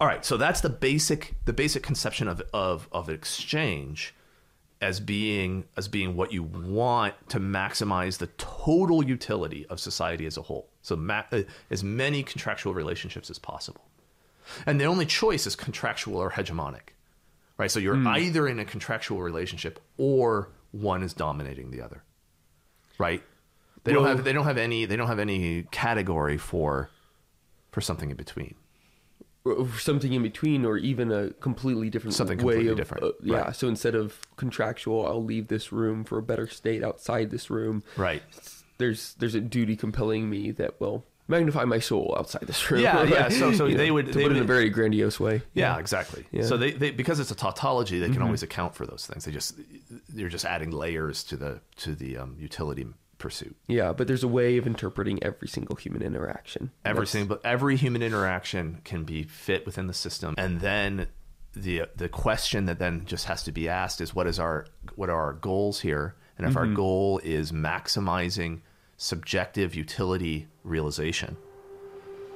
All 0.00 0.08
right, 0.08 0.24
so 0.24 0.36
that's 0.36 0.60
the 0.60 0.68
basic 0.68 1.36
the 1.44 1.52
basic 1.52 1.82
conception 1.82 2.26
of 2.28 2.42
of 2.52 2.88
of 2.92 3.08
exchange 3.08 4.14
as 4.80 5.00
being 5.00 5.64
as 5.76 5.88
being 5.88 6.16
what 6.16 6.32
you 6.32 6.42
want 6.42 7.14
to 7.30 7.40
maximize 7.40 8.18
the 8.18 8.26
total 8.38 9.04
utility 9.04 9.66
of 9.66 9.80
society 9.80 10.26
as 10.26 10.36
a 10.36 10.42
whole. 10.42 10.68
So 10.82 10.96
ma- 10.96 11.24
uh, 11.32 11.42
as 11.70 11.82
many 11.82 12.22
contractual 12.22 12.74
relationships 12.74 13.30
as 13.30 13.38
possible. 13.38 13.82
And 14.66 14.80
the 14.80 14.84
only 14.84 15.06
choice 15.06 15.46
is 15.46 15.56
contractual 15.56 16.18
or 16.18 16.30
hegemonic. 16.30 16.90
Right? 17.58 17.70
So 17.70 17.80
you're 17.80 17.96
either 18.06 18.46
in 18.46 18.58
a 18.58 18.66
contractual 18.66 19.22
relationship 19.22 19.80
or 19.96 20.50
one 20.72 21.02
is 21.02 21.14
dominating 21.14 21.70
the 21.70 21.80
other. 21.80 22.02
Right? 22.98 23.22
They 23.84 23.92
don't 23.92 24.06
have 24.06 24.24
they 24.24 24.32
don't 24.32 24.44
have 24.44 24.58
any 24.58 24.84
they 24.84 24.96
don't 24.96 25.06
have 25.06 25.18
any 25.18 25.62
category 25.70 26.38
for 26.38 26.90
for 27.70 27.80
something 27.80 28.10
in 28.10 28.16
between. 28.16 28.56
Or 29.46 29.68
something 29.78 30.12
in 30.12 30.22
between 30.22 30.64
or 30.64 30.76
even 30.76 31.10
a 31.12 31.30
completely 31.40 31.88
different 31.90 32.14
Something 32.14 32.38
way 32.38 32.54
completely 32.54 32.70
of 32.72 32.76
different, 32.76 33.04
uh, 33.04 33.12
yeah 33.22 33.36
right. 33.38 33.56
so 33.56 33.68
instead 33.68 33.94
of 33.94 34.18
contractual 34.36 35.06
i'll 35.06 35.22
leave 35.24 35.48
this 35.48 35.72
room 35.72 36.04
for 36.04 36.18
a 36.18 36.22
better 36.22 36.46
state 36.48 36.82
outside 36.82 37.30
this 37.30 37.48
room 37.50 37.82
Right. 37.96 38.22
there's 38.78 39.14
there's 39.18 39.34
a 39.34 39.40
duty 39.40 39.76
compelling 39.76 40.28
me 40.28 40.50
that 40.52 40.80
will 40.80 41.04
magnify 41.28 41.64
my 41.64 41.80
soul 41.80 42.14
outside 42.16 42.42
this 42.46 42.70
room. 42.70 42.80
Yeah, 42.82 43.02
yeah. 43.02 43.28
So- 43.30 43.52
so 43.52 43.66
they 43.68 43.88
know, 43.88 43.94
would- 43.94 44.06
they 44.06 44.22
put 44.22 44.30
it 44.30 44.36
in 44.36 44.42
a 44.44 44.46
very 44.46 44.70
grandiose 44.70 45.18
way. 45.18 45.42
Yeah, 45.54 45.76
exactly. 45.76 46.24
Yeah. 46.30 46.42
Mm-hmm. 46.42 46.48
So 46.48 46.56
they, 46.56 46.70
they 46.70 46.92
because 46.92 47.18
it's 47.18 47.32
a 47.32 47.34
tautology, 47.34 47.98
they 47.98 48.10
can 48.10 48.22
always 48.22 48.44
account 48.44 48.76
for 48.76 48.86
those 48.86 49.06
things. 49.06 49.24
They 49.24 49.32
just 49.32 49.58
you're 50.14 50.28
just 50.28 50.44
adding 50.44 50.70
layers 50.70 51.24
to 51.24 51.36
the 51.36 51.60
to 51.78 51.96
the 51.96 52.18
um, 52.18 52.36
utility 52.38 52.86
pursuit. 53.18 53.56
Yeah, 53.66 53.92
but 53.92 54.06
there's 54.06 54.22
a 54.24 54.28
way 54.28 54.56
of 54.58 54.66
interpreting 54.66 55.22
every 55.22 55.48
single 55.48 55.76
human 55.76 56.02
interaction. 56.02 56.70
Every 56.84 57.00
That's- 57.00 57.10
single 57.10 57.38
every 57.44 57.76
human 57.76 58.02
interaction 58.02 58.80
can 58.84 59.04
be 59.04 59.22
fit 59.22 59.64
within 59.66 59.86
the 59.86 59.94
system, 59.94 60.34
and 60.38 60.60
then 60.60 61.08
the 61.54 61.84
the 61.96 62.08
question 62.08 62.66
that 62.66 62.78
then 62.78 63.04
just 63.06 63.24
has 63.26 63.42
to 63.44 63.52
be 63.52 63.68
asked 63.68 64.00
is 64.00 64.14
what 64.14 64.26
is 64.26 64.38
our 64.38 64.66
what 64.94 65.08
are 65.08 65.20
our 65.20 65.32
goals 65.32 65.80
here? 65.80 66.14
And 66.38 66.46
if 66.46 66.52
Mm-hmm. 66.54 66.58
our 66.70 66.74
goal 66.74 67.20
is 67.24 67.50
maximizing 67.52 68.60
subjective 68.98 69.74
utility 69.74 70.48
realization, 70.64 71.36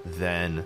then 0.05 0.65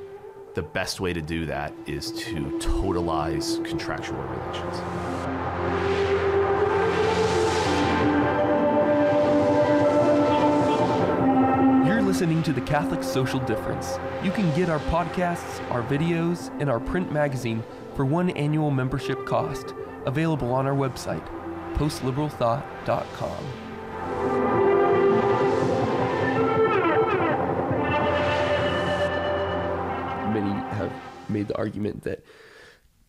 the 0.55 0.63
best 0.63 1.01
way 1.01 1.13
to 1.13 1.21
do 1.21 1.47
that 1.47 1.73
is 1.87 2.13
to 2.13 2.37
totalize 2.61 3.65
contractual 3.65 4.23
relations. 4.23 5.94
Listening 12.05 12.43
to 12.43 12.53
the 12.53 12.61
Catholic 12.61 13.03
Social 13.03 13.41
Difference. 13.41 13.99
You 14.23 14.31
can 14.31 14.55
get 14.55 14.69
our 14.69 14.81
podcasts, 14.81 15.59
our 15.71 15.83
videos, 15.83 16.51
and 16.61 16.69
our 16.69 16.79
print 16.79 17.11
magazine 17.11 17.65
for 17.95 18.05
one 18.05 18.29
annual 18.31 18.71
membership 18.71 19.25
cost, 19.25 19.73
available 20.05 20.53
on 20.53 20.67
our 20.67 20.75
website, 20.75 21.27
postliberalthought.com. 21.75 23.45
Many 30.35 30.53
have 30.77 30.93
made 31.31 31.49
the 31.49 31.57
argument 31.57 32.03
that 32.03 32.23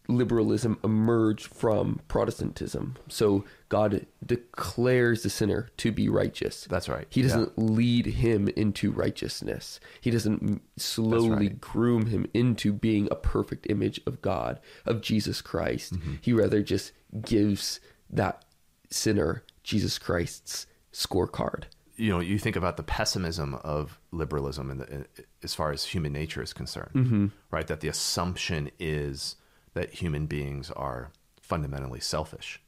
liberalism 0.08 0.78
emerged 0.84 1.48
from 1.48 2.02
Protestantism. 2.08 2.96
So 3.08 3.46
God 3.70 4.06
declares 4.26 5.24
the 5.24 5.30
sinner 5.30 5.70
to 5.78 5.92
be 5.92 6.10
righteous. 6.10 6.66
That's 6.70 6.88
right, 6.90 7.08
He 7.10 7.22
doesn't 7.22 7.58
lead 7.58 8.06
him 8.06 8.48
into 8.50 8.92
righteousness. 8.92 9.80
He 10.02 10.12
doesn't 10.12 10.62
slowly 10.78 11.48
right. 11.48 11.62
groom 11.62 12.08
him 12.08 12.28
into 12.34 12.72
being 12.74 13.08
a 13.12 13.16
perfect 13.16 13.68
image 13.70 14.00
of 14.06 14.22
God, 14.22 14.60
of 14.86 15.02
Jesus 15.02 15.42
Christ. 15.42 15.94
Mm-hmm. 15.94 16.16
He 16.22 16.34
rather 16.34 16.62
just 16.62 16.92
gives 17.22 17.80
that 18.10 18.46
sinner 18.90 19.44
Jesus 19.64 19.98
Christ's 19.98 20.68
scorecard. 20.94 21.64
you 21.98 22.10
know, 22.12 22.20
you 22.20 22.38
think 22.38 22.56
about 22.56 22.78
the 22.78 22.84
pessimism 22.84 23.56
of 23.64 24.00
liberalism 24.12 24.70
and 24.70 24.82
the, 24.82 25.06
as 25.44 25.54
far 25.56 25.72
as 25.72 25.86
human 25.86 26.12
nature 26.14 26.42
is 26.44 26.54
concerned, 26.54 26.92
Mm-hmm. 26.94 27.26
right? 27.52 27.68
That 27.68 27.80
the 27.80 27.88
assumption 27.88 28.70
is 28.80 29.38
that 29.76 29.94
human 29.94 30.26
beings 30.26 30.72
are 30.72 31.12
fundamentally 31.40 32.00
selfish 32.00 32.60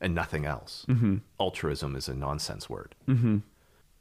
and 0.00 0.14
nothing 0.14 0.44
else. 0.46 0.86
Mm-hmm. 0.88 1.16
Altruism 1.40 1.96
is 1.96 2.08
a 2.08 2.14
nonsense 2.14 2.70
word. 2.70 2.94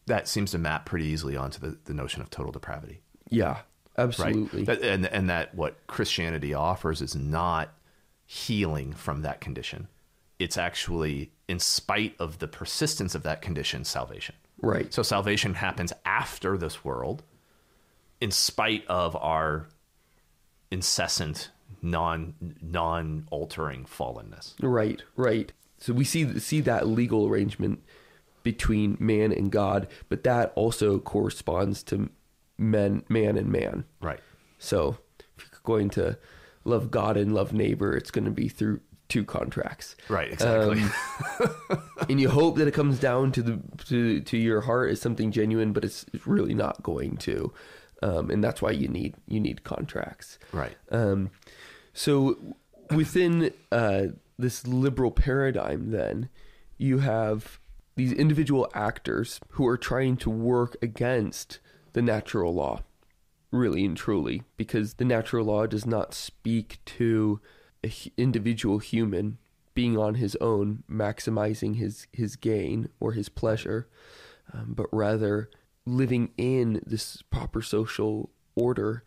That 0.05 0.27
seems 0.27 0.51
to 0.51 0.59
map 0.59 0.85
pretty 0.85 1.05
easily 1.05 1.35
onto 1.35 1.59
the, 1.59 1.77
the 1.85 1.93
notion 1.93 2.21
of 2.21 2.29
total 2.29 2.51
depravity, 2.51 3.01
Yeah, 3.29 3.47
right? 3.47 3.63
absolutely. 3.97 4.63
That, 4.65 4.83
and, 4.83 5.07
and 5.07 5.29
that 5.31 5.55
what 5.55 5.87
Christianity 5.87 6.53
offers 6.53 7.01
is 7.01 7.15
not 7.15 7.73
healing 8.25 8.93
from 8.93 9.23
that 9.23 9.41
condition. 9.41 9.87
It's 10.37 10.57
actually, 10.57 11.31
in 11.47 11.59
spite 11.59 12.13
of 12.19 12.37
the 12.39 12.47
persistence 12.47 13.15
of 13.15 13.23
that 13.23 13.41
condition, 13.41 13.83
salvation. 13.85 14.35
right. 14.61 14.93
So 14.93 15.01
salvation 15.01 15.55
happens 15.55 15.91
after 16.05 16.55
this 16.57 16.83
world, 16.85 17.23
in 18.21 18.29
spite 18.31 18.85
of 18.87 19.15
our 19.15 19.67
incessant, 20.69 21.49
non 21.85 22.33
non 22.61 23.27
altering 23.31 23.85
fallenness. 23.85 24.53
Right, 24.61 25.01
right. 25.15 25.53
So 25.77 25.93
we 25.93 26.03
see 26.03 26.39
see 26.39 26.61
that 26.61 26.87
legal 26.87 27.27
arrangement 27.27 27.83
between 28.43 28.97
man 28.99 29.31
and 29.31 29.51
God, 29.51 29.87
but 30.09 30.23
that 30.23 30.51
also 30.55 30.99
corresponds 30.99 31.83
to 31.83 32.09
men, 32.57 33.03
man 33.09 33.37
and 33.37 33.49
man. 33.49 33.85
Right. 34.01 34.19
So 34.57 34.97
if 35.37 35.45
you're 35.51 35.59
going 35.63 35.89
to 35.91 36.17
love 36.63 36.91
God 36.91 37.17
and 37.17 37.33
love 37.33 37.53
neighbor, 37.53 37.95
it's 37.95 38.11
going 38.11 38.25
to 38.25 38.31
be 38.31 38.49
through 38.49 38.81
two 39.07 39.23
contracts. 39.23 39.95
Right. 40.09 40.33
Exactly. 40.33 40.83
and 42.09 42.19
you 42.19 42.29
hope 42.29 42.57
that 42.57 42.67
it 42.67 42.73
comes 42.73 42.99
down 42.99 43.31
to 43.33 43.43
the 43.43 43.59
to 43.85 44.21
to 44.21 44.37
your 44.37 44.61
heart 44.61 44.91
as 44.91 45.01
something 45.01 45.31
genuine, 45.31 45.73
but 45.73 45.85
it's 45.85 46.05
it's 46.13 46.25
really 46.25 46.53
not 46.53 46.81
going 46.83 47.17
to. 47.17 47.53
Um, 48.03 48.29
and 48.29 48.43
that's 48.43 48.61
why 48.61 48.71
you 48.71 48.87
need 48.87 49.15
you 49.27 49.39
need 49.39 49.63
contracts. 49.63 50.37
right. 50.51 50.75
Um, 50.91 51.31
so 51.95 52.37
within 52.93 53.53
uh, 53.71 54.07
this 54.37 54.67
liberal 54.67 55.11
paradigm, 55.11 55.91
then 55.91 56.29
you 56.77 56.99
have 56.99 57.57
these 57.95 58.11
individual 58.11 58.69
actors 58.73 59.39
who 59.51 59.65
are 59.65 59.77
trying 59.77 60.17
to 60.17 60.29
work 60.29 60.75
against 60.81 61.59
the 61.93 62.01
natural 62.01 62.53
law, 62.53 62.81
really 63.49 63.85
and 63.85 63.95
truly, 63.95 64.43
because 64.57 64.95
the 64.95 65.05
natural 65.05 65.45
law 65.45 65.65
does 65.65 65.85
not 65.85 66.13
speak 66.13 66.79
to 66.83 67.39
an 67.81 67.91
individual 68.17 68.79
human 68.79 69.37
being 69.73 69.97
on 69.97 70.15
his 70.15 70.35
own, 70.41 70.83
maximizing 70.91 71.77
his 71.77 72.07
his 72.11 72.35
gain 72.35 72.89
or 72.99 73.13
his 73.13 73.29
pleasure, 73.29 73.87
um, 74.53 74.73
but 74.75 74.87
rather 74.91 75.49
living 75.85 76.31
in 76.37 76.81
this 76.85 77.21
proper 77.29 77.61
social 77.61 78.31
order 78.53 79.05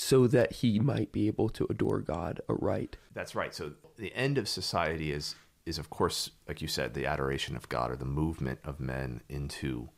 so 0.00 0.28
that 0.28 0.52
he 0.52 0.78
might 0.78 1.10
be 1.10 1.26
able 1.26 1.48
to 1.48 1.66
adore 1.68 1.98
God 2.00 2.40
aright. 2.48 2.96
That's 3.14 3.34
right. 3.34 3.52
So 3.52 3.72
the 3.96 4.14
end 4.14 4.38
of 4.38 4.48
society 4.48 5.10
is 5.12 5.34
is 5.66 5.76
of 5.76 5.90
course, 5.90 6.30
like 6.46 6.62
you 6.62 6.68
said, 6.68 6.94
the 6.94 7.04
adoration 7.04 7.56
of 7.56 7.68
God 7.68 7.90
or 7.90 7.96
the 7.96 8.04
movement 8.04 8.60
of 8.64 8.78
men 8.78 9.22
into 9.28 9.88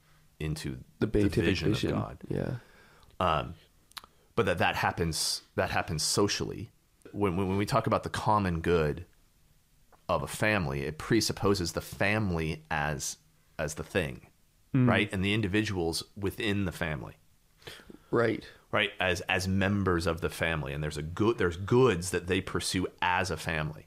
into 0.40 0.78
The 1.00 1.06
beatific 1.06 1.44
vision, 1.44 1.72
vision. 1.74 1.90
of 1.92 1.96
God. 1.96 2.18
Yeah. 2.28 2.52
um, 3.20 3.54
but 4.36 4.46
that 4.46 4.56
that 4.58 4.76
happens 4.76 5.42
that 5.56 5.70
happens 5.70 6.02
socially. 6.02 6.70
When, 7.12 7.36
when 7.36 7.46
when 7.48 7.58
we 7.58 7.66
talk 7.66 7.86
about 7.86 8.02
the 8.02 8.08
common 8.10 8.60
good 8.62 9.04
of 10.08 10.22
a 10.22 10.26
family, 10.26 10.80
it 10.82 10.96
presupposes 10.96 11.72
the 11.72 11.82
family 11.82 12.64
as 12.70 13.18
as 13.58 13.74
the 13.74 13.82
thing, 13.84 14.28
right, 14.72 15.12
and 15.12 15.22
the 15.22 15.34
individuals 15.34 16.02
within 16.16 16.64
the 16.64 16.72
family, 16.72 17.16
Right. 18.10 18.44
Right, 18.72 18.90
as 19.00 19.20
as 19.22 19.46
members 19.48 20.06
of 20.06 20.20
the 20.20 20.30
family, 20.30 20.72
and 20.72 20.83
there's 20.83 20.96
a 20.98 21.02
good 21.02 21.38
there's 21.38 21.56
goods 21.56 22.11
that 22.11 22.26
they 22.26 22.40
pursue 22.40 22.87
as 23.02 23.30
a 23.30 23.37
family. 23.37 23.87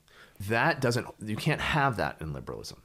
That 0.49 0.81
doesn't 0.81 1.07
you 1.23 1.35
can't 1.35 1.61
have 1.61 1.97
that 1.97 2.17
in 2.21 2.33
liberalism. 2.33 2.81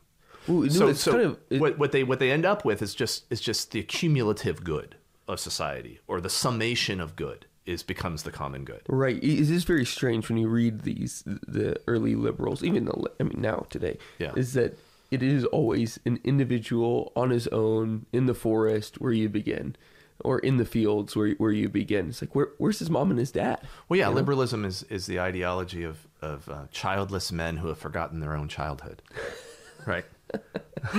Ooh, 0.49 0.63
no, 0.63 0.69
so 0.69 0.89
it's 0.89 1.01
so 1.01 1.13
kind 1.13 1.25
of 1.25 1.39
it- 1.51 1.61
what, 1.61 1.79
what 1.79 1.93
they 1.93 2.05
what 2.05 2.19
they 2.19 2.31
end 2.31 2.47
up 2.47 2.65
with 2.65 2.81
is 2.83 2.95
just 2.95 3.25
is 3.31 3.41
just 3.41 3.71
the 3.73 3.81
accumulative 3.81 4.65
good 4.65 4.97
of 5.27 5.39
society 5.41 6.01
or 6.07 6.21
the 6.21 6.31
summation 6.31 7.01
of 7.01 7.15
good 7.17 7.47
is 7.67 7.83
becomes 7.83 8.23
the 8.23 8.31
common 8.31 8.65
good. 8.65 8.81
Right. 8.89 9.17
It 9.17 9.25
is 9.51 9.65
very 9.65 9.85
strange 9.85 10.31
when 10.31 10.39
you 10.39 10.49
read 10.49 10.83
these 10.83 11.23
the 11.27 11.79
early 11.87 12.15
liberals, 12.15 12.63
even 12.65 12.87
the 12.87 13.11
I 13.21 13.25
mean 13.25 13.41
now 13.43 13.67
today, 13.69 13.99
Yeah. 14.19 14.33
is 14.37 14.55
that 14.55 14.79
it 15.11 15.23
is 15.23 15.45
always 15.47 15.99
an 16.07 16.19
individual 16.25 17.13
on 17.17 17.29
his 17.31 17.47
own 17.49 18.07
in 18.13 18.25
the 18.27 18.35
forest 18.35 19.01
where 19.01 19.13
you 19.13 19.29
begin, 19.29 19.77
or 20.25 20.39
in 20.41 20.57
the 20.57 20.65
fields 20.65 21.15
where 21.15 21.31
where 21.35 21.53
you 21.53 21.69
begin. 21.69 22.09
It's 22.09 22.23
like 22.23 22.35
where 22.35 22.49
where's 22.59 22.79
his 22.79 22.91
mom 22.91 23.11
and 23.11 23.19
his 23.19 23.31
dad? 23.31 23.61
Well, 23.89 23.99
yeah, 23.99 24.09
liberalism 24.09 24.65
is, 24.65 24.83
is 24.85 25.07
the 25.07 25.21
ideology 25.21 25.85
of 25.85 26.07
of 26.21 26.49
uh, 26.49 26.67
childless 26.71 27.31
men 27.31 27.59
who 27.59 27.69
have 27.69 27.79
forgotten 27.79 28.21
their 28.21 28.35
own 28.35 28.49
childhood, 28.49 29.03
right? 29.87 30.05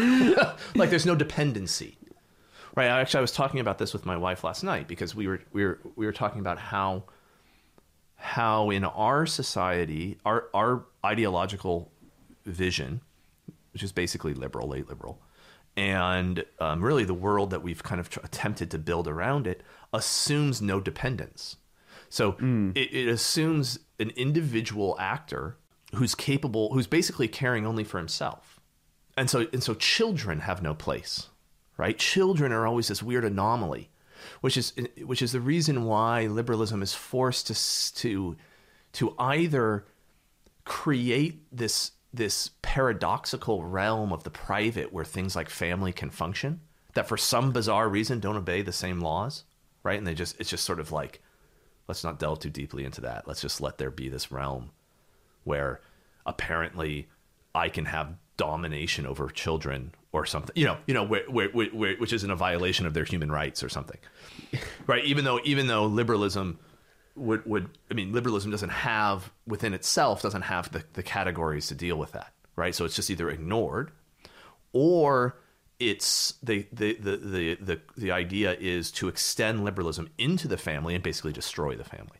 like 0.76 0.90
there's 0.90 1.06
no 1.06 1.16
dependency, 1.16 1.98
right? 2.76 2.88
Actually, 2.88 3.20
I 3.20 3.22
was 3.22 3.32
talking 3.32 3.60
about 3.60 3.78
this 3.78 3.94
with 3.94 4.06
my 4.06 4.18
wife 4.18 4.44
last 4.44 4.64
night 4.64 4.88
because 4.88 5.14
we 5.14 5.28
were 5.28 5.42
we 5.52 5.66
were 5.66 5.80
we 5.96 6.06
were 6.06 6.14
talking 6.14 6.40
about 6.40 6.58
how 6.58 7.04
how 8.16 8.70
in 8.70 8.84
our 8.84 9.26
society 9.26 10.18
our 10.26 10.48
our 10.54 10.86
ideological 11.06 11.92
vision, 12.46 13.02
which 13.74 13.84
is 13.84 13.92
basically 13.92 14.34
liberal, 14.34 14.70
late 14.70 14.88
liberal, 14.88 15.22
and 15.80 16.44
um, 16.60 16.84
really 16.84 17.06
the 17.06 17.14
world 17.14 17.52
that 17.52 17.64
we've 17.64 17.82
kind 17.82 18.02
of 18.02 18.10
tr- 18.10 18.20
attempted 18.22 18.70
to 18.70 18.78
build 18.78 19.08
around 19.08 19.48
it 19.48 19.64
assumes 19.94 20.62
no 20.62 20.82
dependence. 20.82 21.56
So 22.10 22.36
it, 22.76 22.94
it 22.94 23.08
assumes 23.08 23.80
an 23.98 24.10
individual 24.18 24.98
actor 25.00 25.56
who's 25.96 26.16
capable, 26.16 26.74
who's 26.74 26.86
basically 26.86 27.30
caring 27.30 27.66
only 27.66 27.86
for 27.86 27.98
himself, 27.98 28.60
and 29.16 29.30
so 29.30 29.48
and 29.54 29.64
so 29.64 29.74
children 29.74 30.42
have 30.42 30.62
no 30.62 30.74
place, 30.74 31.30
right? 31.78 31.98
Children 31.98 32.52
are 32.52 32.68
always 32.68 32.90
this 32.90 33.02
weird 33.02 33.24
anomaly, 33.24 33.90
which 34.42 34.58
is 34.58 34.74
which 35.06 35.22
is 35.22 35.32
the 35.32 35.40
reason 35.40 35.86
why 35.86 36.26
liberalism 36.26 36.82
is 36.82 36.94
forced 36.94 37.48
to 37.48 38.02
to 38.02 38.36
to 38.94 39.16
either 39.18 39.86
create 40.66 41.46
this 41.56 41.92
this 42.14 42.52
paradoxical 42.62 43.64
realm 43.64 44.12
of 44.12 44.24
the 44.24 44.30
private 44.30 44.92
where 44.92 45.06
things 45.06 45.36
like 45.36 45.50
family 45.50 45.94
can 45.94 46.10
function 46.10 46.60
that 46.96 47.08
for 47.08 47.18
some 47.18 47.52
bizarre 47.52 47.88
reason 47.88 48.20
don't 48.20 48.36
obey 48.36 48.62
the 48.62 48.72
same 48.72 49.00
laws 49.00 49.44
right? 49.84 49.98
And 49.98 50.08
they 50.08 50.14
just 50.14 50.40
it's 50.40 50.50
just 50.50 50.66
sort 50.66 50.80
of 50.80 50.92
like 50.92 51.22
let's 51.88 52.04
not 52.04 52.20
delve 52.20 52.40
too 52.40 52.50
deeply 52.50 52.86
into 52.86 53.02
that. 53.02 53.28
Let's 53.28 53.42
just 53.42 53.62
let 53.62 53.78
there 53.78 53.92
be 53.92 54.10
this 54.10 54.32
realm 54.32 54.72
where 55.44 55.82
apparently 56.26 57.08
I 57.56 57.70
can 57.70 57.86
have 57.86 58.16
domination 58.38 59.06
over 59.06 59.30
children 59.30 59.94
or 60.12 60.26
something. 60.26 60.54
You 60.56 60.66
know, 60.66 60.78
you 60.86 60.94
know, 60.94 61.04
where, 61.04 61.24
where, 61.28 61.50
where, 61.50 61.96
which 61.96 62.14
isn't 62.14 62.30
a 62.30 62.36
violation 62.36 62.86
of 62.86 62.94
their 62.94 63.06
human 63.06 63.32
rights 63.32 63.64
or 63.64 63.70
something, 63.70 63.98
right? 64.88 65.04
Even 65.06 65.26
though 65.26 65.40
even 65.44 65.68
though 65.68 65.86
liberalism 65.86 66.60
would 67.16 67.46
would 67.46 67.70
I 67.90 67.94
mean 67.94 68.14
liberalism 68.14 68.52
doesn't 68.52 68.70
have 68.70 69.32
within 69.46 69.74
itself 69.74 70.22
doesn't 70.22 70.44
have 70.44 70.72
the, 70.72 70.84
the 70.94 71.04
categories 71.04 71.68
to 71.68 71.76
deal 71.76 71.98
with 71.98 72.12
that, 72.14 72.34
right? 72.56 72.74
So 72.74 72.86
it's 72.86 72.96
just 72.96 73.10
either 73.10 73.30
ignored 73.30 73.92
or 74.74 75.38
it's 75.80 76.34
the 76.44 76.68
the, 76.74 76.94
the 76.96 77.18
the 77.18 77.56
the 77.56 77.82
the 77.98 78.12
idea 78.12 78.56
is 78.60 78.92
to 78.92 79.08
extend 79.08 79.64
liberalism 79.64 80.10
into 80.18 80.48
the 80.48 80.58
family 80.58 80.94
and 80.94 81.04
basically 81.04 81.34
destroy 81.34 81.76
the 81.76 81.84
family 81.84 82.20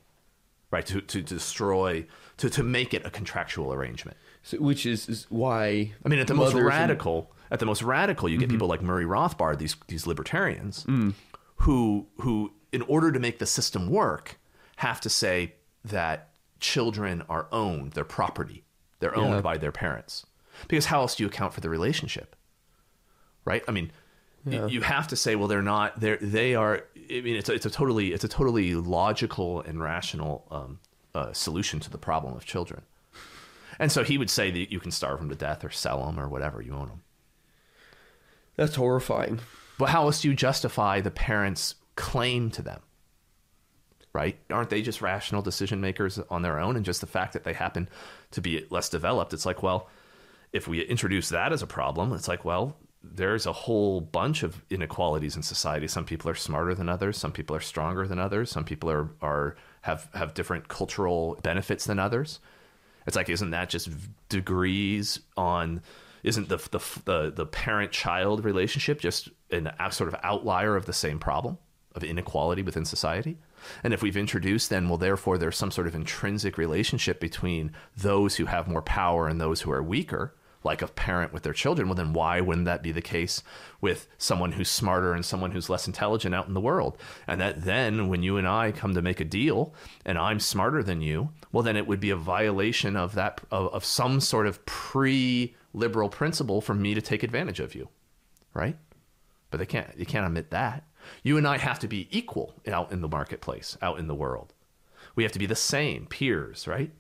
right 0.72 0.86
to 0.86 1.02
to 1.02 1.22
destroy 1.22 2.06
to 2.38 2.50
to 2.50 2.64
make 2.64 2.94
it 2.94 3.06
a 3.06 3.10
contractual 3.10 3.74
arrangement 3.74 4.18
so, 4.44 4.58
which 4.58 4.86
is, 4.86 5.10
is, 5.10 5.28
why 5.30 5.92
i 6.06 6.10
mean 6.10 6.20
at 6.20 6.28
the 6.28 6.34
most 6.34 6.54
radical 6.54 7.32
and... 7.44 7.54
at 7.54 7.60
the 7.60 7.66
most 7.66 7.84
radical 7.84 8.30
you 8.30 8.38
get 8.38 8.46
mm-hmm. 8.46 8.56
people 8.56 8.68
like 8.68 8.82
murray 8.82 9.06
rothbard 9.06 9.58
these 9.58 9.76
these 9.88 10.08
libertarians 10.08 10.86
mm. 10.86 11.14
who 11.58 12.08
who 12.22 12.52
in 12.72 12.82
order 12.84 13.12
to 13.12 13.20
make 13.20 13.40
the 13.40 13.46
system 13.46 13.90
work 13.90 14.39
have 14.80 15.00
to 15.00 15.10
say 15.10 15.54
that 15.86 16.30
children 16.60 17.24
are 17.30 17.48
owned 17.52 17.94
they're 17.94 18.04
property 18.04 18.64
they're 19.00 19.16
owned 19.16 19.36
yeah. 19.36 19.42
by 19.42 19.58
their 19.58 19.72
parents 19.72 20.26
because 20.68 20.86
how 20.86 21.00
else 21.02 21.16
do 21.16 21.24
you 21.24 21.28
account 21.28 21.54
for 21.54 21.62
the 21.62 21.70
relationship 21.70 22.36
right? 23.50 23.64
I 23.68 23.72
mean, 23.72 23.92
yeah. 24.46 24.68
you 24.68 24.82
have 24.82 25.08
to 25.10 25.16
say, 25.16 25.36
well, 25.36 25.48
they're 25.48 25.62
not. 25.62 26.00
They're 26.00 26.18
they 26.18 26.56
are. 26.56 26.84
I 26.96 27.22
mean, 27.22 27.36
it's 27.36 27.50
a, 27.50 27.54
it's 27.54 27.66
a 27.66 27.70
totally 27.70 28.14
it's 28.14 28.24
a 28.24 28.28
totally 28.28 28.76
logical 28.76 29.62
and 29.62 29.82
rational 29.82 30.46
um, 30.52 30.80
uh, 31.16 31.34
solution 31.34 31.80
to 31.82 31.90
the 31.90 31.98
problem 31.98 32.36
of 32.36 32.46
children. 32.46 32.84
And 33.80 33.92
so 33.92 34.04
he 34.04 34.18
would 34.18 34.30
say 34.30 34.52
that 34.52 34.72
you 34.72 34.80
can 34.80 34.92
starve 34.92 35.20
them 35.20 35.30
to 35.30 35.36
death 35.36 35.64
or 35.64 35.72
sell 35.72 36.06
them 36.06 36.20
or 36.20 36.28
whatever 36.28 36.62
you 36.62 36.74
own 36.74 36.90
them. 36.90 37.04
That's 38.58 38.76
horrifying. 38.76 39.40
But 39.78 39.90
how 39.90 40.04
else 40.04 40.22
do 40.22 40.28
you 40.28 40.36
justify 40.36 41.00
the 41.00 41.12
parents' 41.12 41.76
claim 41.96 42.52
to 42.52 42.62
them? 42.62 42.82
Right? 44.12 44.40
Aren't 44.50 44.72
they 44.72 44.82
just 44.82 45.02
rational 45.02 45.42
decision 45.42 45.82
makers 45.82 46.20
on 46.30 46.42
their 46.42 46.60
own? 46.60 46.76
And 46.76 46.84
just 46.84 47.00
the 47.02 47.08
fact 47.08 47.34
that 47.34 47.44
they 47.44 47.54
happen 47.54 47.88
to 48.32 48.42
be 48.42 48.66
less 48.70 48.90
developed, 48.90 49.34
it's 49.34 49.46
like, 49.46 49.62
well, 49.62 49.88
if 50.52 50.68
we 50.68 50.82
introduce 50.82 51.30
that 51.30 51.54
as 51.54 51.62
a 51.62 51.68
problem, 51.68 52.12
it's 52.14 52.28
like, 52.28 52.44
well, 52.44 52.76
there's 53.04 53.46
a 53.46 53.54
whole 53.54 54.02
bunch 54.02 54.44
of 54.44 54.62
inequalities 54.70 55.36
in 55.36 55.44
society. 55.44 55.88
Some 55.88 56.06
people 56.06 56.30
are 56.30 56.36
smarter 56.36 56.76
than 56.76 56.90
others. 56.90 57.18
Some 57.18 57.32
people 57.32 57.56
are 57.56 57.62
stronger 57.62 58.08
than 58.08 58.20
others. 58.20 58.52
Some 58.52 58.66
people 58.66 58.90
are 58.90 59.10
are 59.22 59.56
have 59.82 60.10
have 60.14 60.34
different 60.34 60.68
cultural 60.68 61.40
benefits 61.42 61.86
than 61.86 62.00
others. 62.00 62.40
It's 63.08 63.16
like, 63.16 63.30
isn't 63.30 63.52
that 63.52 63.70
just 63.70 63.90
degrees 64.28 65.20
on? 65.38 65.82
Isn't 66.24 66.50
the 66.50 66.58
the 66.58 66.80
the, 67.06 67.32
the 67.32 67.46
parent 67.46 67.92
child 67.92 68.44
relationship 68.44 69.00
just 69.00 69.30
an 69.50 69.72
a 69.80 69.92
sort 69.92 70.10
of 70.10 70.20
outlier 70.22 70.76
of 70.76 70.86
the 70.86 70.94
same 70.94 71.20
problem 71.20 71.58
of 71.96 72.04
inequality 72.04 72.64
within 72.64 72.84
society? 72.84 73.38
And 73.84 73.94
if 73.94 74.02
we've 74.02 74.18
introduced, 74.18 74.70
then 74.70 74.90
well, 74.90 74.98
therefore, 74.98 75.38
there's 75.38 75.58
some 75.58 75.72
sort 75.72 75.88
of 75.88 75.96
intrinsic 75.96 76.58
relationship 76.58 77.20
between 77.20 77.72
those 77.96 78.36
who 78.36 78.46
have 78.46 78.68
more 78.68 78.82
power 78.82 79.28
and 79.28 79.40
those 79.40 79.62
who 79.62 79.72
are 79.72 79.84
weaker 79.84 80.34
like 80.64 80.82
a 80.82 80.88
parent 80.88 81.32
with 81.32 81.44
their 81.44 81.54
children, 81.54 81.88
well, 81.88 81.96
then 81.96 82.14
why 82.14 82.42
wouldn't 82.42 82.66
that 82.66 82.84
be 82.84 82.92
the 82.92 83.02
case 83.02 83.44
with 83.80 84.08
someone 84.18 84.54
who's 84.54 84.70
smarter 84.70 85.14
and 85.14 85.26
someone 85.26 85.52
who's 85.52 85.70
less 85.70 85.88
intelligent 85.88 86.36
out 86.36 86.48
in 86.48 86.54
the 86.54 86.60
world? 86.60 86.98
And 87.28 87.40
that 87.40 87.64
then, 87.64 88.10
when 88.10 88.24
you 88.24 88.38
and 88.38 88.48
I 88.48 88.72
come 88.72 88.94
to 88.94 89.02
make 89.02 89.20
a 89.20 89.26
deal 89.26 89.74
and 90.06 90.18
I'm 90.18 90.40
smarter 90.40 90.84
than 90.84 91.02
you, 91.02 91.30
well, 91.52 91.64
then 91.64 91.78
it 91.78 91.88
would 91.88 92.00
be 92.00 92.10
a 92.10 92.16
violation 92.16 92.96
of 92.96 93.16
that, 93.16 93.42
of, 93.52 93.74
of 93.74 93.86
some 93.86 94.20
sort 94.20 94.48
of 94.48 94.66
pre 94.66 95.56
liberal 95.74 96.10
principle 96.10 96.62
for 96.62 96.74
me 96.74 96.94
to 96.94 97.02
take 97.02 97.24
advantage 97.24 97.60
of 97.60 97.74
you, 97.74 97.88
right? 98.54 98.78
But 99.52 99.60
they 99.60 99.66
can't, 99.66 99.98
you 99.98 100.06
can't 100.06 100.26
admit 100.26 100.52
that. 100.52 100.84
You 101.24 101.38
and 101.38 101.48
I 101.48 101.58
have 101.58 101.80
to 101.80 101.88
be 101.88 102.08
equal 102.12 102.54
out 102.68 102.92
in 102.92 103.02
the 103.02 103.08
marketplace, 103.08 103.78
out 103.82 104.00
in 104.00 104.08
the 104.08 104.16
world. 104.16 104.54
We 105.16 105.24
have 105.24 105.32
to 105.34 105.40
be 105.40 105.46
the 105.46 105.56
same 105.56 106.06
peers, 106.06 106.68
right? 106.68 106.92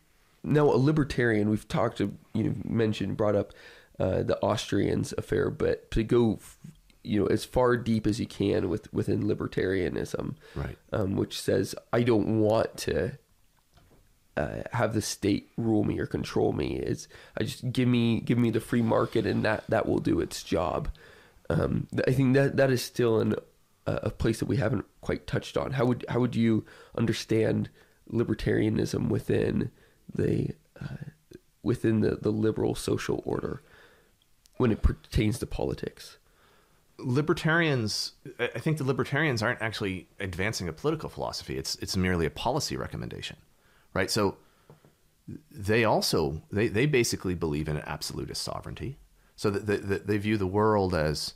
now 0.43 0.65
a 0.65 0.77
libertarian 0.77 1.49
we've 1.49 1.67
talked 1.67 1.99
you 1.99 2.09
know 2.33 2.53
mentioned 2.63 3.17
brought 3.17 3.35
up 3.35 3.53
uh, 3.99 4.23
the 4.23 4.39
Austrians 4.39 5.13
affair, 5.17 5.49
but 5.49 5.91
to 5.91 6.03
go 6.03 6.39
you 7.03 7.19
know 7.19 7.27
as 7.27 7.45
far 7.45 7.75
deep 7.77 8.07
as 8.07 8.19
you 8.19 8.25
can 8.25 8.69
with 8.69 8.91
within 8.93 9.23
libertarianism, 9.23 10.35
right? 10.55 10.77
Um, 10.93 11.15
which 11.15 11.39
says 11.39 11.75
I 11.91 12.03
don't 12.03 12.39
want 12.39 12.77
to 12.77 13.17
uh, 14.37 14.63
have 14.71 14.93
the 14.93 15.01
state 15.01 15.51
rule 15.57 15.83
me 15.83 15.99
or 15.99 16.05
control 16.05 16.53
me. 16.53 16.77
It's 16.77 17.07
I 17.37 17.43
just 17.43 17.71
give 17.71 17.87
me 17.87 18.21
give 18.21 18.37
me 18.37 18.51
the 18.51 18.61
free 18.61 18.81
market 18.81 19.25
and 19.25 19.43
that 19.43 19.65
that 19.69 19.87
will 19.87 19.99
do 19.99 20.19
its 20.19 20.43
job. 20.43 20.89
Um, 21.49 21.87
I 22.07 22.11
think 22.11 22.35
that 22.35 22.57
that 22.57 22.69
is 22.69 22.83
still 22.83 23.19
an, 23.19 23.35
a 24.03 24.09
place 24.09 24.39
that 24.39 24.47
we 24.47 24.57
haven't 24.57 24.85
quite 25.01 25.27
touched 25.27 25.57
on. 25.57 25.71
How 25.71 25.85
would 25.85 26.05
how 26.09 26.19
would 26.19 26.35
you 26.35 26.65
understand 26.97 27.69
libertarianism 28.11 29.09
within 29.09 29.71
the 30.13 30.51
uh, 30.81 31.09
within 31.63 32.01
the, 32.01 32.15
the 32.15 32.31
liberal 32.31 32.75
social 32.75 33.21
order 33.25 33.61
when 34.57 34.71
it 34.71 34.81
pertains 34.81 35.39
to 35.39 35.45
politics. 35.45 36.17
Libertarians, 36.97 38.13
I 38.39 38.59
think 38.59 38.77
the 38.77 38.83
libertarians 38.83 39.41
aren't 39.41 39.61
actually 39.61 40.07
advancing 40.19 40.67
a 40.67 40.73
political 40.73 41.09
philosophy. 41.09 41.57
It's 41.57 41.75
it's 41.75 41.95
merely 41.95 42.25
a 42.25 42.29
policy 42.29 42.75
recommendation, 42.75 43.37
right? 43.93 44.11
So 44.11 44.37
they 45.49 45.85
also 45.85 46.41
they, 46.51 46.67
they 46.67 46.85
basically 46.85 47.35
believe 47.35 47.69
in 47.69 47.77
absolutist 47.77 48.41
sovereignty. 48.41 48.97
So 49.37 49.49
that 49.49 49.65
they, 49.65 49.97
they 49.99 50.17
view 50.17 50.35
the 50.35 50.45
world 50.47 50.93
as 50.93 51.35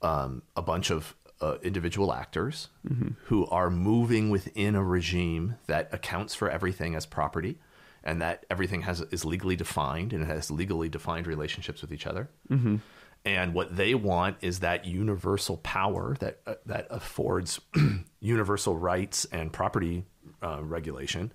um, 0.00 0.40
a 0.56 0.62
bunch 0.62 0.90
of 0.90 1.14
uh, 1.40 1.56
individual 1.62 2.12
actors 2.12 2.68
mm-hmm. 2.86 3.10
who 3.24 3.46
are 3.46 3.70
moving 3.70 4.30
within 4.30 4.74
a 4.74 4.82
regime 4.82 5.56
that 5.66 5.88
accounts 5.92 6.34
for 6.34 6.50
everything 6.50 6.94
as 6.94 7.06
property 7.06 7.58
and 8.04 8.20
that 8.22 8.46
everything 8.50 8.82
has 8.82 9.00
is 9.10 9.24
legally 9.24 9.56
defined 9.56 10.12
and 10.12 10.24
has 10.24 10.50
legally 10.50 10.88
defined 10.88 11.26
relationships 11.26 11.82
with 11.82 11.92
each 11.92 12.06
other. 12.06 12.28
Mm-hmm. 12.50 12.76
And 13.24 13.52
what 13.52 13.76
they 13.76 13.94
want 13.94 14.36
is 14.40 14.60
that 14.60 14.84
universal 14.84 15.58
power 15.58 16.16
that 16.20 16.40
uh, 16.46 16.54
that 16.66 16.86
affords 16.90 17.60
universal 18.20 18.76
rights 18.76 19.26
and 19.32 19.52
property 19.52 20.04
uh, 20.42 20.62
regulation 20.62 21.32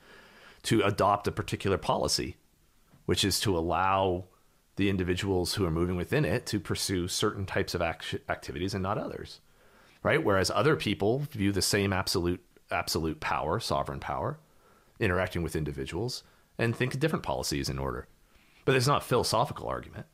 to 0.64 0.82
adopt 0.82 1.28
a 1.28 1.32
particular 1.32 1.78
policy, 1.78 2.38
which 3.06 3.24
is 3.24 3.40
to 3.42 3.58
allow 3.58 4.26
the 4.76 4.90
individuals 4.90 5.54
who 5.54 5.66
are 5.66 5.72
moving 5.72 5.96
within 5.96 6.26
it 6.26 6.46
to 6.48 6.60
pursue 6.60 7.08
certain 7.08 7.46
types 7.46 7.76
of 7.76 7.82
act- 7.82 8.16
activities 8.30 8.74
and 8.74 8.82
not 8.82 8.98
others. 8.98 9.40
Right? 10.04 10.24
Whereas 10.24 10.52
other 10.52 10.76
people 10.76 11.20
view 11.32 11.52
the 11.52 11.62
same 11.62 11.94
absolute 11.94 12.44
absolute 12.72 13.20
power, 13.20 13.60
sovereign 13.60 14.00
power, 14.00 14.38
interacting 15.00 15.44
with 15.44 15.56
individuals 15.56 16.24
and 16.58 16.76
think 16.76 17.00
different 17.00 17.24
policies 17.24 17.70
in 17.70 17.80
order. 17.80 18.08
But 18.66 18.76
it's 18.76 18.88
not 18.88 19.04
a 19.04 19.06
philosophical 19.06 19.68
argument. 19.68 20.06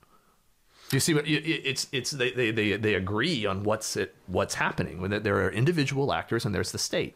You 0.92 1.00
see, 1.00 1.14
what 1.14 1.26
it's 1.28 1.88
it's 1.92 2.12
they, 2.12 2.32
they 2.32 2.52
they 2.52 2.76
they 2.76 2.96
agree 2.96 3.46
on 3.46 3.64
what's 3.64 3.96
it 3.96 4.16
what's 4.26 4.56
happening 4.56 5.00
when 5.00 5.22
there 5.22 5.46
are 5.46 5.52
individual 5.52 6.12
actors 6.12 6.46
and 6.46 6.56
there's 6.56 6.72
the 6.72 6.80
state. 6.80 7.16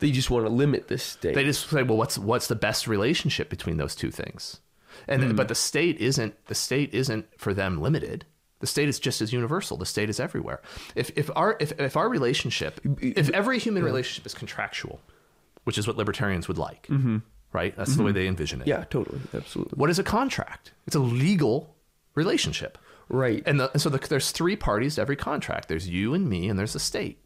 They 0.00 0.10
just 0.10 0.30
want 0.30 0.44
to 0.44 0.50
limit 0.50 0.88
the 0.88 0.98
state. 0.98 1.34
They 1.34 1.44
just 1.44 1.70
say, 1.70 1.82
well, 1.82 1.96
what's 1.96 2.18
what's 2.18 2.48
the 2.48 2.56
best 2.56 2.86
relationship 2.86 3.48
between 3.48 3.78
those 3.78 3.94
two 3.94 4.10
things? 4.10 4.60
And 5.08 5.22
mm. 5.22 5.36
but 5.36 5.48
the 5.48 5.54
state 5.54 5.98
isn't 5.98 6.34
the 6.46 6.54
state 6.54 6.92
isn't 6.92 7.26
for 7.38 7.54
them 7.54 7.80
limited. 7.80 8.26
The 8.64 8.68
state 8.68 8.88
is 8.88 8.98
just 8.98 9.20
as 9.20 9.30
universal. 9.30 9.76
The 9.76 9.84
state 9.84 10.08
is 10.08 10.18
everywhere. 10.18 10.62
If 10.94 11.10
if 11.16 11.28
our 11.36 11.58
if, 11.60 11.78
if 11.78 11.98
our 11.98 12.08
relationship, 12.08 12.80
if 12.98 13.28
every 13.28 13.58
human 13.58 13.84
relationship 13.84 14.24
is 14.24 14.32
contractual, 14.32 15.02
which 15.64 15.76
is 15.76 15.86
what 15.86 15.98
libertarians 15.98 16.48
would 16.48 16.56
like, 16.56 16.86
mm-hmm 16.86 17.18
right? 17.52 17.76
That's 17.76 17.90
mm-hmm. 17.90 17.98
the 17.98 18.04
way 18.04 18.10
mm-hmm. 18.10 18.18
they 18.18 18.26
envision 18.26 18.60
it. 18.62 18.66
Yeah, 18.66 18.84
totally, 18.88 19.20
absolutely. 19.34 19.76
What 19.76 19.90
is 19.90 19.98
a 19.98 20.02
contract? 20.02 20.72
It's 20.86 20.96
a 20.96 21.00
legal 21.00 21.76
relationship, 22.14 22.78
right? 23.10 23.42
And, 23.44 23.60
the, 23.60 23.70
and 23.70 23.82
so 23.82 23.90
the, 23.90 23.98
there's 23.98 24.32
three 24.32 24.56
parties 24.56 24.96
to 24.96 25.02
every 25.02 25.14
contract. 25.14 25.68
There's 25.68 25.86
you 25.86 26.14
and 26.14 26.26
me, 26.26 26.48
and 26.48 26.58
there's 26.58 26.72
the 26.72 26.80
state. 26.80 27.18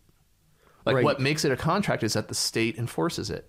Like 0.85 0.97
right. 0.97 1.05
what 1.05 1.21
makes 1.21 1.45
it 1.45 1.53
a 1.53 1.57
contract 1.57 2.03
is 2.03 2.15
that 2.15 2.29
the 2.29 2.35
state 2.35 2.77
enforces 2.77 3.31
it. 3.31 3.49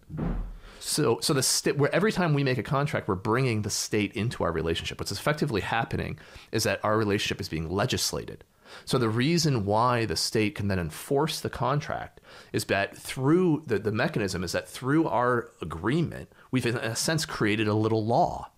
So, 0.80 1.20
so 1.22 1.34
the 1.34 1.44
state, 1.44 1.78
where 1.78 1.94
every 1.94 2.12
time 2.12 2.34
we 2.34 2.44
make 2.44 2.58
a 2.58 2.64
contract, 2.64 3.08
we're 3.08 3.16
bringing 3.16 3.64
the 3.64 3.70
state 3.70 4.14
into 4.14 4.44
our 4.44 4.52
relationship. 4.52 5.00
What's 5.00 5.12
effectively 5.12 5.62
happening 5.62 6.18
is 6.52 6.64
that 6.64 6.80
our 6.84 6.98
relationship 6.98 7.42
is 7.42 7.50
being 7.50 7.70
legislated. 7.70 8.44
So 8.86 8.98
the 8.98 9.10
reason 9.10 9.66
why 9.66 10.06
the 10.06 10.16
state 10.16 10.54
can 10.56 10.68
then 10.68 10.80
enforce 10.80 11.42
the 11.42 11.50
contract 11.50 12.22
is 12.54 12.66
that 12.66 12.96
through 12.96 13.64
the, 13.66 13.80
the 13.80 13.92
mechanism 13.92 14.44
is 14.44 14.52
that 14.52 14.70
through 14.70 15.08
our 15.08 15.52
agreement, 15.62 16.32
we've 16.52 16.68
in 16.68 16.78
a 16.78 16.96
sense 16.96 17.26
created 17.26 17.68
a 17.68 17.74
little 17.74 18.06
law, 18.06 18.52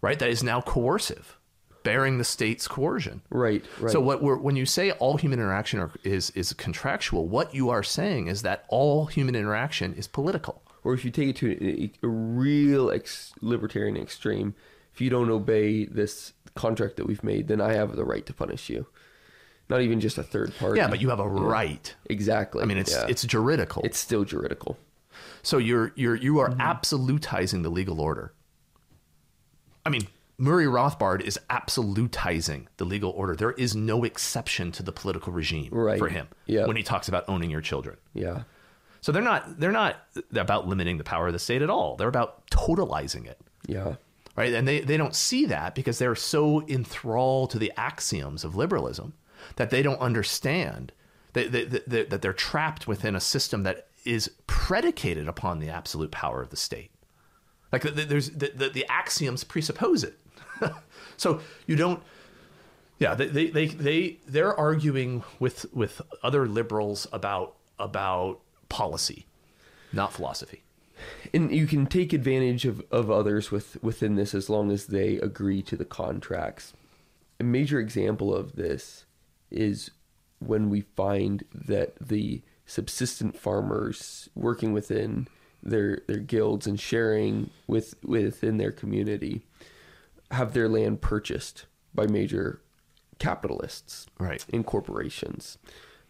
right? 0.00 0.18
That 0.18 0.30
is 0.30 0.42
now 0.42 0.62
coercive. 0.62 1.38
bearing 1.82 2.18
the 2.18 2.24
state's 2.24 2.68
coercion. 2.68 3.22
Right, 3.30 3.64
right. 3.78 3.92
So 3.92 4.00
what 4.00 4.22
we're, 4.22 4.36
when 4.36 4.56
you 4.56 4.66
say 4.66 4.90
all 4.92 5.16
human 5.16 5.38
interaction 5.38 5.80
are, 5.80 5.90
is 6.04 6.30
is 6.30 6.52
contractual, 6.52 7.28
what 7.28 7.54
you 7.54 7.70
are 7.70 7.82
saying 7.82 8.28
is 8.28 8.42
that 8.42 8.64
all 8.68 9.06
human 9.06 9.34
interaction 9.34 9.94
is 9.94 10.06
political. 10.06 10.62
Or 10.84 10.94
if 10.94 11.04
you 11.04 11.10
take 11.10 11.28
it 11.28 11.36
to 11.36 11.50
a, 11.62 11.92
a 12.02 12.08
real 12.08 12.90
ex- 12.90 13.32
libertarian 13.40 13.96
extreme, 13.96 14.54
if 14.94 15.00
you 15.00 15.10
don't 15.10 15.30
obey 15.30 15.84
this 15.84 16.32
contract 16.54 16.96
that 16.96 17.06
we've 17.06 17.22
made, 17.24 17.48
then 17.48 17.60
I 17.60 17.74
have 17.74 17.96
the 17.96 18.04
right 18.04 18.24
to 18.26 18.32
punish 18.34 18.68
you. 18.68 18.86
Not 19.68 19.82
even 19.82 20.00
just 20.00 20.18
a 20.18 20.22
third 20.24 20.52
party. 20.58 20.78
Yeah, 20.78 20.88
but 20.88 21.00
you 21.00 21.10
have 21.10 21.20
a 21.20 21.28
right. 21.28 21.94
exactly. 22.06 22.62
I 22.62 22.66
mean, 22.66 22.78
it's 22.78 22.92
Yeah. 22.92 23.06
it's 23.08 23.22
juridical. 23.22 23.82
it's 23.84 23.98
still 23.98 24.24
juridical. 24.24 24.78
So 25.42 25.58
you're 25.58 25.92
you're 25.94 26.16
you 26.16 26.38
are 26.40 26.50
Mm-hmm. 26.50 26.60
absolutizing 26.60 27.62
the 27.62 27.70
legal 27.70 28.00
order. 28.00 28.32
I 29.86 29.90
mean, 29.90 30.08
Murray 30.38 30.64
Rothbard 30.66 31.20
is 31.20 31.38
absolutizing 31.48 32.66
the 32.78 32.84
legal 32.84 33.10
order. 33.10 33.36
There 33.36 33.52
is 33.52 33.76
no 33.76 34.04
exception 34.04 34.72
to 34.72 34.82
the 34.82 34.92
political 34.92 35.32
regime 35.32 35.68
Right. 35.72 35.98
for 35.98 36.08
him 36.08 36.28
Yeah. 36.46 36.66
when 36.66 36.76
he 36.76 36.82
talks 36.82 37.08
about 37.08 37.24
owning 37.28 37.50
your 37.50 37.60
children. 37.60 37.96
Yeah. 38.14 38.42
So 39.00 39.12
they're 39.12 39.22
not 39.22 39.58
they're 39.58 39.72
not 39.72 39.96
about 40.34 40.68
limiting 40.68 40.98
the 40.98 41.04
power 41.04 41.26
of 41.28 41.32
the 41.32 41.38
state 41.38 41.62
at 41.62 41.70
all. 41.70 41.96
They're 41.96 42.08
about 42.08 42.46
totalizing 42.50 43.26
it. 43.26 43.40
Yeah. 43.66 43.94
Right? 44.36 44.54
And 44.54 44.66
they, 44.66 44.80
they 44.80 44.96
don't 44.96 45.14
see 45.14 45.46
that 45.46 45.74
because 45.74 45.98
they're 45.98 46.14
so 46.14 46.66
enthralled 46.68 47.50
to 47.50 47.58
the 47.58 47.72
axioms 47.76 48.44
of 48.44 48.56
liberalism 48.56 49.14
that 49.56 49.70
they 49.70 49.82
don't 49.82 50.00
understand 50.00 50.92
that, 51.32 51.52
that, 51.52 51.90
that, 51.90 52.10
that 52.10 52.22
they're 52.22 52.32
trapped 52.32 52.86
within 52.86 53.14
a 53.14 53.20
system 53.20 53.64
that 53.64 53.88
is 54.04 54.30
predicated 54.46 55.28
upon 55.28 55.58
the 55.58 55.68
absolute 55.68 56.10
power 56.10 56.40
of 56.42 56.50
the 56.50 56.56
state. 56.56 56.90
Like 57.72 57.82
the, 57.82 57.90
the- 57.90 58.04
there's 58.04 58.30
the, 58.30 58.52
the, 58.54 58.68
the 58.70 58.86
axioms 58.88 59.44
presuppose 59.44 60.04
it. 60.04 60.18
so 61.16 61.40
you 61.66 61.76
don't 61.76 62.02
yeah, 63.00 63.14
they, 63.14 63.28
they, 63.28 63.46
they, 63.46 63.66
they, 63.66 64.18
they're 64.28 64.54
arguing 64.54 65.24
with, 65.38 65.64
with 65.72 66.02
other 66.22 66.46
liberals 66.46 67.06
about, 67.14 67.56
about 67.78 68.40
policy, 68.70 69.26
not 69.92 70.12
philosophy. 70.14 70.62
and 71.34 71.50
you 71.54 71.66
can 71.66 71.84
take 71.86 72.12
advantage 72.14 72.64
of, 72.64 72.82
of 72.90 73.10
others 73.10 73.50
with 73.50 73.76
within 73.82 74.14
this 74.16 74.34
as 74.34 74.48
long 74.48 74.70
as 74.70 74.86
they 74.86 75.16
agree 75.16 75.60
to 75.62 75.76
the 75.76 75.84
contracts. 75.84 76.72
A 77.38 77.44
major 77.44 77.78
example 77.78 78.34
of 78.34 78.56
this 78.56 79.04
is 79.50 79.90
when 80.38 80.70
we 80.70 80.82
find 80.96 81.44
that 81.54 81.94
the 82.00 82.40
subsistent 82.66 83.36
farmers 83.36 84.28
working 84.34 84.72
within 84.72 85.26
their 85.62 86.00
their 86.06 86.18
guilds 86.20 86.66
and 86.66 86.78
sharing 86.80 87.50
with 87.66 87.94
within 88.04 88.56
their 88.58 88.72
community 88.72 89.42
have 90.30 90.52
their 90.54 90.68
land 90.68 91.00
purchased 91.02 91.66
by 91.94 92.06
major 92.06 92.60
capitalists 93.18 94.06
Right. 94.18 94.44
and 94.52 94.64
corporations 94.64 95.58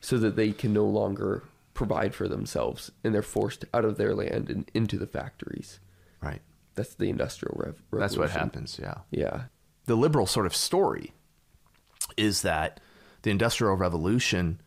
so 0.01 0.19
that 0.19 0.37
they 0.37 0.53
can 0.53 0.73
no 0.73 0.85
longer 0.87 1.43
provide 1.81 2.15
for 2.15 2.29
themselves 2.29 2.91
and 3.03 3.15
they're 3.15 3.23
forced 3.23 3.65
out 3.73 3.87
of 3.87 3.97
their 3.97 4.15
land 4.15 4.51
and 4.51 4.71
into 4.75 4.99
the 4.99 5.07
factories. 5.07 5.81
Right. 6.23 6.43
That's 6.75 6.95
the 6.95 7.09
industrial 7.09 7.57
rev- 7.57 7.83
revolution. 7.91 8.01
That's 8.01 8.17
what 8.19 8.31
happens. 8.31 8.79
Yeah. 8.81 8.99
Yeah. 9.11 9.45
the 9.87 9.97
liberal 9.97 10.27
sort 10.27 10.45
of 10.45 10.55
story 10.55 11.13
is 12.19 12.43
that 12.43 12.81
the 13.23 13.31
industrial 13.31 13.77
revolution 13.77 14.61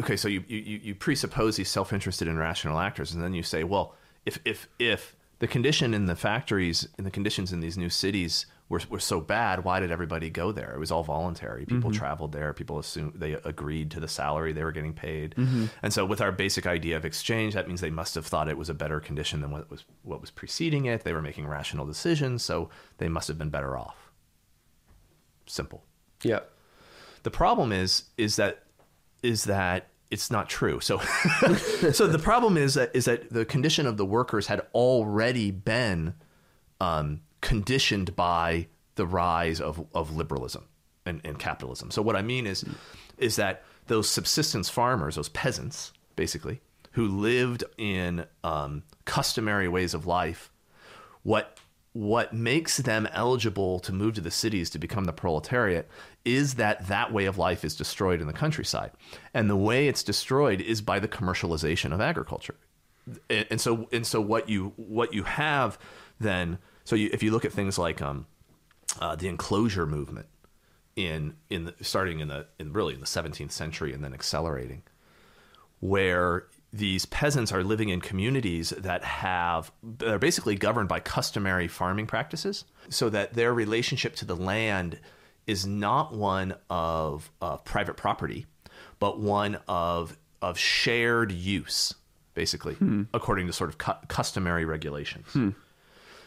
okay 0.00 0.16
so 0.16 0.26
you, 0.26 0.42
you, 0.48 0.80
you 0.82 0.94
presuppose 0.94 1.54
these 1.56 1.70
self-interested 1.70 2.26
and 2.26 2.36
rational 2.36 2.80
actors 2.80 3.14
and 3.14 3.22
then 3.22 3.32
you 3.32 3.44
say 3.44 3.62
well 3.62 3.94
if, 4.26 4.40
if, 4.44 4.68
if 4.80 5.14
the 5.38 5.46
condition 5.46 5.94
in 5.94 6.06
the 6.06 6.16
factories 6.16 6.88
and 6.98 7.06
the 7.06 7.10
conditions 7.12 7.52
in 7.52 7.60
these 7.60 7.78
new 7.78 7.88
cities 7.88 8.46
were, 8.72 8.80
were 8.88 8.98
so 8.98 9.20
bad 9.20 9.64
why 9.64 9.80
did 9.80 9.90
everybody 9.90 10.30
go 10.30 10.50
there? 10.50 10.72
It 10.72 10.78
was 10.78 10.90
all 10.90 11.02
voluntary. 11.04 11.66
People 11.66 11.92
traveled 11.92 12.32
there. 12.32 12.54
People 12.54 12.78
assumed 12.78 13.12
they 13.16 13.34
agreed 13.34 13.90
to 13.90 14.00
the 14.00 14.08
salary 14.08 14.54
they 14.54 14.64
were 14.64 14.72
getting 14.72 14.94
paid. 14.94 15.34
And 15.82 15.92
so 15.92 16.06
with 16.06 16.22
our 16.22 16.32
basic 16.32 16.66
idea 16.66 16.96
of 16.96 17.04
exchange 17.04 17.52
that 17.52 17.68
means 17.68 17.82
they 17.82 17.90
must 17.90 18.14
have 18.14 18.24
thought 18.24 18.48
it 18.48 18.56
was 18.56 18.70
a 18.70 18.74
better 18.74 18.98
condition 18.98 19.42
than 19.42 19.50
what 19.50 19.70
was 19.70 19.84
what 20.02 20.22
was 20.22 20.30
preceding 20.30 20.86
it. 20.86 21.04
They 21.04 21.12
were 21.12 21.20
making 21.20 21.46
rational 21.46 21.84
decisions 21.84 22.42
so 22.42 22.70
they 22.96 23.10
must 23.10 23.28
have 23.28 23.36
been 23.36 23.50
better 23.50 23.76
off. 23.76 24.10
Simple. 25.46 25.84
Yeah. 26.22 26.40
the 27.24 27.30
problem 27.30 27.72
is 27.72 28.04
is 28.16 28.36
that 28.36 28.62
is 29.22 29.44
that 29.44 29.88
it's 30.10 30.30
not 30.30 30.48
true. 30.48 30.80
So 30.80 30.98
so 31.92 32.06
the 32.06 32.18
problem 32.18 32.56
is 32.56 32.72
that 32.74 32.96
is 32.96 33.04
that 33.04 33.30
the 33.30 33.44
condition 33.44 33.86
of 33.86 33.98
the 33.98 34.06
workers 34.06 34.46
had 34.46 34.62
already 34.72 35.50
been 35.50 36.14
um, 36.80 37.20
conditioned 37.42 38.16
by 38.16 38.68
the 38.94 39.06
rise 39.06 39.60
of, 39.60 39.86
of 39.94 40.16
liberalism 40.16 40.64
and, 41.04 41.20
and 41.24 41.38
capitalism. 41.38 41.90
So 41.90 42.00
what 42.00 42.16
I 42.16 42.22
mean 42.22 42.46
is 42.46 42.64
is 43.18 43.36
that 43.36 43.62
those 43.88 44.08
subsistence 44.08 44.68
farmers, 44.68 45.16
those 45.16 45.28
peasants, 45.28 45.92
basically, 46.16 46.60
who 46.92 47.06
lived 47.06 47.64
in 47.76 48.24
um, 48.42 48.84
customary 49.04 49.68
ways 49.68 49.92
of 49.92 50.06
life, 50.06 50.50
what 51.22 51.58
what 51.94 52.32
makes 52.32 52.78
them 52.78 53.06
eligible 53.12 53.78
to 53.78 53.92
move 53.92 54.14
to 54.14 54.22
the 54.22 54.30
cities 54.30 54.70
to 54.70 54.78
become 54.78 55.04
the 55.04 55.12
proletariat 55.12 55.86
is 56.24 56.54
that 56.54 56.86
that 56.88 57.12
way 57.12 57.26
of 57.26 57.36
life 57.36 57.66
is 57.66 57.76
destroyed 57.76 58.18
in 58.18 58.26
the 58.26 58.32
countryside 58.32 58.90
and 59.34 59.50
the 59.50 59.56
way 59.56 59.88
it's 59.88 60.02
destroyed 60.02 60.62
is 60.62 60.80
by 60.80 60.98
the 60.98 61.08
commercialization 61.08 61.92
of 61.92 62.00
agriculture 62.00 62.54
and, 63.28 63.60
so 63.60 63.88
and 63.92 64.06
so 64.06 64.22
what 64.22 64.48
you 64.48 64.72
what 64.76 65.12
you 65.12 65.24
have 65.24 65.78
then 66.18 66.58
so 66.84 66.96
you, 66.96 67.10
if 67.12 67.22
you 67.22 67.30
look 67.30 67.44
at 67.44 67.52
things 67.52 67.78
like 67.78 68.02
um, 68.02 68.26
uh, 69.00 69.16
the 69.16 69.28
enclosure 69.28 69.86
movement 69.86 70.26
in 70.96 71.34
in 71.48 71.64
the, 71.64 71.74
starting 71.80 72.20
in 72.20 72.28
the 72.28 72.46
in 72.58 72.72
really 72.72 72.94
in 72.94 73.00
the 73.00 73.06
17th 73.06 73.52
century 73.52 73.92
and 73.92 74.04
then 74.04 74.12
accelerating 74.12 74.82
where 75.80 76.46
these 76.72 77.06
peasants 77.06 77.52
are 77.52 77.62
living 77.64 77.88
in 77.88 78.00
communities 78.00 78.70
that 78.70 79.02
have 79.04 79.72
they're 79.82 80.18
basically 80.18 80.54
governed 80.54 80.88
by 80.88 81.00
customary 81.00 81.68
farming 81.68 82.06
practices 82.06 82.64
so 82.88 83.08
that 83.10 83.34
their 83.34 83.52
relationship 83.52 84.14
to 84.16 84.24
the 84.24 84.36
land 84.36 84.98
is 85.46 85.66
not 85.66 86.14
one 86.14 86.54
of, 86.70 87.30
of 87.40 87.64
private 87.64 87.96
property 87.96 88.46
but 88.98 89.18
one 89.18 89.58
of 89.68 90.16
of 90.40 90.58
shared 90.58 91.32
use 91.32 91.94
basically 92.34 92.76
according 93.14 93.46
to 93.46 93.52
sort 93.52 93.70
of 93.70 93.78
cu- 93.78 94.06
customary 94.08 94.64
regulations 94.64 95.26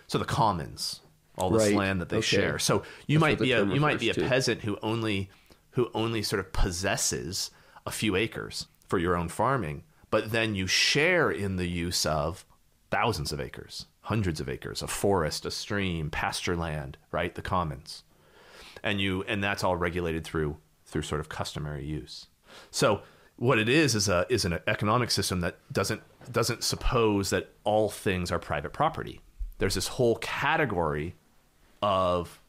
so 0.07 0.17
the 0.17 0.25
commons 0.25 1.01
all 1.37 1.49
this 1.49 1.63
Right. 1.67 1.75
land 1.75 1.99
that 2.01 2.09
they 2.09 2.17
Okay. 2.17 2.25
share 2.25 2.59
so 2.59 2.83
you 3.07 3.19
That's 3.19 3.29
might 3.31 3.39
be 3.39 3.51
a 3.51 3.65
you 3.65 3.79
might 3.79 3.99
be 3.99 4.09
a 4.09 4.13
to. 4.13 4.27
peasant 4.27 4.61
who 4.61 4.77
only 4.81 5.29
who 5.71 5.89
only 5.93 6.23
sort 6.23 6.39
of 6.39 6.53
possesses 6.53 7.51
a 7.85 7.91
few 7.91 8.15
acres 8.15 8.67
for 8.87 8.97
your 8.97 9.15
own 9.17 9.27
farming, 9.27 9.83
but 10.09 10.31
then 10.31 10.55
you 10.55 10.67
share 10.67 11.29
in 11.29 11.57
the 11.57 11.67
use 11.67 12.05
of 12.05 12.45
thousands 12.89 13.33
of 13.33 13.41
acres, 13.41 13.87
hundreds 14.01 14.39
of 14.39 14.47
acres, 14.47 14.81
a 14.81 14.87
forest, 14.87 15.45
a 15.45 15.51
stream, 15.51 16.09
pasture 16.09 16.55
land, 16.55 16.97
right? 17.11 17.35
The 17.35 17.41
commons. 17.41 18.03
And 18.83 19.01
you 19.01 19.23
and 19.27 19.43
that's 19.43 19.63
all 19.63 19.75
regulated 19.75 20.23
through 20.23 20.57
through 20.85 21.01
sort 21.01 21.19
of 21.19 21.27
customary 21.27 21.83
use. 21.83 22.27
So 22.71 23.01
what 23.35 23.57
it 23.59 23.67
is 23.67 23.95
is 23.95 24.07
a 24.07 24.25
is 24.29 24.45
an 24.45 24.59
economic 24.67 25.11
system 25.11 25.41
that 25.41 25.57
doesn't 25.73 26.01
doesn't 26.31 26.63
suppose 26.63 27.31
that 27.31 27.49
all 27.65 27.89
things 27.89 28.31
are 28.31 28.39
private 28.39 28.71
property. 28.71 29.19
There's 29.57 29.75
this 29.75 29.87
whole 29.87 30.15
category 30.17 31.15
of 31.81 32.39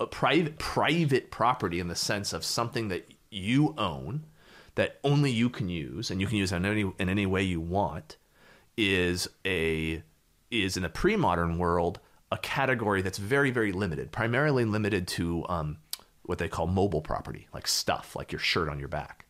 a 0.00 0.06
private 0.06 0.58
private 0.58 1.30
property 1.30 1.80
in 1.80 1.88
the 1.88 1.94
sense 1.94 2.32
of 2.32 2.44
something 2.44 2.88
that 2.88 3.08
you 3.30 3.74
own 3.78 4.24
that 4.74 4.98
only 5.04 5.30
you 5.30 5.48
can 5.48 5.68
use 5.68 6.10
and 6.10 6.20
you 6.20 6.26
can 6.26 6.36
use 6.36 6.52
in 6.52 6.64
any 6.64 6.92
in 6.98 7.08
any 7.08 7.26
way 7.26 7.42
you 7.42 7.60
want 7.60 8.16
is 8.76 9.28
a 9.46 10.02
is 10.50 10.76
in 10.76 10.84
a 10.84 10.88
pre-modern 10.88 11.58
world 11.58 12.00
a 12.32 12.38
category 12.38 13.02
that's 13.02 13.18
very 13.18 13.50
very 13.50 13.72
limited 13.72 14.10
primarily 14.10 14.64
limited 14.64 15.06
to 15.06 15.46
um, 15.48 15.76
what 16.24 16.38
they 16.38 16.48
call 16.48 16.66
mobile 16.66 17.00
property 17.02 17.46
like 17.54 17.66
stuff 17.66 18.16
like 18.16 18.32
your 18.32 18.40
shirt 18.40 18.68
on 18.68 18.78
your 18.78 18.88
back. 18.88 19.26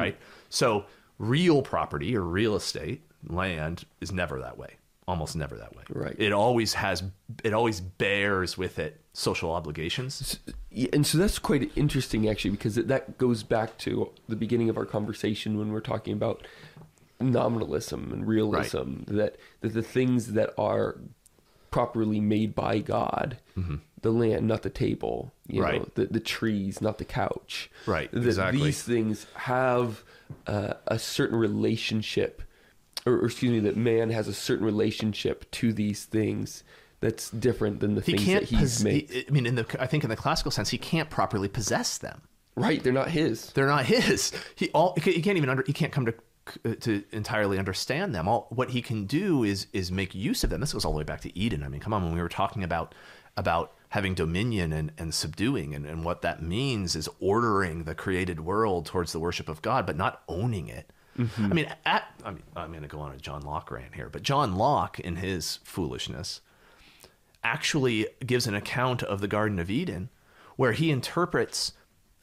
Right? 0.00 0.16
So 0.48 0.86
real 1.18 1.62
property 1.62 2.16
or 2.16 2.22
real 2.22 2.54
estate 2.56 3.02
land 3.26 3.84
is 4.00 4.12
never 4.12 4.40
that 4.40 4.56
way 4.56 4.76
almost 5.08 5.34
never 5.34 5.56
that 5.56 5.74
way 5.74 5.82
Right. 6.04 6.14
it 6.18 6.32
always 6.32 6.74
has 6.74 7.02
it 7.42 7.52
always 7.54 7.80
bears 7.80 8.56
with 8.58 8.78
it 8.78 9.00
social 9.14 9.50
obligations 9.50 10.38
and 10.92 11.04
so 11.06 11.18
that's 11.18 11.38
quite 11.40 11.72
interesting 11.76 12.28
actually 12.28 12.50
because 12.52 12.74
that 12.76 13.18
goes 13.18 13.42
back 13.42 13.78
to 13.78 14.10
the 14.28 14.36
beginning 14.36 14.68
of 14.68 14.76
our 14.76 14.84
conversation 14.84 15.58
when 15.58 15.72
we're 15.72 15.80
talking 15.94 16.12
about 16.12 16.46
nominalism 17.20 18.12
and 18.12 18.26
realism 18.26 19.02
that 19.06 19.36
that 19.60 19.74
the 19.74 19.82
things 19.82 20.32
that 20.34 20.52
are 20.58 20.98
properly 21.70 22.20
made 22.20 22.54
by 22.54 22.78
God, 22.78 23.36
the 24.00 24.10
land, 24.10 24.46
not 24.48 24.62
the 24.62 24.70
table, 24.70 25.32
you 25.46 25.60
Mm-hmm. 25.62 25.70
Right. 25.70 25.80
know, 25.80 25.88
the 25.94 26.06
the 26.06 26.20
trees, 26.20 26.80
not 26.80 26.98
the 26.98 27.04
couch, 27.04 27.70
Right, 27.86 28.10
That 28.12 28.24
exactly. 28.24 28.62
these 28.62 28.82
things 28.82 29.26
have 29.34 30.04
uh, 30.46 30.74
a 30.86 30.98
certain 30.98 31.36
relationship, 31.38 32.42
or, 33.08 33.18
or 33.18 33.26
excuse 33.26 33.50
me, 33.52 33.60
that 33.60 33.76
man 33.76 34.10
has 34.10 34.28
a 34.28 34.34
certain 34.34 34.64
relationship 34.66 35.50
to 35.52 35.72
these 35.72 36.04
things 36.04 36.62
that's 37.00 37.30
different 37.30 37.80
than 37.80 37.94
the 37.94 38.00
He 38.00 38.12
things 38.16 38.26
that 38.26 38.42
he's 38.44 38.76
pos- 38.76 38.82
made. 38.84 39.10
he- 39.10 39.24
I 39.28 39.30
mean, 39.30 39.46
in 39.46 39.54
the 39.54 39.66
I 39.80 39.86
think 39.86 40.04
in 40.04 40.10
the 40.10 40.16
classical 40.16 40.50
sense, 40.50 40.68
he 40.70 40.78
can't 40.78 41.10
properly 41.10 41.48
possess 41.48 41.98
them. 41.98 42.22
right, 42.56 42.82
they're 42.82 42.92
not 42.92 43.10
his. 43.10 43.50
They're 43.52 43.66
not 43.66 43.86
his. 43.86 44.32
He 44.56 44.68
all 44.70 44.94
he 45.00 45.22
can't 45.22 45.36
even 45.36 45.48
under 45.48 45.64
he 45.66 45.72
can't 45.72 45.92
come 45.92 46.06
to 46.06 46.14
uh, 46.64 46.74
to 46.80 47.04
entirely 47.12 47.58
understand 47.58 48.14
them. 48.14 48.26
All 48.26 48.46
what 48.50 48.70
he 48.70 48.82
can 48.82 49.04
do 49.06 49.44
is 49.44 49.66
is 49.72 49.92
make 49.92 50.14
use 50.14 50.42
of 50.44 50.50
them. 50.50 50.60
This 50.60 50.72
goes 50.72 50.84
all 50.84 50.92
the 50.92 50.98
way 50.98 51.04
back 51.04 51.20
to 51.22 51.38
Eden. 51.38 51.62
I 51.62 51.68
mean, 51.68 51.80
come 51.80 51.92
on, 51.94 52.02
when 52.04 52.14
we 52.14 52.20
were 52.22 52.28
talking 52.28 52.64
about 52.64 52.94
about 53.36 53.72
having 53.90 54.14
dominion 54.14 54.72
and, 54.72 54.90
and 54.98 55.14
subduing 55.14 55.74
and, 55.74 55.86
and 55.86 56.04
what 56.04 56.20
that 56.22 56.42
means 56.42 56.96
is 56.96 57.08
ordering 57.20 57.84
the 57.84 57.94
created 57.94 58.40
world 58.40 58.84
towards 58.84 59.12
the 59.12 59.20
worship 59.20 59.48
of 59.48 59.62
God, 59.62 59.86
but 59.86 59.96
not 59.96 60.22
owning 60.28 60.66
it. 60.68 60.90
I 61.18 61.48
mean, 61.48 61.72
at, 61.84 62.04
I 62.24 62.30
mean, 62.30 62.42
I'm 62.54 62.70
going 62.70 62.82
to 62.82 62.88
go 62.88 63.00
on 63.00 63.12
a 63.12 63.16
John 63.18 63.42
Locke 63.42 63.70
rant 63.70 63.94
here, 63.94 64.08
but 64.08 64.22
John 64.22 64.54
Locke, 64.56 65.00
in 65.00 65.16
his 65.16 65.58
foolishness, 65.64 66.40
actually 67.44 68.06
gives 68.24 68.46
an 68.46 68.54
account 68.54 69.02
of 69.02 69.20
the 69.20 69.28
Garden 69.28 69.58
of 69.58 69.70
Eden, 69.70 70.10
where 70.56 70.72
he 70.72 70.90
interprets 70.90 71.72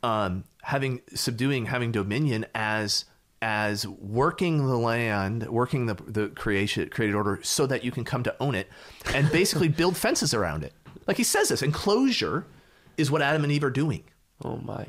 um, 0.03 0.43
having 0.63 1.01
subduing, 1.13 1.65
having 1.67 1.91
dominion 1.91 2.45
as 2.53 3.05
as 3.41 3.85
working 3.87 4.65
the 4.65 4.77
land, 4.77 5.47
working 5.49 5.85
the 5.87 5.95
the 6.07 6.27
creation 6.29 6.89
created 6.89 7.15
order, 7.15 7.39
so 7.43 7.65
that 7.67 7.83
you 7.83 7.91
can 7.91 8.03
come 8.03 8.23
to 8.23 8.35
own 8.39 8.55
it, 8.55 8.69
and 9.13 9.31
basically 9.31 9.67
build 9.81 9.97
fences 9.97 10.33
around 10.33 10.63
it. 10.63 10.73
Like 11.07 11.17
he 11.17 11.23
says 11.23 11.49
this, 11.49 11.61
enclosure 11.61 12.45
is 12.97 13.11
what 13.11 13.21
Adam 13.21 13.43
and 13.43 13.51
Eve 13.51 13.63
are 13.63 13.69
doing, 13.69 14.03
Oh 14.43 14.57
my. 14.57 14.87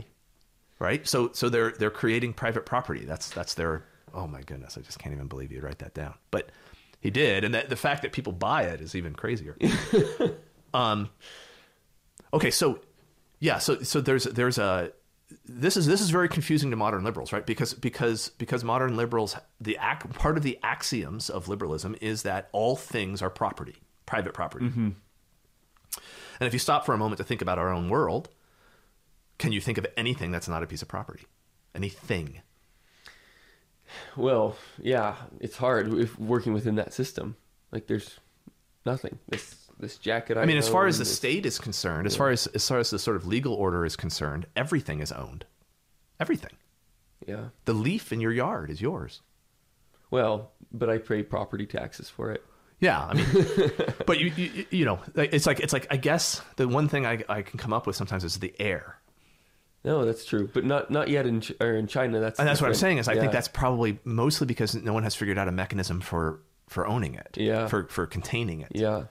right? 0.79 1.07
So 1.07 1.31
so 1.33 1.49
they're 1.49 1.73
they're 1.73 1.91
creating 1.91 2.35
private 2.35 2.65
property. 2.67 3.05
That's 3.05 3.31
that's 3.31 3.55
their. 3.55 3.85
Oh 4.17 4.27
my 4.27 4.41
goodness, 4.41 4.79
I 4.79 4.81
just 4.81 4.99
can't 4.99 5.15
even 5.15 5.29
believe 5.29 5.53
you'd 5.53 5.63
write 5.63 5.79
that 5.81 5.95
down. 5.95 6.15
But 6.31 6.51
he 7.01 7.11
did, 7.11 7.45
and 7.45 7.55
that, 7.55 7.69
the 7.69 7.77
fact 7.77 8.03
that 8.03 8.13
people 8.13 8.33
buy 8.33 8.63
it 8.63 8.81
is 8.81 8.95
even 8.95 9.15
crazier. 9.15 9.57
um, 10.75 11.11
okay, 12.33 12.51
so 12.51 12.81
yeah, 13.39 13.59
so 13.59 13.83
so 13.83 14.01
there's 14.01 14.25
there's 14.25 14.57
a 14.59 14.91
this 15.45 15.77
is 15.77 15.87
this 15.87 16.01
is 16.01 16.11
very 16.11 16.29
confusing 16.29 16.71
to 16.71 16.77
modern 16.77 17.05
liberals, 17.05 17.33
right? 17.33 17.45
Because 17.45 17.75
because 17.75 18.31
because 18.31 18.65
modern 18.65 18.97
liberals 18.97 19.37
the 19.61 19.79
ac- 19.81 20.09
part 20.15 20.39
of 20.39 20.43
the 20.43 20.59
axioms 20.63 21.29
of 21.29 21.47
liberalism 21.49 21.95
is 22.01 22.23
that 22.23 22.49
all 22.53 22.75
things 22.75 23.21
are 23.21 23.31
property, 23.31 23.77
private 24.07 24.33
property. 24.33 24.67
And 26.41 26.47
if 26.47 26.53
you 26.53 26.59
stop 26.59 26.87
for 26.87 26.95
a 26.95 26.99
moment 26.99 27.19
to 27.19 27.25
think 27.25 27.43
about 27.43 27.59
our 27.59 27.71
own 27.73 27.89
world, 27.89 28.31
can 29.39 29.53
you 29.53 29.61
think 29.61 29.79
of 29.79 29.87
anything 29.97 30.31
that's 30.31 30.49
not 30.49 30.63
a 30.63 30.67
piece 30.67 30.83
of 30.83 30.89
property? 30.89 31.25
Anything? 31.75 32.41
Well, 34.17 34.57
yeah, 34.81 35.17
it's 35.41 35.57
hard 35.57 35.93
if 35.95 36.19
working 36.19 36.53
within 36.53 36.77
that 36.77 36.93
system. 36.93 37.37
Like 37.73 37.87
there's 37.87 38.19
nothing. 38.85 39.19
This 39.29 39.55
this 39.79 39.99
jacket. 39.99 40.37
I, 40.37 40.43
I 40.43 40.47
mean, 40.47 40.57
as 40.57 40.69
far 40.69 40.87
as 40.87 40.99
the 40.99 41.05
this- 41.05 41.17
state 41.17 41.47
is 41.47 41.59
concerned, 41.59 42.07
as 42.07 42.17
far 42.17 42.31
as 42.31 42.47
as 42.49 42.67
far 42.67 42.79
as 42.79 42.91
the 42.91 42.99
sort 42.99 43.17
of 43.17 43.27
legal 43.27 43.55
order 43.55 43.85
is 43.85 43.97
concerned, 43.97 44.47
everything 44.57 45.01
is 45.01 45.13
owned. 45.13 45.45
Everything. 46.19 46.57
Yeah. 47.27 47.49
The 47.65 47.73
leaf 47.75 48.13
in 48.13 48.21
your 48.21 48.33
yard 48.33 48.71
is 48.71 48.81
yours. 48.81 49.23
Well, 50.11 50.53
but 50.73 50.89
I 50.89 50.99
pay 50.99 51.23
property 51.23 51.67
taxes 51.67 52.09
for 52.09 52.31
it. 52.31 52.45
Yeah, 52.79 53.03
I 53.05 53.15
mean, 53.15 53.27
but 54.07 54.21
you, 54.21 54.33
you 54.37 54.67
you 54.71 54.85
know, 54.85 55.01
it's 55.15 55.47
like 55.47 55.61
it's 55.61 55.73
like 55.73 55.87
I 55.91 55.97
guess 55.97 56.43
the 56.57 56.69
one 56.69 56.89
thing 56.89 57.07
I 57.07 57.25
I 57.29 57.43
can 57.43 57.59
come 57.59 57.73
up 57.73 57.87
with 57.87 57.97
sometimes 57.97 58.23
is 58.23 58.39
the 58.39 58.55
air, 58.61 58.99
No, 59.87 60.05
that's 60.05 60.25
true, 60.25 60.51
but 60.53 60.65
not 60.65 60.91
not 60.91 61.09
yet 61.09 61.27
in 61.27 61.41
Ch- 61.41 61.53
or 61.61 61.75
in 61.75 61.87
China. 61.87 62.21
That's 62.21 62.39
and 62.39 62.47
that's 62.49 62.61
what 62.61 62.67
I'm 62.67 62.73
different. 62.73 62.81
saying 62.81 62.99
is 62.99 63.09
I 63.09 63.13
Yeah. 63.15 63.21
think 63.21 63.33
that's 63.33 63.49
probably 63.49 63.99
mostly 64.05 64.47
because 64.47 64.75
no 64.75 64.93
one 64.93 65.05
has 65.05 65.15
figured 65.15 65.39
out 65.39 65.49
a 65.49 65.53
mechanism 65.53 66.01
for 66.01 66.41
for 66.69 66.87
owning 66.87 67.15
it, 67.15 67.37
Yeah. 67.39 67.69
for 67.69 67.87
for 67.89 68.07
containing 68.07 68.61
it, 68.63 68.73
yeah. 68.75 69.05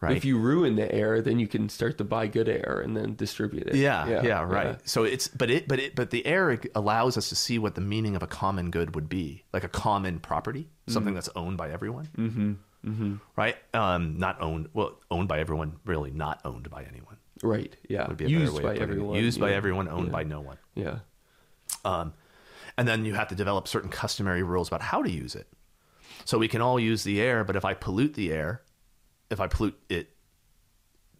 right? 0.00 0.16
If 0.16 0.24
you 0.24 0.38
ruin 0.38 0.74
the 0.74 0.92
air, 0.92 1.22
then 1.22 1.38
you 1.38 1.46
can 1.46 1.68
start 1.68 1.96
to 1.98 2.04
buy 2.04 2.26
good 2.26 2.48
air 2.48 2.82
and 2.84 2.96
then 2.96 3.14
distribute 3.14 3.68
it. 3.68 3.76
yeah, 3.76 4.22
yeah, 4.22 4.42
right. 4.42 4.76
So 4.88 5.04
it's 5.04 5.28
but 5.28 5.48
it 5.48 5.68
but 5.68 5.78
it 5.78 5.94
but 5.94 6.10
the 6.10 6.26
air 6.26 6.58
allows 6.74 7.16
us 7.16 7.28
to 7.28 7.36
see 7.36 7.58
what 7.60 7.76
the 7.76 7.80
meaning 7.80 8.16
of 8.16 8.22
a 8.24 8.26
common 8.26 8.72
good 8.72 8.96
would 8.96 9.08
be, 9.08 9.44
like 9.52 9.62
a 9.62 9.68
common 9.68 10.18
property, 10.18 10.68
something 10.88 11.14
that's 11.14 11.28
owned 11.36 11.56
by 11.56 11.70
everyone. 11.70 12.08
Mm-hmm. 12.18 12.52
Mm-hmm. 12.84 13.14
Right? 13.36 13.56
Um, 13.74 14.16
not 14.18 14.40
owned. 14.42 14.70
Well, 14.72 14.98
owned 15.10 15.28
by 15.28 15.38
everyone. 15.38 15.76
Really, 15.84 16.10
not 16.10 16.40
owned 16.44 16.68
by 16.70 16.82
anyone. 16.82 17.18
Right. 17.42 17.74
Yeah. 17.88 18.06
Would 18.08 18.16
be 18.16 18.26
a 18.26 18.28
Used 18.28 18.52
better 18.52 18.56
way 18.56 18.62
by 18.62 18.70
of 18.72 18.78
putting 18.78 18.88
it. 18.88 18.92
everyone. 18.92 19.16
Used 19.16 19.40
by 19.40 19.52
everyone. 19.52 19.88
Owned 19.88 20.06
Yeah. 20.06 20.12
by 20.12 20.22
no 20.24 20.40
one. 20.40 20.58
Yeah. 20.74 20.98
Um, 21.84 22.12
and 22.76 22.86
then 22.86 23.04
you 23.04 23.14
have 23.14 23.28
to 23.28 23.34
develop 23.34 23.66
certain 23.68 23.90
customary 23.90 24.42
rules 24.42 24.68
about 24.68 24.82
how 24.82 25.02
to 25.02 25.10
use 25.10 25.34
it. 25.34 25.48
So 26.24 26.38
we 26.38 26.48
can 26.48 26.60
all 26.60 26.78
use 26.78 27.02
the 27.04 27.20
air, 27.20 27.44
but 27.44 27.56
if 27.56 27.64
I 27.64 27.74
pollute 27.74 28.14
the 28.14 28.32
air, 28.32 28.62
if 29.30 29.40
I 29.40 29.46
pollute 29.46 29.78
it 29.88 30.10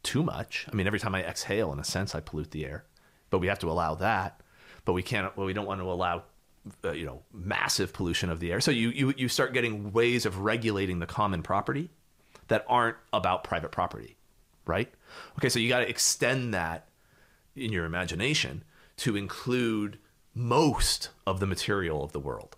too 0.02 0.22
much, 0.22 0.66
I 0.70 0.74
mean, 0.76 0.86
every 0.86 0.98
time 1.00 1.14
I 1.14 1.22
exhale, 1.22 1.72
in 1.72 1.78
a 1.78 1.84
sense, 1.84 2.14
I 2.14 2.20
pollute 2.20 2.50
the 2.50 2.66
air. 2.66 2.84
But 3.30 3.38
we 3.38 3.46
have 3.46 3.58
to 3.60 3.70
allow 3.70 3.94
that. 3.96 4.40
But 4.84 4.92
we 4.94 5.02
can't. 5.02 5.34
Well, 5.36 5.46
we 5.46 5.52
don't 5.52 5.66
want 5.66 5.80
to 5.80 5.90
allow, 5.90 6.24
uh, 6.84 6.92
you 6.92 7.06
know, 7.06 7.22
massive 7.32 7.92
pollution 7.92 8.30
of 8.30 8.40
the 8.40 8.50
air. 8.52 8.60
So 8.60 8.70
you 8.70 8.88
you 8.90 9.14
you 9.16 9.28
start 9.28 9.52
getting 9.52 9.92
ways 9.92 10.26
of 10.26 10.38
regulating 10.40 10.98
the 10.98 11.06
common 11.06 11.42
property 11.42 11.90
that 12.48 12.64
aren't 12.68 12.96
about 13.12 13.44
private 13.44 13.70
property, 13.72 14.16
right? 14.66 14.92
Okay, 15.38 15.48
so 15.48 15.58
you 15.58 15.68
got 15.68 15.80
to 15.80 15.88
extend 15.88 16.54
that 16.54 16.88
in 17.56 17.72
your 17.72 17.84
imagination 17.84 18.64
to 18.98 19.16
include 19.16 19.98
most 20.34 21.10
of 21.26 21.40
the 21.40 21.46
material 21.46 22.04
of 22.04 22.12
the 22.12 22.20
world. 22.20 22.56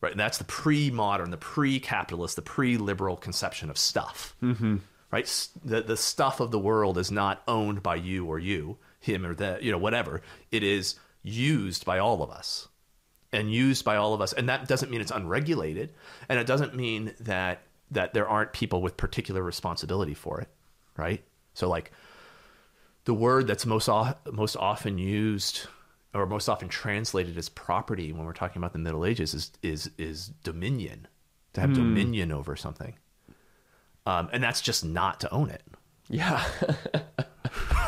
Right? 0.00 0.12
And 0.12 0.20
that's 0.20 0.38
the 0.38 0.44
pre-modern, 0.44 1.30
the 1.30 1.36
pre-capitalist, 1.36 2.36
the 2.36 2.42
pre-liberal 2.42 3.16
conception 3.16 3.68
of 3.68 3.76
stuff. 3.76 4.36
Mm-hmm. 4.42 4.76
Right? 5.10 5.48
The 5.64 5.82
the 5.82 5.96
stuff 5.96 6.40
of 6.40 6.50
the 6.50 6.58
world 6.58 6.98
is 6.98 7.10
not 7.10 7.42
owned 7.48 7.82
by 7.82 7.96
you 7.96 8.26
or 8.26 8.38
you, 8.38 8.78
him 9.00 9.24
or 9.26 9.34
that, 9.34 9.62
you 9.62 9.72
know, 9.72 9.78
whatever. 9.78 10.22
It 10.50 10.62
is 10.62 10.94
used 11.22 11.84
by 11.84 11.98
all 11.98 12.22
of 12.22 12.30
us. 12.30 12.68
And 13.32 13.52
used 13.52 13.84
by 13.84 13.96
all 13.96 14.14
of 14.14 14.20
us. 14.20 14.32
And 14.32 14.48
that 14.48 14.68
doesn't 14.68 14.90
mean 14.90 15.00
it's 15.00 15.10
unregulated. 15.10 15.92
And 16.28 16.38
it 16.38 16.46
doesn't 16.46 16.74
mean 16.74 17.14
that 17.20 17.62
that 17.90 18.14
there 18.14 18.28
aren't 18.28 18.52
people 18.52 18.82
with 18.82 18.96
particular 18.96 19.42
responsibility 19.42 20.14
for 20.14 20.40
it. 20.40 20.48
Right? 20.98 21.24
So 21.54 21.68
like 21.68 21.90
the 23.04 23.14
word 23.14 23.46
that's 23.46 23.64
most 23.64 23.88
o- 23.88 24.14
most 24.30 24.56
often 24.56 24.98
used 24.98 25.66
or 26.12 26.26
most 26.26 26.48
often 26.48 26.68
translated 26.68 27.38
as 27.38 27.48
property 27.48 28.12
when 28.12 28.24
we're 28.26 28.32
talking 28.32 28.60
about 28.60 28.72
the 28.74 28.78
Middle 28.78 29.06
Ages 29.06 29.32
is 29.32 29.52
is 29.62 29.90
is 29.96 30.28
dominion 30.44 31.08
to 31.54 31.60
have 31.62 31.72
dominion 31.72 32.32
over 32.32 32.56
something, 32.56 32.94
um, 34.04 34.28
and 34.32 34.42
that's 34.42 34.60
just 34.60 34.84
not 34.84 35.20
to 35.20 35.32
own 35.32 35.48
it. 35.50 35.62
Yeah. 36.10 36.44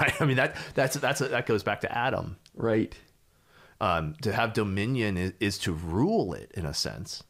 Right? 0.01 0.15
I 0.21 0.25
mean 0.25 0.37
that 0.37 0.57
that's 0.75 0.97
that's 0.97 1.19
that 1.21 1.45
goes 1.45 1.63
back 1.63 1.83
to 1.83 1.97
Adam. 1.99 2.37
right. 2.55 2.97
Um, 3.83 4.15
to 4.23 4.33
have 4.33 4.53
dominion 4.55 5.17
is, 5.19 5.33
is 5.41 5.59
to 5.61 5.73
rule 5.73 6.33
it 6.35 6.51
in 6.55 6.65
a 6.67 6.73
sense, 6.75 7.23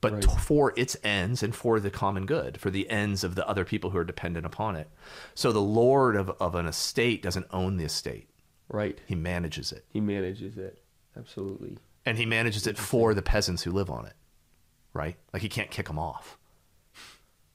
but 0.00 0.12
Right. 0.14 0.22
t- 0.22 0.30
for 0.38 0.72
its 0.76 0.96
ends 1.04 1.42
and 1.42 1.54
for 1.54 1.78
the 1.80 1.90
common 1.90 2.24
good, 2.26 2.58
for 2.58 2.70
the 2.70 2.88
ends 2.90 3.22
of 3.24 3.34
the 3.34 3.46
other 3.48 3.64
people 3.64 3.90
who 3.90 3.98
are 3.98 4.04
dependent 4.04 4.46
upon 4.46 4.76
it. 4.76 4.88
So 5.34 5.52
the 5.52 5.60
lord 5.60 6.16
of, 6.16 6.30
of 6.40 6.54
an 6.54 6.66
estate 6.66 7.22
doesn't 7.22 7.46
own 7.50 7.76
the 7.76 7.84
estate; 7.84 8.28
Right. 8.68 8.98
he 9.06 9.14
manages 9.14 9.72
it. 9.72 9.84
He 9.92 10.00
manages 10.00 10.56
it. 10.56 10.82
Absolutely. 11.16 11.76
and 12.06 12.16
he 12.16 12.24
manages 12.24 12.66
it 12.66 12.78
for 12.78 13.12
the 13.14 13.20
peasants 13.22 13.62
who 13.64 13.72
live 13.72 13.90
on 13.90 14.06
it 14.06 14.14
right 14.94 15.16
like 15.32 15.42
he 15.42 15.48
can't 15.48 15.70
kick 15.70 15.86
them 15.86 15.98
off 15.98 16.38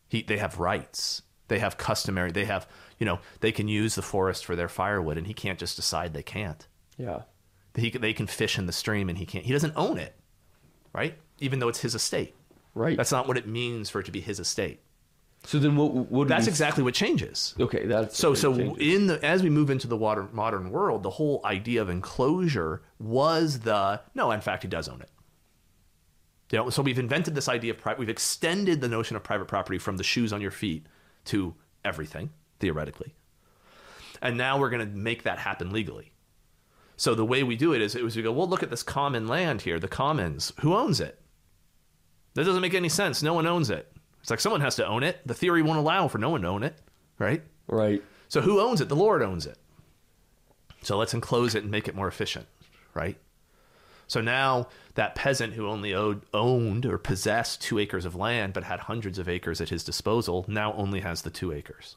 he 0.08 0.22
they 0.22 0.38
have 0.38 0.60
rights 0.60 1.22
they 1.48 1.60
have 1.60 1.78
customary 1.78 2.32
they 2.32 2.46
have 2.46 2.68
you 3.00 3.06
know 3.06 3.20
they 3.40 3.52
can 3.52 3.68
use 3.68 3.96
the 3.96 4.02
forest 4.02 4.46
for 4.46 4.56
their 4.56 4.68
firewood 4.70 5.18
and 5.18 5.26
he 5.28 5.34
can't 5.34 5.58
just 5.60 5.76
decide 5.78 6.14
they 6.14 6.22
can't 6.22 6.68
Yeah. 6.98 7.22
he, 7.76 7.90
they 7.90 8.14
can 8.14 8.28
fish 8.28 8.58
in 8.60 8.66
the 8.68 8.72
stream 8.74 9.10
and 9.10 9.18
he 9.18 9.26
can't 9.26 9.46
he 9.46 9.54
doesn't 9.54 9.74
own 9.76 9.98
it 9.98 10.16
right 10.94 11.18
even 11.40 11.60
though 11.60 11.68
it's 11.70 11.80
his 11.82 11.96
estate 11.96 12.36
Right. 12.74 12.98
that's 12.98 13.12
not 13.12 13.28
what 13.28 13.38
it 13.38 13.48
means 13.48 13.90
for 13.90 14.00
it 14.02 14.06
to 14.06 14.12
be 14.12 14.22
his 14.22 14.40
estate 14.40 14.82
so 15.46 15.60
then 15.60 15.76
what? 15.76 15.92
What? 15.94 16.28
that's 16.28 16.46
we- 16.48 16.50
exactly 16.50 16.84
what 16.84 16.94
changes 16.96 17.54
Okay. 17.60 17.86
That's 17.86 18.18
so 18.18 18.34
so 18.34 18.54
in 18.78 19.06
the 19.08 19.24
as 19.24 19.44
we 19.44 19.50
move 19.52 19.70
into 19.70 19.86
the 19.88 19.96
water, 19.98 20.28
modern 20.34 20.72
world, 20.72 21.04
the 21.04 21.12
whole 21.12 21.40
idea 21.46 21.82
of 21.84 21.90
enclosure 21.90 22.82
was 23.00 23.60
the 23.60 24.02
no. 24.16 24.32
In 24.32 24.42
fact, 24.42 24.64
he 24.64 24.68
does 24.70 24.88
own 24.90 25.02
it. 25.02 25.10
You 26.52 26.58
know, 26.60 26.70
so 26.72 26.82
we've 26.82 26.98
invented 26.98 27.36
this 27.36 27.48
idea 27.48 27.74
of 27.74 27.78
pri- 27.80 27.94
we've 27.96 28.10
extended 28.10 28.82
the 28.82 28.88
notion 28.88 29.16
of 29.16 29.24
private 29.24 29.48
property 29.48 29.78
from 29.78 29.98
the 29.98 30.04
shoes 30.04 30.34
on 30.34 30.42
your 30.42 30.50
feet 30.52 30.88
to 31.26 31.54
everything 31.84 32.32
theoretically, 32.60 33.14
and 34.24 34.38
now 34.38 34.58
we're 34.60 34.70
going 34.72 34.88
to 34.88 34.96
make 34.96 35.24
that 35.24 35.38
happen 35.38 35.72
legally. 35.72 36.12
So 36.98 37.14
the 37.14 37.26
way 37.26 37.44
we 37.44 37.56
do 37.56 37.74
it 37.74 37.82
is, 37.82 37.94
it 37.96 38.04
was 38.04 38.16
we 38.16 38.24
go, 38.24 38.32
well, 38.32 38.48
look 38.48 38.64
at 38.64 38.70
this 38.72 38.84
common 38.84 39.28
land 39.28 39.62
here, 39.62 39.80
the 39.80 39.88
commons. 39.88 40.54
Who 40.62 40.74
owns 40.74 41.00
it? 41.02 41.20
That 42.36 42.46
doesn't 42.46 42.62
make 42.62 42.74
any 42.74 42.90
sense. 42.90 43.24
No 43.24 43.34
one 43.34 43.48
owns 43.48 43.70
it. 43.70 43.92
It's 44.22 44.30
like 44.30 44.40
someone 44.40 44.62
has 44.62 44.76
to 44.78 44.86
own 44.88 45.04
it. 45.04 45.20
The 45.26 45.34
theory 45.34 45.62
won't 45.62 45.80
allow 45.80 46.08
for 46.08 46.18
no 46.18 46.30
one 46.30 46.42
to 46.42 46.48
own 46.48 46.64
it, 46.64 46.76
right? 47.20 47.42
Right. 47.68 48.04
So 48.28 48.42
who 48.42 48.60
owns 48.60 48.82
it? 48.82 48.90
The 48.90 48.96
Lord 48.96 49.22
owns 49.22 49.46
it. 49.46 49.58
So 50.82 50.98
let's 50.98 51.14
enclose 51.14 51.56
it 51.56 51.64
and 51.64 51.72
make 51.72 51.88
it 51.88 51.96
more 51.96 52.08
efficient, 52.08 52.46
right? 52.94 53.18
So 54.08 54.22
now 54.22 54.68
that 54.96 55.16
peasant 55.16 55.54
who 55.54 55.68
only 55.68 55.94
owed, 55.94 56.22
owned 56.34 56.86
or 56.86 56.98
possessed 56.98 57.62
two 57.62 57.80
acres 57.80 58.06
of 58.06 58.16
land 58.16 58.54
but 58.54 58.64
had 58.64 58.82
hundreds 58.82 59.18
of 59.18 59.28
acres 59.30 59.62
at 59.62 59.70
his 59.70 59.84
disposal 59.84 60.46
now 60.48 60.74
only 60.74 61.00
has 61.00 61.22
the 61.24 61.32
two 61.32 61.52
acres. 61.52 61.96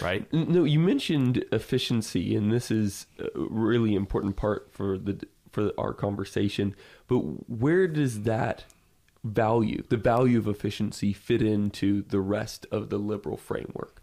right? 0.00 0.30
No, 0.32 0.64
you 0.64 0.78
mentioned 0.78 1.44
efficiency, 1.52 2.36
and 2.36 2.52
this 2.52 2.70
is 2.70 3.06
a 3.18 3.28
really 3.34 3.94
important 3.94 4.36
part 4.36 4.68
for 4.72 4.98
the 4.98 5.26
for 5.50 5.72
our 5.78 5.94
conversation. 5.94 6.74
But 7.06 7.18
where 7.48 7.88
does 7.88 8.22
that 8.22 8.64
value, 9.24 9.82
the 9.88 9.96
value 9.96 10.38
of 10.38 10.46
efficiency, 10.48 11.12
fit 11.12 11.42
into 11.42 12.02
the 12.02 12.20
rest 12.20 12.66
of 12.70 12.88
the 12.90 12.98
liberal 12.98 13.36
framework? 13.36 14.02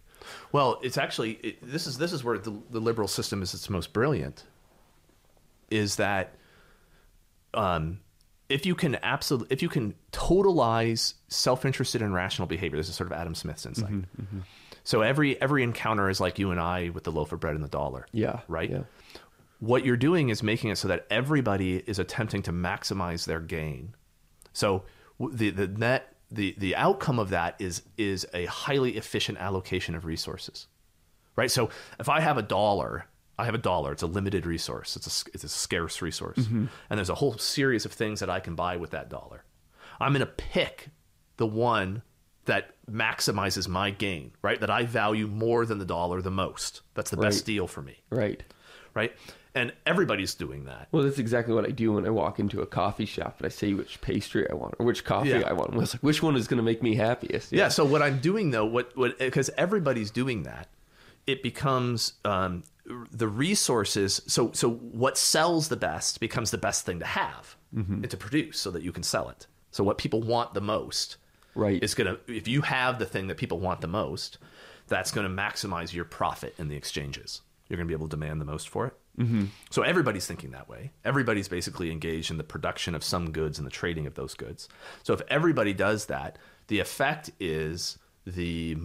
Well, 0.51 0.79
it's 0.83 0.97
actually 0.97 1.33
it, 1.43 1.57
this 1.61 1.85
is 1.87 1.97
this 1.97 2.11
is 2.13 2.23
where 2.23 2.37
the, 2.37 2.51
the 2.71 2.79
liberal 2.79 3.07
system 3.07 3.41
is 3.41 3.53
its 3.53 3.69
most 3.69 3.93
brilliant. 3.93 4.43
Is 5.69 5.95
that 5.97 6.33
um, 7.53 7.99
if 8.49 8.65
you 8.65 8.75
can 8.75 8.97
absolutely 9.03 9.53
if 9.53 9.61
you 9.61 9.69
can 9.69 9.95
totalize 10.11 11.13
self-interested 11.27 12.01
and 12.01 12.13
rational 12.13 12.47
behavior, 12.47 12.77
this 12.77 12.89
is 12.89 12.95
sort 12.95 13.11
of 13.11 13.17
Adam 13.17 13.35
Smith's 13.35 13.65
insight. 13.65 13.91
Mm-hmm, 13.91 14.39
So 14.83 15.01
every 15.01 15.39
every 15.41 15.63
encounter 15.63 16.09
is 16.09 16.19
like 16.19 16.37
you 16.39 16.51
and 16.51 16.59
I 16.59 16.89
with 16.89 17.03
the 17.03 17.11
loaf 17.11 17.31
of 17.31 17.39
bread 17.39 17.55
and 17.55 17.63
the 17.63 17.67
dollar. 17.69 18.07
Yeah, 18.11 18.41
Right. 18.47 18.69
yeah. 18.69 18.83
What 19.59 19.85
you're 19.85 19.97
doing 19.97 20.29
is 20.29 20.43
making 20.43 20.69
it 20.71 20.77
so 20.77 20.87
that 20.89 21.07
everybody 21.09 21.77
is 21.77 21.97
attempting 21.97 22.41
to 22.43 22.51
maximize 22.51 23.25
their 23.25 23.39
gain. 23.39 23.95
So 24.53 24.83
the 25.19 25.49
the 25.49 25.67
net 25.67 26.15
the 26.31 26.55
the 26.57 26.75
outcome 26.75 27.19
of 27.19 27.29
that 27.29 27.55
is 27.59 27.83
is 27.97 28.25
a 28.33 28.45
highly 28.45 28.97
efficient 28.97 29.37
allocation 29.37 29.95
of 29.95 30.05
resources. 30.05 30.67
Right. 31.35 31.51
So 31.51 31.69
if 31.99 32.07
I 32.07 32.21
have 32.21 32.37
a 32.37 32.41
dollar, 32.41 33.07
I 33.37 33.45
have 33.45 33.55
a 33.55 33.59
dollar. 33.59 33.91
It's 33.91 34.03
a 34.03 34.07
limited 34.07 34.45
resource. 34.45 34.95
It's 34.95 35.25
a 35.25 35.31
it's 35.33 35.43
a 35.43 35.49
scarce 35.49 36.01
resource, 36.01 36.37
mm-hmm. 36.37 36.65
and 36.89 36.97
there's 36.97 37.09
a 37.09 37.15
whole 37.15 37.37
series 37.37 37.85
of 37.85 37.91
things 37.91 38.19
that 38.21 38.29
I 38.29 38.39
can 38.39 38.55
buy 38.55 38.77
with 38.77 38.91
that 38.91 39.09
dollar. 39.09 39.43
I'm 39.99 40.11
going 40.11 40.19
to 40.19 40.25
pick 40.25 40.89
the 41.37 41.47
one 41.47 42.01
that 42.45 42.75
maximizes 42.89 43.67
my 43.67 43.89
gain. 43.89 44.31
Right. 44.41 44.59
That 44.59 44.69
I 44.69 44.83
value 44.83 45.27
more 45.27 45.65
than 45.65 45.79
the 45.79 45.85
dollar 45.85 46.21
the 46.21 46.31
most. 46.31 46.81
That's 46.93 47.11
the 47.11 47.17
best 47.17 47.45
deal 47.45 47.67
for 47.67 47.81
me 47.81 48.01
Right. 48.09 48.43
right? 48.93 49.13
And 49.55 49.71
everybody's 49.85 50.35
doing 50.35 50.65
that. 50.65 50.89
Well, 50.91 51.03
that's 51.03 51.17
exactly 51.17 51.53
what 51.55 51.65
I 51.65 51.71
do 51.71 51.93
when 51.93 52.05
I 52.05 52.09
walk 52.09 52.39
into 52.39 52.61
a 52.61 52.65
coffee 52.65 53.05
shop 53.05 53.37
and 53.39 53.45
I 53.45 53.49
say 53.49 53.73
which 53.73 54.01
pastry 54.01 54.45
I 54.49 54.53
want 54.53 54.75
or 54.79 54.85
which 54.85 55.05
coffee 55.05 55.29
Yeah. 55.29 55.43
I 55.47 55.53
want. 55.53 55.73
It's 55.81 55.93
like, 55.93 56.03
which 56.03 56.21
one 56.21 56.35
is 56.35 56.47
going 56.47 56.57
to 56.57 56.63
make 56.63 56.83
me 56.83 56.95
happiest? 56.95 57.53
Yeah. 57.53 57.69
So 57.69 57.85
what 57.85 58.01
I'm 58.01 58.19
doing 58.19 58.51
though, 58.51 58.65
what 58.65 58.95
what 58.97 59.17
because 59.17 59.49
everybody's 59.57 60.11
doing 60.11 60.43
that, 60.43 60.67
it 61.25 61.41
becomes 61.41 62.13
um, 62.25 62.63
the 63.11 63.27
resources. 63.29 64.21
So 64.27 64.51
so 64.53 64.69
what 64.69 65.17
sells 65.17 65.69
the 65.69 65.77
best 65.77 66.19
becomes 66.19 66.51
the 66.51 66.57
best 66.57 66.85
thing 66.85 66.99
to 66.99 67.05
have 67.05 67.55
and 67.77 68.09
to 68.09 68.15
produce, 68.17 68.57
so 68.59 68.71
that 68.71 68.83
you 68.83 68.91
can 68.93 69.03
sell 69.03 69.27
it. 69.29 69.47
So 69.71 69.83
what 69.83 69.97
people 69.97 70.21
want 70.21 70.53
the 70.53 70.61
most 70.61 71.17
Right. 71.55 71.81
is 71.83 71.93
gonna 71.95 72.17
if 72.27 72.47
you 72.47 72.61
have 72.61 72.99
the 72.99 73.05
thing 73.05 73.27
that 73.27 73.35
people 73.37 73.59
want 73.59 73.79
the 73.81 73.87
most, 73.87 74.37
that's 74.87 75.11
going 75.11 75.25
to 75.27 75.33
maximize 75.43 75.93
your 75.93 76.05
profit 76.05 76.53
in 76.57 76.67
the 76.67 76.75
exchanges. 76.75 77.41
You're 77.69 77.77
going 77.77 77.87
to 77.87 77.91
be 77.91 77.95
able 77.97 78.07
to 78.07 78.15
demand 78.17 78.39
the 78.41 78.45
most 78.45 78.69
for 78.69 78.85
it. 78.87 78.93
Mm-hmm. 79.17 79.45
So 79.69 79.81
everybody's 79.81 80.27
thinking 80.27 80.51
that 80.51 80.67
way. 80.67 80.91
Everybody's 81.05 81.47
basically 81.47 81.91
engaged 81.91 82.31
in 82.31 82.37
the 82.37 82.43
production 82.43 82.95
of 82.95 83.03
some 83.03 83.31
goods 83.31 83.57
and 83.57 83.65
the 83.65 83.71
trading 83.71 84.07
of 84.07 84.15
those 84.15 84.33
goods. 84.33 84.67
So 85.03 85.13
if 85.13 85.21
everybody 85.29 85.73
does 85.73 86.07
that, 86.07 86.37
the 86.67 86.79
effect 86.79 87.31
is 87.39 87.97
the 88.25 88.77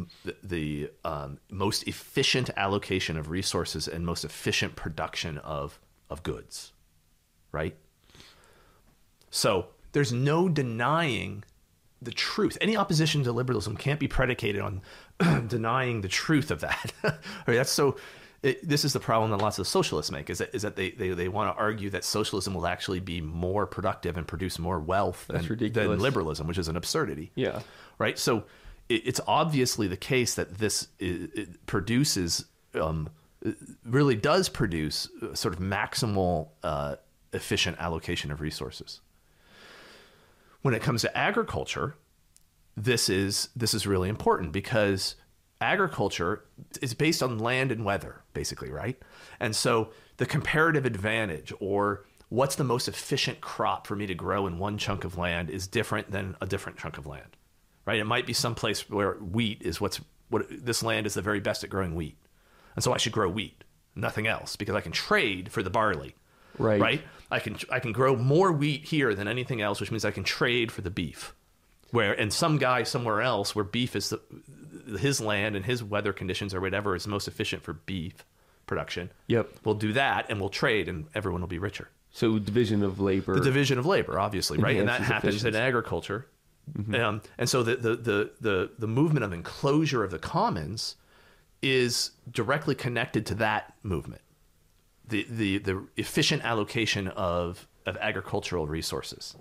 the 0.42 0.90
um, 1.04 1.38
most 1.50 1.88
efficient 1.88 2.50
allocation 2.56 3.16
of 3.16 3.30
resources 3.30 3.88
and 3.88 4.04
most 4.04 4.24
efficient 4.24 4.76
production 4.76 5.38
of 5.38 5.80
of 6.10 6.22
goods, 6.22 6.72
right? 7.50 7.76
So 9.30 9.68
there's 9.92 10.12
no 10.12 10.48
denying 10.48 11.44
the 12.02 12.10
truth. 12.10 12.56
Any 12.60 12.76
opposition 12.76 13.22
to 13.24 13.32
liberalism 13.32 13.76
can't 13.76 14.00
be 14.00 14.08
predicated 14.08 14.60
on 14.60 14.82
denying 15.48 16.00
the 16.00 16.08
truth 16.08 16.50
of 16.50 16.60
that. 16.60 16.92
I 17.04 17.10
mean, 17.46 17.56
that's 17.56 17.72
so. 17.72 17.96
It, 18.42 18.66
this 18.66 18.86
is 18.86 18.94
the 18.94 19.00
problem 19.00 19.30
that 19.32 19.36
lots 19.38 19.58
of 19.58 19.66
socialists 19.66 20.10
make 20.10 20.30
is 20.30 20.38
that 20.38 20.54
is 20.54 20.62
that 20.62 20.74
they, 20.74 20.92
they, 20.92 21.10
they 21.10 21.28
want 21.28 21.54
to 21.54 21.60
argue 21.60 21.90
that 21.90 22.04
socialism 22.04 22.54
will 22.54 22.66
actually 22.66 23.00
be 23.00 23.20
more 23.20 23.66
productive 23.66 24.16
and 24.16 24.26
produce 24.26 24.58
more 24.58 24.80
wealth 24.80 25.26
than, 25.28 25.72
than 25.72 25.98
liberalism, 25.98 26.46
which 26.46 26.56
is 26.56 26.66
an 26.68 26.76
absurdity. 26.76 27.32
Yeah. 27.34 27.60
Right. 27.98 28.18
So 28.18 28.44
it, 28.88 29.06
it's 29.06 29.20
obviously 29.26 29.88
the 29.88 29.96
case 29.96 30.36
that 30.36 30.56
this 30.56 30.88
produces 31.66 32.46
um, 32.74 33.10
really 33.84 34.16
does 34.16 34.48
produce 34.48 35.08
uh, 35.22 35.34
sort 35.34 35.54
of 35.54 35.60
maximal 35.60 36.48
uh, 36.62 36.96
efficient 37.32 37.78
allocation 37.78 38.30
of 38.30 38.40
resources. 38.40 39.00
When 40.62 40.74
it 40.74 40.82
comes 40.82 41.02
to 41.02 41.16
agriculture, 41.16 41.94
this 42.76 43.08
is 43.08 43.48
this 43.56 43.74
is 43.74 43.86
really 43.86 44.08
important 44.08 44.52
because 44.52 45.14
agriculture 45.60 46.44
is 46.80 46.94
based 46.94 47.22
on 47.22 47.38
land 47.38 47.70
and 47.72 47.84
weather 47.84 48.22
basically 48.34 48.70
right? 48.70 49.00
And 49.38 49.54
so 49.54 49.90
the 50.16 50.26
comparative 50.26 50.84
advantage 50.86 51.52
or 51.60 52.04
what's 52.28 52.56
the 52.56 52.64
most 52.64 52.88
efficient 52.88 53.40
crop 53.40 53.86
for 53.86 53.96
me 53.96 54.06
to 54.06 54.14
grow 54.14 54.46
in 54.46 54.58
one 54.58 54.78
chunk 54.78 55.04
of 55.04 55.18
land 55.18 55.50
is 55.50 55.66
different 55.66 56.10
than 56.10 56.36
a 56.40 56.46
different 56.46 56.78
chunk 56.78 56.98
of 56.98 57.06
land 57.06 57.36
right? 57.86 57.98
It 57.98 58.04
might 58.04 58.26
be 58.26 58.32
some 58.34 58.54
place 58.54 58.88
where 58.88 59.14
wheat 59.14 59.62
is 59.62 59.80
what's 59.80 60.00
what 60.28 60.46
this 60.50 60.82
land 60.82 61.06
is 61.06 61.14
the 61.14 61.22
very 61.22 61.40
best 61.40 61.64
at 61.64 61.70
growing 61.70 61.94
wheat. 61.94 62.16
And 62.76 62.84
so 62.84 62.92
i 62.92 62.98
should 62.98 63.12
grow 63.12 63.28
wheat 63.28 63.64
nothing 63.96 64.26
else 64.28 64.54
because 64.56 64.74
i 64.76 64.80
can 64.80 64.92
trade 64.92 65.50
for 65.50 65.62
the 65.62 65.70
barley 65.70 66.14
Right. 66.58 66.80
right? 66.80 67.02
I 67.30 67.38
can 67.40 67.56
i 67.70 67.80
can 67.80 67.92
grow 67.92 68.14
more 68.16 68.52
wheat 68.52 68.84
here 68.84 69.14
than 69.14 69.26
anything 69.28 69.60
else 69.60 69.80
which 69.80 69.90
means 69.90 70.04
i 70.04 70.10
can 70.10 70.24
trade 70.24 70.70
for 70.72 70.82
the 70.82 70.90
beef. 70.90 71.34
Where 71.90 72.12
and 72.12 72.32
some 72.32 72.58
guy 72.58 72.84
somewhere 72.84 73.20
else 73.20 73.54
where 73.56 73.64
beef 73.64 73.96
is 73.96 74.10
the, 74.10 74.20
his 74.98 75.20
land 75.20 75.56
and 75.56 75.64
his 75.64 75.82
weather 75.82 76.12
conditions 76.12 76.54
or 76.54 76.60
whatever 76.60 76.96
is 76.96 77.06
most 77.06 77.28
efficient 77.28 77.62
for 77.62 77.74
beef 77.74 78.24
production. 78.66 79.10
Yep. 79.26 79.50
We'll 79.64 79.74
do 79.74 79.92
that 79.94 80.26
and 80.28 80.40
we'll 80.40 80.48
trade 80.48 80.88
and 80.88 81.06
everyone 81.14 81.40
will 81.40 81.48
be 81.48 81.58
richer. 81.58 81.88
So 82.12 82.38
division 82.38 82.82
of 82.82 83.00
labor. 83.00 83.34
The 83.34 83.44
division 83.44 83.78
of 83.78 83.86
labor, 83.86 84.18
obviously, 84.18 84.58
right? 84.58 84.76
And 84.76 84.88
that 84.88 85.00
happens 85.00 85.44
in 85.44 85.48
efficiency. 85.48 85.58
agriculture. 85.58 86.26
Um, 86.94 87.22
and 87.36 87.48
so 87.48 87.62
the, 87.62 87.76
the, 87.76 87.96
the, 87.96 88.30
the, 88.40 88.70
the 88.78 88.86
movement 88.86 89.24
of 89.24 89.32
enclosure 89.32 90.04
of 90.04 90.10
the 90.10 90.18
commons 90.18 90.96
is 91.62 92.12
directly 92.30 92.74
connected 92.74 93.26
to 93.26 93.34
that 93.36 93.74
movement. 93.82 94.22
The, 95.08 95.26
the, 95.28 95.58
the 95.58 95.86
efficient 95.96 96.44
allocation 96.44 97.08
of, 97.08 97.66
of 97.86 97.96
agricultural 97.96 98.66
resources. 98.68 99.34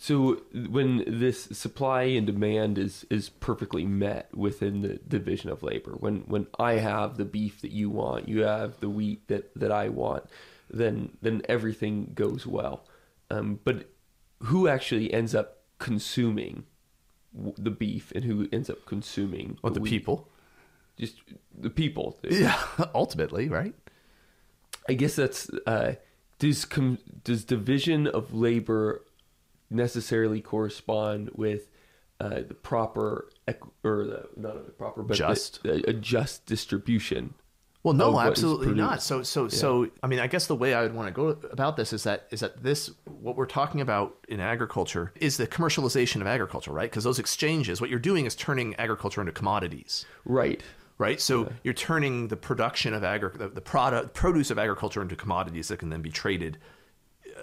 So 0.00 0.42
when 0.70 1.02
this 1.06 1.44
supply 1.44 2.02
and 2.04 2.24
demand 2.26 2.78
is 2.78 3.04
is 3.10 3.28
perfectly 3.28 3.84
met 3.84 4.28
within 4.34 4.82
the 4.82 4.94
division 5.08 5.50
of 5.50 5.62
labor, 5.62 5.92
when 5.98 6.20
when 6.28 6.46
I 6.58 6.74
have 6.74 7.16
the 7.16 7.24
beef 7.24 7.60
that 7.62 7.72
you 7.72 7.90
want, 7.90 8.28
you 8.28 8.42
have 8.42 8.78
the 8.80 8.88
wheat 8.88 9.26
that 9.28 9.52
that 9.58 9.72
I 9.72 9.88
want, 9.88 10.24
then 10.70 11.16
then 11.20 11.42
everything 11.48 12.12
goes 12.14 12.46
well. 12.46 12.86
Um, 13.30 13.58
but 13.64 13.90
who 14.44 14.68
actually 14.68 15.12
ends 15.12 15.34
up 15.34 15.58
consuming 15.78 16.64
the 17.34 17.70
beef 17.70 18.12
and 18.14 18.24
who 18.24 18.48
ends 18.52 18.70
up 18.70 18.86
consuming 18.86 19.58
Well, 19.62 19.72
the 19.72 19.80
wheat? 19.80 19.90
people. 19.90 20.28
Just 20.96 21.16
the 21.56 21.70
people. 21.70 22.18
Yeah, 22.22 22.58
ultimately, 22.94 23.48
right? 23.48 23.74
I 24.88 24.94
guess 24.94 25.16
that's 25.16 25.50
uh, 25.66 25.94
does 26.38 26.64
com- 26.64 26.98
does 27.24 27.44
division 27.44 28.06
of 28.06 28.32
labor 28.32 29.02
necessarily 29.70 30.40
correspond 30.40 31.30
with 31.34 31.68
uh, 32.20 32.40
the 32.48 32.54
proper 32.54 33.30
equ- 33.46 33.70
or 33.84 34.04
the 34.04 34.28
not 34.36 34.56
a 34.56 34.60
proper 34.70 35.02
but 35.02 35.08
the- 35.08 35.14
Just. 35.14 35.64
a, 35.64 35.90
a 35.90 35.92
just 35.92 36.46
distribution. 36.46 37.34
Well, 37.84 37.94
no, 37.94 38.18
absolutely 38.18 38.74
not. 38.74 39.02
So, 39.02 39.22
so, 39.22 39.46
so. 39.48 39.88
I 40.02 40.08
mean, 40.08 40.18
I 40.18 40.26
guess 40.26 40.46
the 40.48 40.56
way 40.56 40.74
I 40.74 40.82
would 40.82 40.94
want 40.94 41.06
to 41.06 41.12
go 41.12 41.28
about 41.52 41.76
this 41.76 41.92
is 41.92 42.02
that 42.02 42.26
is 42.30 42.40
that 42.40 42.60
this 42.62 42.90
what 43.04 43.36
we're 43.36 43.46
talking 43.46 43.80
about 43.80 44.16
in 44.28 44.40
agriculture 44.40 45.12
is 45.14 45.36
the 45.36 45.46
commercialization 45.46 46.20
of 46.20 46.26
agriculture, 46.26 46.72
right? 46.72 46.90
Because 46.90 47.04
those 47.04 47.20
exchanges, 47.20 47.80
what 47.80 47.88
you're 47.88 48.00
doing 48.00 48.26
is 48.26 48.34
turning 48.34 48.74
agriculture 48.76 49.20
into 49.20 49.32
commodities, 49.32 50.04
Right. 50.24 50.60
right? 50.98 51.20
So 51.20 51.50
you're 51.62 51.72
turning 51.72 52.28
the 52.28 52.36
production 52.36 52.92
of 52.94 53.04
agri- 53.04 53.30
the, 53.38 53.48
the 53.48 53.60
product 53.60 54.12
produce 54.12 54.50
of 54.50 54.58
agriculture 54.58 55.00
into 55.00 55.14
commodities 55.14 55.68
that 55.68 55.78
can 55.78 55.88
then 55.88 56.02
be 56.02 56.10
traded 56.10 56.58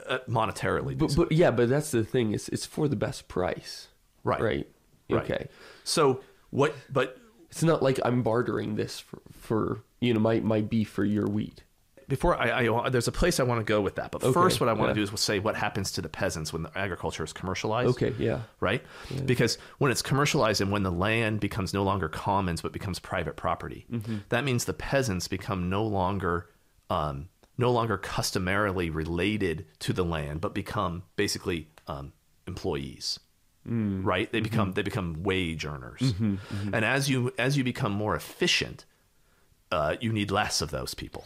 uh, 0.08 0.20
monetarily. 0.30 0.98
But 0.98 1.16
but 1.16 1.32
yeah, 1.32 1.52
but 1.52 1.70
that's 1.70 1.92
the 1.92 2.04
thing. 2.04 2.34
It's 2.34 2.50
it's 2.50 2.66
for 2.66 2.88
the 2.88 2.96
best 2.96 3.28
price. 3.28 3.88
Right. 4.24 4.42
Right. 4.42 4.68
Right. 5.10 5.24
Okay. 5.24 5.48
So 5.84 6.22
what? 6.50 6.74
But 6.92 7.18
It's 7.52 7.64
not 7.64 7.84
like 7.84 8.00
I'm 8.04 8.24
bartering 8.24 8.76
this 8.76 9.00
for, 9.00 9.20
for 9.32 9.80
you 10.00 10.14
know 10.14 10.20
my 10.20 10.40
my 10.40 10.62
beef 10.62 10.90
for 10.90 11.06
your 11.06 11.26
wheat. 11.28 11.62
before 12.08 12.36
I, 12.40 12.68
I 12.68 12.90
there's 12.90 13.08
a 13.08 13.12
place 13.12 13.40
I 13.40 13.44
want 13.44 13.60
to 13.62 13.64
go 13.64 13.82
with 13.82 13.96
that. 13.96 14.12
But 14.12 14.24
Okay, 14.24 14.34
first, 14.34 14.60
what 14.60 14.70
I 14.70 14.74
want 14.74 14.90
yeah. 14.90 14.94
to 14.94 15.00
do 15.00 15.02
is 15.04 15.12
we'll 15.12 15.18
say 15.18 15.40
what 15.40 15.56
happens 15.56 15.92
to 15.94 16.02
the 16.02 16.10
peasants 16.10 16.52
when 16.54 16.64
the 16.64 16.72
agriculture 16.78 17.24
is 17.24 17.34
commercialized. 17.34 17.90
Okay. 17.92 18.14
Yeah. 18.20 18.42
right? 18.60 18.84
Because 19.26 19.58
when 19.80 19.92
it's 19.92 20.02
commercialized 20.04 20.60
and 20.62 20.72
when 20.72 20.84
the 20.84 20.92
land 20.92 21.40
becomes 21.40 21.74
no 21.74 21.84
longer 21.84 22.10
commons 22.10 22.62
but 22.62 22.72
becomes 22.74 23.00
private 23.00 23.36
property, 23.36 23.86
Mm-hmm. 23.92 24.18
that 24.30 24.44
means 24.44 24.66
the 24.66 24.74
peasants 24.74 25.28
become 25.28 25.70
no 25.70 25.84
longer 25.86 26.50
um, 26.92 27.30
no 27.58 27.72
longer 27.72 27.98
customarily 27.98 28.90
related 28.90 29.66
to 29.80 29.94
the 29.94 30.04
land, 30.04 30.42
but 30.42 30.54
become 30.54 31.04
basically 31.16 31.70
um, 31.88 32.14
employees. 32.48 33.20
Mm. 33.68 34.06
Right? 34.06 34.32
They 34.32 34.40
Mm-hmm. 34.40 34.44
become 34.44 34.72
they 34.74 34.84
become 34.84 35.24
wage 35.24 35.66
earners, 35.66 36.14
and 36.20 36.86
as 36.86 37.10
you 37.10 37.34
as 37.40 37.58
you 37.58 37.64
become 37.64 37.92
more 37.94 38.16
efficient, 38.16 38.86
uh, 39.72 39.96
you 40.00 40.14
need 40.14 40.30
less 40.30 40.62
of 40.62 40.70
those 40.70 40.94
people. 40.94 41.26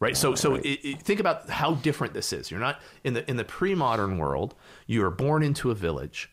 Right. 0.00 0.16
So, 0.16 0.36
so 0.36 0.54
It, 0.54 0.78
it, 0.84 1.02
think 1.02 1.18
about 1.18 1.50
how 1.50 1.74
different 1.74 2.14
this 2.14 2.32
is. 2.32 2.50
You're 2.50 2.60
not 2.60 2.80
in 3.04 3.14
the 3.14 3.28
in 3.28 3.36
the 3.36 3.44
pre-modern 3.44 4.16
world. 4.16 4.54
You 4.86 5.04
are 5.04 5.10
born 5.10 5.42
into 5.42 5.70
a 5.70 5.74
village, 5.74 6.30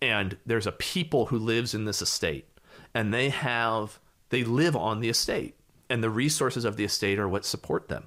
and 0.00 0.38
there's 0.46 0.66
a 0.66 0.72
people 0.72 1.26
who 1.26 1.36
lives 1.38 1.74
in 1.74 1.84
this 1.84 2.00
estate, 2.00 2.48
and 2.94 3.12
they 3.12 3.28
have 3.30 3.98
they 4.30 4.42
live 4.44 4.74
on 4.76 5.00
the 5.00 5.08
estate, 5.10 5.58
and 5.88 6.02
the 6.02 6.10
resources 6.10 6.64
of 6.64 6.76
the 6.76 6.84
estate 6.84 7.18
are 7.18 7.28
what 7.28 7.44
support 7.44 7.88
them 7.88 8.06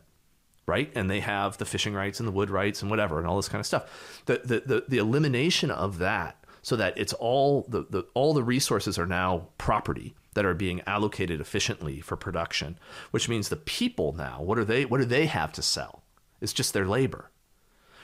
right? 0.68 0.92
And 0.96 1.10
they 1.10 1.22
have 1.22 1.58
the 1.58 1.66
fishing 1.66 1.94
rights 1.94 2.20
and 2.20 2.28
the 2.28 2.32
wood 2.32 2.50
rights 2.50 2.82
and 2.82 2.92
whatever 2.92 3.18
and 3.18 3.26
all 3.26 3.38
this 3.38 3.50
kind 3.50 3.62
of 3.62 3.66
stuff. 3.66 4.22
The 4.26 4.42
the 4.44 4.60
the, 4.60 4.86
the 4.88 4.98
elimination 4.98 5.72
of 5.72 5.98
that 6.00 6.44
so 6.62 6.76
that 6.76 6.98
it's 6.98 7.14
all 7.14 7.66
the, 7.70 7.86
the 7.90 8.04
all 8.14 8.34
the 8.34 8.44
resources 8.44 9.00
are 9.00 9.06
now 9.06 9.48
property 9.58 10.14
that 10.34 10.46
are 10.46 10.54
being 10.54 10.82
allocated 10.86 11.40
efficiently 11.40 12.02
for 12.02 12.18
production, 12.18 12.78
which 13.12 13.30
means 13.30 13.50
the 13.50 13.56
people 13.56 14.14
now, 14.14 14.42
what 14.42 14.60
are 14.60 14.66
they 14.66 14.84
what 14.84 15.00
do 15.00 15.06
they 15.06 15.26
have 15.26 15.54
to 15.54 15.62
sell? 15.62 16.04
It's 16.42 16.54
just 16.54 16.74
their 16.74 16.86
labor. 16.86 17.32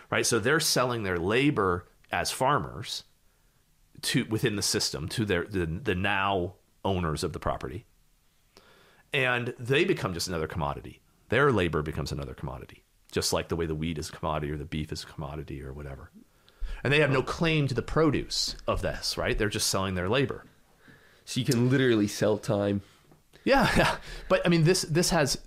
Right? 0.10 0.26
So 0.26 0.40
they're 0.40 0.60
selling 0.60 1.04
their 1.04 1.20
labor 1.20 1.86
as 2.12 2.32
farmers 2.32 3.04
to 4.04 4.26
within 4.30 4.56
the 4.56 4.62
system 4.62 5.10
to 5.10 5.26
their 5.26 5.44
the, 5.44 5.66
the 5.66 5.96
now 5.96 6.54
owners 6.86 7.24
of 7.24 7.34
the 7.34 7.40
property. 7.40 7.86
And 9.14 9.54
they 9.60 9.86
become 9.86 10.14
just 10.14 10.28
another 10.28 10.48
commodity 10.48 11.02
their 11.34 11.52
labor 11.52 11.82
becomes 11.82 12.12
another 12.12 12.36
commodity, 12.36 12.84
just 13.12 13.34
like 13.34 13.48
the 13.48 13.56
way 13.56 13.66
the 13.66 13.74
wheat 13.74 13.98
is 13.98 14.10
a 14.10 14.12
commodity 14.12 14.52
or 14.52 14.58
the 14.58 14.66
beef 14.66 14.92
is 14.92 15.02
a 15.04 15.08
commodity 15.08 15.64
or 15.64 15.74
whatever. 15.74 16.12
And 16.84 16.94
they 16.94 17.00
have 17.00 17.10
no 17.10 17.24
claim 17.24 17.68
to 17.70 17.74
the 17.74 17.82
produce 17.82 18.56
of 18.68 18.84
this, 18.84 19.18
right? 19.18 19.36
They're 19.36 19.50
just 19.50 19.70
selling 19.70 19.96
their 19.96 20.10
labor. 20.10 20.46
So 21.26 21.40
you 21.40 21.46
can 21.48 21.72
literally 21.72 22.08
sell 22.08 22.38
time. 22.38 22.84
Yeah, 23.46 23.68
yeah. 23.78 23.96
But 24.30 24.46
I 24.46 24.50
mean, 24.50 24.64
this 24.64 24.84
this 24.84 25.10
has 25.10 25.40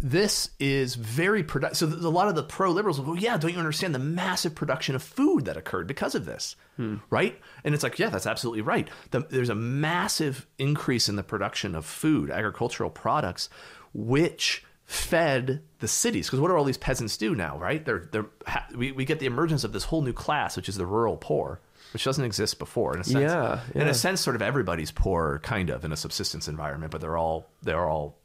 this 0.00 0.50
is 0.60 0.94
very 0.94 1.42
productive. 1.42 1.78
So 1.78 1.86
a 1.86 2.10
lot 2.10 2.28
of 2.28 2.34
the 2.34 2.42
pro 2.42 2.70
liberals 2.70 2.98
will 2.98 3.06
go, 3.06 3.14
"Yeah, 3.14 3.36
don't 3.38 3.52
you 3.52 3.58
understand 3.58 3.94
the 3.94 3.98
massive 3.98 4.54
production 4.54 4.94
of 4.94 5.02
food 5.02 5.46
that 5.46 5.56
occurred 5.56 5.86
because 5.86 6.14
of 6.14 6.26
this?" 6.26 6.56
Hmm. 6.76 6.96
Right? 7.08 7.40
And 7.64 7.74
it's 7.74 7.82
like, 7.82 7.98
yeah, 7.98 8.10
that's 8.10 8.26
absolutely 8.26 8.62
right. 8.62 8.88
The, 9.10 9.20
there's 9.20 9.48
a 9.48 9.54
massive 9.54 10.46
increase 10.58 11.08
in 11.08 11.16
the 11.16 11.22
production 11.22 11.74
of 11.74 11.86
food, 11.86 12.30
agricultural 12.30 12.90
products, 12.90 13.48
which 13.94 14.64
fed 14.84 15.62
the 15.80 15.88
cities 15.88 16.26
because 16.26 16.38
what 16.38 16.48
do 16.48 16.54
all 16.54 16.62
these 16.62 16.78
peasants 16.78 17.16
do 17.16 17.34
now 17.34 17.58
right 17.58 17.84
they're, 17.84 18.08
they're 18.12 18.26
we, 18.76 18.92
we 18.92 19.04
get 19.04 19.18
the 19.18 19.26
emergence 19.26 19.64
of 19.64 19.72
this 19.72 19.82
whole 19.82 20.00
new 20.00 20.12
class 20.12 20.56
which 20.56 20.68
is 20.68 20.76
the 20.76 20.86
rural 20.86 21.16
poor 21.16 21.60
which 21.92 22.04
doesn't 22.04 22.24
exist 22.24 22.56
before 22.60 22.94
in 22.94 23.00
a 23.00 23.04
sense 23.04 23.16
yeah, 23.16 23.60
yeah. 23.74 23.82
in 23.82 23.88
a 23.88 23.94
sense 23.94 24.20
sort 24.20 24.36
of 24.36 24.42
everybody's 24.42 24.92
poor 24.92 25.40
kind 25.42 25.70
of 25.70 25.84
in 25.84 25.90
a 25.90 25.96
subsistence 25.96 26.46
environment 26.46 26.92
but 26.92 27.00
they're 27.00 27.16
all 27.16 27.48
they're 27.62 27.88
all 27.88 28.16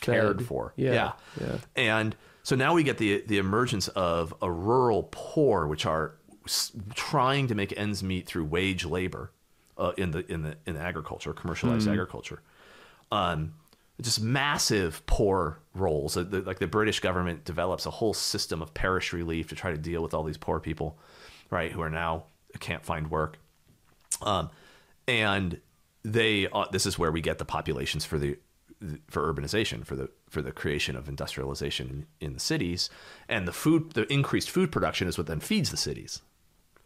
cared 0.00 0.44
for 0.44 0.72
yeah, 0.76 0.92
yeah, 0.92 1.12
yeah 1.40 1.56
and 1.76 2.16
so 2.42 2.56
now 2.56 2.74
we 2.74 2.82
get 2.82 2.98
the 2.98 3.22
the 3.26 3.38
emergence 3.38 3.88
of 3.88 4.34
a 4.42 4.50
rural 4.50 5.08
poor 5.10 5.66
which 5.66 5.86
are 5.86 6.14
trying 6.94 7.46
to 7.46 7.54
make 7.54 7.78
ends 7.78 8.02
meet 8.02 8.26
through 8.26 8.44
wage 8.44 8.84
labor 8.84 9.30
uh, 9.76 9.92
in 9.96 10.10
the 10.10 10.30
in 10.32 10.42
the 10.42 10.56
in 10.66 10.76
agriculture 10.76 11.32
commercialized 11.32 11.88
mm. 11.88 11.92
agriculture 11.92 12.42
um 13.12 13.52
just 14.00 14.20
massive 14.20 15.04
poor 15.06 15.58
rolls. 15.74 16.16
Like 16.16 16.58
the 16.58 16.68
British 16.68 17.00
government 17.00 17.44
develops 17.44 17.84
a 17.84 17.90
whole 17.90 18.14
system 18.14 18.62
of 18.62 18.72
parish 18.72 19.12
relief 19.12 19.48
to 19.48 19.56
try 19.56 19.72
to 19.72 19.78
deal 19.78 20.02
with 20.02 20.14
all 20.14 20.22
these 20.22 20.36
poor 20.36 20.60
people, 20.60 20.98
right, 21.50 21.72
who 21.72 21.80
are 21.82 21.90
now 21.90 22.24
can't 22.60 22.84
find 22.84 23.10
work. 23.10 23.38
Um, 24.22 24.50
and 25.06 25.60
they 26.04 26.48
uh, 26.52 26.66
this 26.72 26.86
is 26.86 26.98
where 26.98 27.12
we 27.12 27.20
get 27.20 27.38
the 27.38 27.44
populations 27.44 28.04
for 28.04 28.18
the 28.18 28.38
for 29.08 29.32
urbanization 29.32 29.84
for 29.84 29.96
the 29.96 30.08
for 30.28 30.40
the 30.42 30.52
creation 30.52 30.96
of 30.96 31.08
industrialization 31.08 32.06
in, 32.20 32.26
in 32.28 32.34
the 32.34 32.40
cities 32.40 32.90
and 33.28 33.48
the 33.48 33.52
food 33.52 33.92
the 33.92 34.10
increased 34.12 34.50
food 34.50 34.70
production 34.70 35.08
is 35.08 35.18
what 35.18 35.26
then 35.26 35.40
feeds 35.40 35.70
the 35.70 35.76
cities 35.76 36.22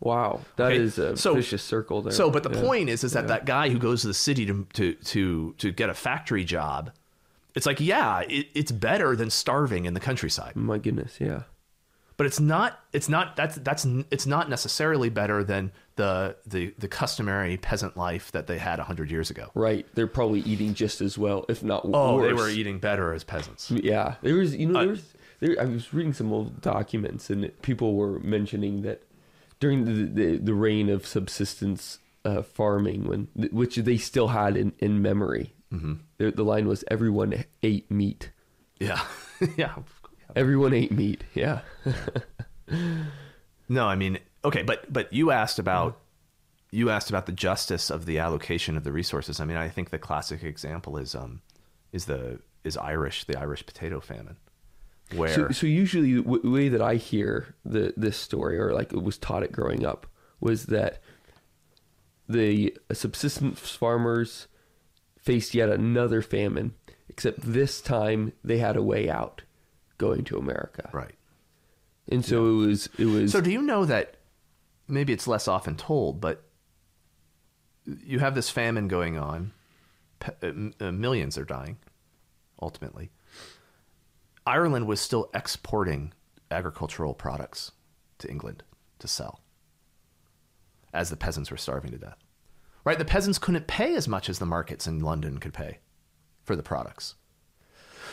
Wow, 0.01 0.40
that 0.57 0.72
okay? 0.72 0.82
is 0.82 0.99
a 0.99 1.16
so, 1.16 1.36
vicious 1.36 1.62
circle 1.62 2.03
there. 2.03 2.12
So, 2.12 2.28
but 2.28 2.43
the 2.43 2.51
yeah. 2.51 2.61
point 2.61 2.88
is, 2.88 3.05
is 3.05 3.12
that 3.12 3.22
yeah. 3.22 3.28
that 3.28 3.45
guy 3.47 3.68
who 3.68 3.78
goes 3.78 4.01
to 4.01 4.09
the 4.09 4.14
city 4.14 4.45
to, 4.47 4.66
to 4.72 4.95
to 4.95 5.55
to 5.59 5.70
get 5.70 5.90
a 5.90 5.95
factory 5.95 6.43
job 6.43 6.90
it's 7.55 7.66
like, 7.66 7.80
yeah, 7.80 8.20
it, 8.20 8.47
it's 8.55 8.72
better 8.72 9.14
than 9.14 9.30
starving 9.30 9.84
in 9.84 9.95
the 9.95 10.01
countryside. 10.01 10.57
My 10.57 10.78
goodness, 10.78 11.18
yeah. 11.20 11.43
But 12.16 12.26
it's 12.26 12.40
not. 12.40 12.80
It's 12.93 13.09
not. 13.09 13.36
That's 13.36 13.57
that's. 13.57 13.86
It's 14.11 14.26
not 14.26 14.49
necessarily 14.49 15.09
better 15.09 15.43
than 15.43 15.72
the 15.97 16.36
the 16.47 16.74
the 16.78 16.88
customary 16.88 17.57
peasant 17.57 17.97
life 17.97 18.32
that 18.32 18.47
they 18.47 18.59
had 18.59 18.78
hundred 18.78 19.11
years 19.11 19.30
ago. 19.30 19.51
Right. 19.55 19.86
They're 19.95 20.07
probably 20.07 20.40
eating 20.40 20.74
just 20.74 21.01
as 21.01 21.16
well, 21.18 21.45
if 21.49 21.62
not 21.62 21.82
oh, 21.84 22.16
worse. 22.16 22.26
they 22.26 22.32
were 22.32 22.49
eating 22.49 22.78
better 22.78 23.12
as 23.12 23.24
peasants. 23.24 23.70
Yeah. 23.70 24.16
There 24.22 24.36
was. 24.36 24.55
You 24.55 24.66
know. 24.66 24.80
There 24.80 24.88
was. 24.88 25.14
There, 25.40 25.57
I 25.61 25.64
was 25.64 25.93
reading 25.93 26.12
some 26.12 26.32
old 26.32 26.61
documents, 26.61 27.28
and 27.30 27.51
people 27.62 27.97
were 27.97 28.20
mentioning 28.20 28.82
that 28.82 29.03
during 29.61 29.84
the 29.84 30.05
the, 30.05 30.38
the 30.38 30.55
reign 30.55 30.88
of 30.88 31.07
subsistence 31.07 31.99
uh, 32.24 32.43
farming, 32.43 33.05
when 33.05 33.28
which 33.51 33.76
they 33.76 33.97
still 33.97 34.28
had 34.28 34.57
in, 34.57 34.72
in 34.78 35.03
memory, 35.03 35.55
Mm-hmm. 35.72 35.95
The, 36.18 36.30
the 36.30 36.45
line 36.45 36.68
was 36.68 36.84
everyone 36.90 37.45
ate 37.62 37.90
meat. 37.90 38.30
Yeah. 38.78 39.01
yeah. 39.57 39.74
Everyone 40.36 40.74
ate 40.74 40.93
meat. 40.93 41.24
Yeah. 41.34 41.61
no, 43.68 43.86
I 43.86 43.97
mean, 43.97 44.18
okay, 44.45 44.62
but 44.62 44.93
but 44.93 45.12
you 45.12 45.30
asked 45.30 45.59
about 45.59 45.99
you 46.70 46.90
asked 46.90 47.11
about 47.11 47.26
the 47.26 47.32
justice 47.32 47.90
of 47.90 48.07
the 48.07 48.18
allocation 48.18 48.76
of 48.76 48.84
the 48.84 48.93
resources. 48.93 49.40
I 49.40 49.45
mean, 49.45 49.57
I 49.57 49.68
think 49.68 49.90
the 49.90 49.99
classic 49.99 50.43
example 50.43 50.97
is 50.97 51.14
um 51.14 51.43
is 51.93 52.07
the 52.07 52.40
is 52.64 52.76
Irish 52.76 53.24
the 53.24 53.38
Irish 53.38 53.64
potato 53.64 54.01
famine. 54.01 54.36
Where 55.14 55.28
so, 55.28 55.51
so 55.51 55.66
usually 55.66 56.14
the 56.14 56.51
way 56.51 56.68
that 56.68 56.80
I 56.80 56.97
hear 56.97 57.55
the 57.64 57.93
this 57.97 58.16
story 58.16 58.59
or 58.59 58.72
like 58.72 58.93
it 58.93 59.03
was 59.03 59.18
taught 59.18 59.43
it 59.43 59.53
growing 59.53 59.84
up 59.84 60.07
was 60.40 60.66
that 60.66 61.03
the 62.28 62.76
subsistence 62.93 63.61
farmers 63.61 64.49
faced 65.18 65.55
yet 65.55 65.68
another 65.68 66.22
famine, 66.22 66.74
except 67.09 67.40
this 67.40 67.80
time 67.80 68.32
they 68.43 68.59
had 68.59 68.76
a 68.76 68.82
way 68.82 69.11
out 69.11 69.43
going 69.99 70.24
to 70.24 70.38
America. 70.38 70.88
Right. 70.93 71.14
And 72.09 72.24
so 72.24 72.45
yeah. 72.45 72.51
it 72.51 72.66
was 72.66 72.88
it 72.99 73.07
was 73.07 73.32
So 73.32 73.40
do 73.40 73.51
you 73.51 73.61
know 73.61 73.84
that 73.84 74.16
maybe 74.89 75.12
it's 75.12 75.26
less 75.26 75.49
often 75.49 75.76
told, 75.76 76.20
but 76.20 76.45
you 77.85 78.18
have 78.18 78.35
this 78.35 78.51
famine 78.51 78.89
going 78.89 79.18
on. 79.18 79.53
Uh, 80.43 80.70
uh, 80.80 80.93
millions 80.93 81.37
are 81.37 81.45
dying 81.45 81.78
ultimately. 82.61 83.11
Ireland 84.47 84.87
was 84.87 85.01
still 85.01 85.30
exporting 85.35 86.12
agricultural 86.51 87.14
products 87.14 87.72
to 88.18 88.30
England 88.30 88.62
to 89.01 89.09
sell 89.09 89.41
as 90.93 91.11
the 91.11 91.16
peasants 91.16 91.51
were 91.51 91.57
starving 91.57 91.91
to 91.91 91.99
death 91.99 92.22
right? 92.85 92.99
The 92.99 93.05
peasants 93.05 93.39
couldn't 93.39 93.66
pay 93.66 93.95
as 93.95 94.09
much 94.09 94.28
as 94.28 94.39
the 94.39 94.47
markets 94.47 94.87
in 94.87 95.01
London 95.01 95.39
could 95.39 95.55
pay 95.55 95.78
for 96.45 96.57
the 96.57 96.62
products. 96.62 97.14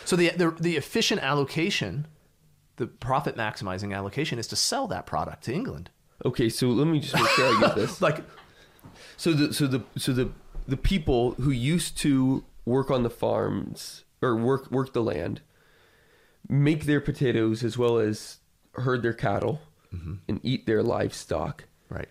So 0.06 0.16
the, 0.16 0.30
the, 0.30 0.52
the 0.52 0.78
efficient 0.78 1.22
allocation, 1.22 2.08
the 2.78 2.88
profit 2.88 3.36
maximizing 3.36 3.96
allocation 3.96 4.40
is 4.40 4.48
to 4.48 4.56
sell 4.56 4.88
that 4.88 5.06
product 5.06 5.44
to 5.46 5.54
England. 5.54 5.90
Okay, 6.26 6.50
so 6.50 6.68
let 6.68 6.88
me 6.88 7.00
just 7.00 7.14
make 7.14 7.28
sure 7.30 7.46
I 7.46 7.60
get 7.62 7.76
this. 7.76 8.02
like, 8.08 8.24
so 9.18 9.34
the 9.34 9.54
so 9.54 9.68
the 9.68 9.84
so 9.98 10.14
the 10.14 10.32
the 10.68 10.78
people 10.78 11.32
who 11.34 11.52
used 11.52 11.98
to 12.00 12.44
work 12.66 12.92
on 12.92 13.04
the 13.04 13.10
farms 13.10 14.04
or 14.22 14.36
work 14.36 14.70
work 14.72 14.94
the 14.94 15.04
land, 15.04 15.42
make 16.48 16.86
their 16.86 17.02
potatoes 17.02 17.64
as 17.64 17.78
well 17.78 17.98
as 17.98 18.38
herd 18.74 19.02
their 19.02 19.14
cattle 19.14 19.62
mm-hmm. 19.94 20.16
and 20.28 20.40
eat 20.44 20.66
their 20.66 20.84
livestock. 20.84 21.66
Right 21.90 22.10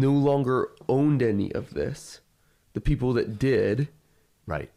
no 0.00 0.12
longer 0.12 0.70
owned 0.88 1.22
any 1.22 1.52
of 1.52 1.74
this. 1.74 2.20
The 2.74 2.80
people 2.80 3.12
that 3.14 3.38
did, 3.38 3.88
right, 4.46 4.70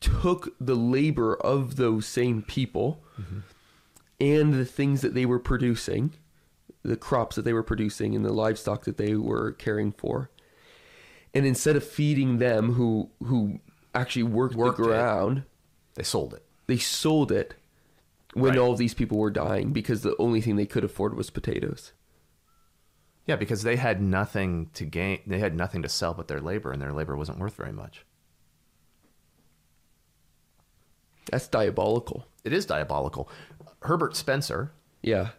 took 0.00 0.54
the 0.60 0.74
labor 0.74 1.36
of 1.36 1.76
those 1.76 2.06
same 2.06 2.42
people 2.42 3.02
mm-hmm. 3.20 3.40
and 4.20 4.54
the 4.54 4.64
things 4.64 5.00
that 5.02 5.14
they 5.14 5.26
were 5.26 5.38
producing, 5.38 6.14
the 6.82 6.96
crops 6.96 7.36
that 7.36 7.42
they 7.42 7.52
were 7.52 7.62
producing 7.62 8.14
and 8.14 8.24
the 8.24 8.32
livestock 8.32 8.84
that 8.84 8.96
they 8.96 9.14
were 9.14 9.52
caring 9.52 9.92
for. 9.92 10.30
And 11.34 11.46
instead 11.46 11.76
of 11.76 11.84
feeding 11.84 12.38
them 12.38 12.72
who 12.74 13.10
who 13.24 13.60
actually 13.94 14.24
worked, 14.24 14.54
worked 14.54 14.78
the 14.78 14.84
ground, 14.84 15.38
it. 15.38 15.44
they 15.94 16.02
sold 16.02 16.34
it. 16.34 16.44
They 16.66 16.76
sold 16.78 17.32
it 17.32 17.54
when 18.34 18.50
right. 18.50 18.58
all 18.58 18.74
these 18.74 18.94
people 18.94 19.18
were 19.18 19.30
dying 19.30 19.72
because 19.72 20.02
the 20.02 20.16
only 20.18 20.40
thing 20.40 20.56
they 20.56 20.66
could 20.66 20.84
afford 20.84 21.14
was 21.14 21.30
potatoes. 21.30 21.92
Yeah, 23.26 23.36
because 23.36 23.62
they 23.62 23.76
had 23.76 24.02
nothing 24.02 24.70
to 24.74 24.84
gain. 24.84 25.20
They 25.26 25.38
had 25.38 25.54
nothing 25.54 25.82
to 25.82 25.88
sell 25.88 26.12
but 26.12 26.28
their 26.28 26.40
labor, 26.40 26.72
and 26.72 26.82
their 26.82 26.92
labor 26.92 27.16
wasn't 27.16 27.38
worth 27.38 27.54
very 27.54 27.72
much. 27.72 28.04
That's 31.30 31.46
diabolical. 31.46 32.26
It 32.44 32.52
is 32.52 32.66
diabolical. 32.66 33.30
Herbert 33.82 34.16
Spencer, 34.16 34.72
yeah, 35.02 35.30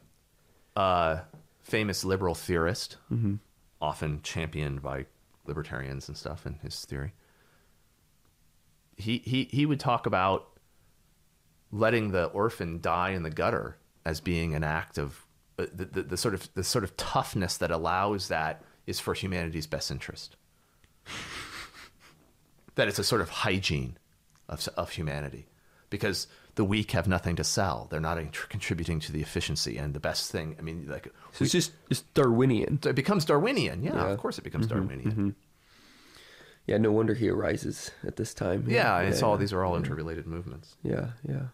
uh, 0.76 1.20
famous 1.64 2.05
liberal 2.05 2.36
theorist, 2.36 2.97
mm-hmm. 3.11 3.36
often 3.82 4.22
championed 4.22 4.82
by 4.82 5.05
libertarians 5.45 6.07
and 6.07 6.16
stuff 6.16 6.45
in 6.45 6.55
his 6.55 6.86
theory. 6.86 7.14
he 8.97 9.18
he 9.20 9.45
he 9.45 9.66
would 9.66 9.80
talk 9.80 10.05
about 10.05 10.49
letting 11.72 12.11
the 12.11 12.26
orphan 12.26 12.80
die 12.80 13.09
in 13.09 13.24
the 13.24 13.30
gutter 13.30 13.78
as 14.05 14.22
being 14.22 14.53
an 14.53 14.64
act 14.64 14.97
of 14.97 15.26
uh, 15.57 15.66
the, 15.74 15.86
the, 15.86 16.03
the 16.03 16.18
sort 16.18 16.34
of 16.34 16.53
the 16.53 16.64
sort 16.64 16.84
of 16.84 16.95
toughness 16.97 17.57
that 17.57 17.72
allows 17.72 18.28
that 18.28 18.61
is 18.86 18.99
for 18.99 19.14
humanity's 19.14 19.68
best 19.68 19.89
interest. 19.89 20.36
that 22.76 22.88
it's 22.88 22.99
a 22.99 23.03
sort 23.03 23.22
of 23.22 23.30
hygiene 23.30 23.97
of 24.47 24.68
of 24.78 24.91
humanity, 24.91 25.47
because 25.89 26.28
the 26.56 26.64
weak 26.64 26.91
have 26.91 27.08
nothing 27.08 27.36
to 27.38 27.43
sell. 27.43 27.88
They're 27.89 27.99
not 27.99 28.18
contributing 28.49 28.99
to 29.01 29.12
the 29.12 29.22
efficiency 29.22 29.78
and 29.78 29.93
the 29.93 29.99
best 29.99 30.32
thing. 30.32 30.56
I 30.60 30.62
mean, 30.62 30.86
like 30.88 31.12
So 31.32 31.43
it's 31.43 31.51
just 31.51 31.72
it's 31.89 32.01
Darwinian. 32.14 32.80
it 32.86 32.93
becomes 32.95 33.26
Darwinian. 33.26 33.84
Yeah, 33.84 33.95
Yeah. 33.95 34.08
of 34.12 34.20
course 34.20 34.38
it 34.38 34.43
becomes 34.43 34.68
Darwinian. 34.68 35.36
Yeah, 36.66 36.78
no 36.78 36.91
wonder 36.91 37.14
he 37.14 37.28
arises 37.30 37.91
at 38.08 38.16
this 38.16 38.34
time. 38.34 38.66
Yeah, 38.70 38.99
it's 38.99 39.22
all 39.22 39.34
yeah, 39.34 39.38
these 39.39 39.51
are 39.54 39.64
all 39.66 39.76
interrelated 39.76 40.26
movements. 40.26 40.76
Yeah, 40.82 41.08
yeah. 41.28 41.47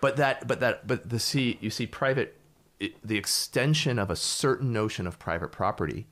But 0.00 0.16
that, 0.18 0.46
but 0.46 0.60
that, 0.60 0.86
but 0.86 1.08
the 1.10 1.18
see, 1.18 1.58
you 1.60 1.68
see, 1.68 1.86
private, 1.86 2.38
it, 2.78 2.94
the 3.06 3.18
extension 3.18 3.98
of 3.98 4.08
a 4.08 4.16
certain 4.16 4.72
notion 4.72 5.06
of 5.06 5.18
private 5.18 5.50
property, 5.50 6.06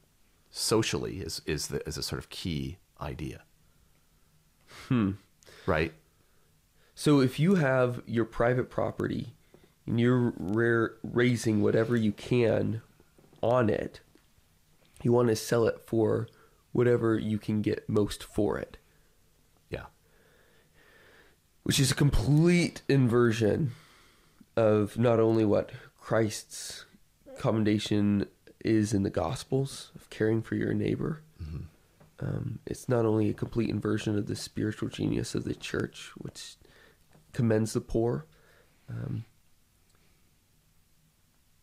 socially, 0.51 1.19
is 1.21 1.41
is 1.47 1.69
the 1.69 1.87
is 1.89 1.97
a 1.97 2.03
sort 2.03 2.19
of 2.19 2.29
key 2.29 2.79
idea. 3.01 3.43
Hmm. 4.89 5.13
Right. 5.67 5.93
So 6.99 7.21
if 7.21 7.39
you 7.39 7.55
have 7.55 8.03
your 8.07 8.25
private 8.25 8.71
property 8.71 9.33
and 9.87 10.01
you're 10.01 10.33
ra- 10.37 10.89
raising 11.05 11.63
whatever 11.63 11.95
you 11.95 12.11
can 12.11 12.83
on 13.41 13.71
it, 13.71 14.01
you 15.05 15.13
want 15.13 15.29
to 15.29 15.37
sell 15.37 15.65
it 15.69 15.81
for 15.87 16.27
whatever 16.73 17.17
you 17.17 17.39
can 17.39 17.63
get 17.63 17.89
most 17.89 18.25
for 18.25 18.59
it, 18.59 18.79
Yeah. 19.71 19.85
which 21.63 21.79
is 21.79 21.93
a 21.93 21.95
complete 21.95 22.83
inversion 22.89 23.71
of 24.57 24.99
not 24.99 25.21
only 25.21 25.45
what 25.45 25.71
Christ's 26.01 26.85
commendation 27.39 28.27
is 28.65 28.93
in 28.93 29.05
the 29.05 29.09
Gospels 29.09 29.93
of 29.95 30.11
caring 30.11 30.43
for 30.43 30.57
your 30.57 30.75
neighbor. 30.75 31.23
Um, 32.19 32.59
it's 32.67 32.89
not 32.89 33.07
only 33.07 33.31
a 33.31 33.35
complete 33.35 33.71
inversion 33.71 34.19
of 34.19 34.27
the 34.27 34.35
spiritual 34.35 34.89
genius 34.89 35.37
of 35.37 35.45
the 35.45 35.55
church, 35.55 36.11
which 36.17 36.57
commends 37.39 37.73
the 37.73 37.81
poor. 37.81 38.27
Um, 38.91 39.25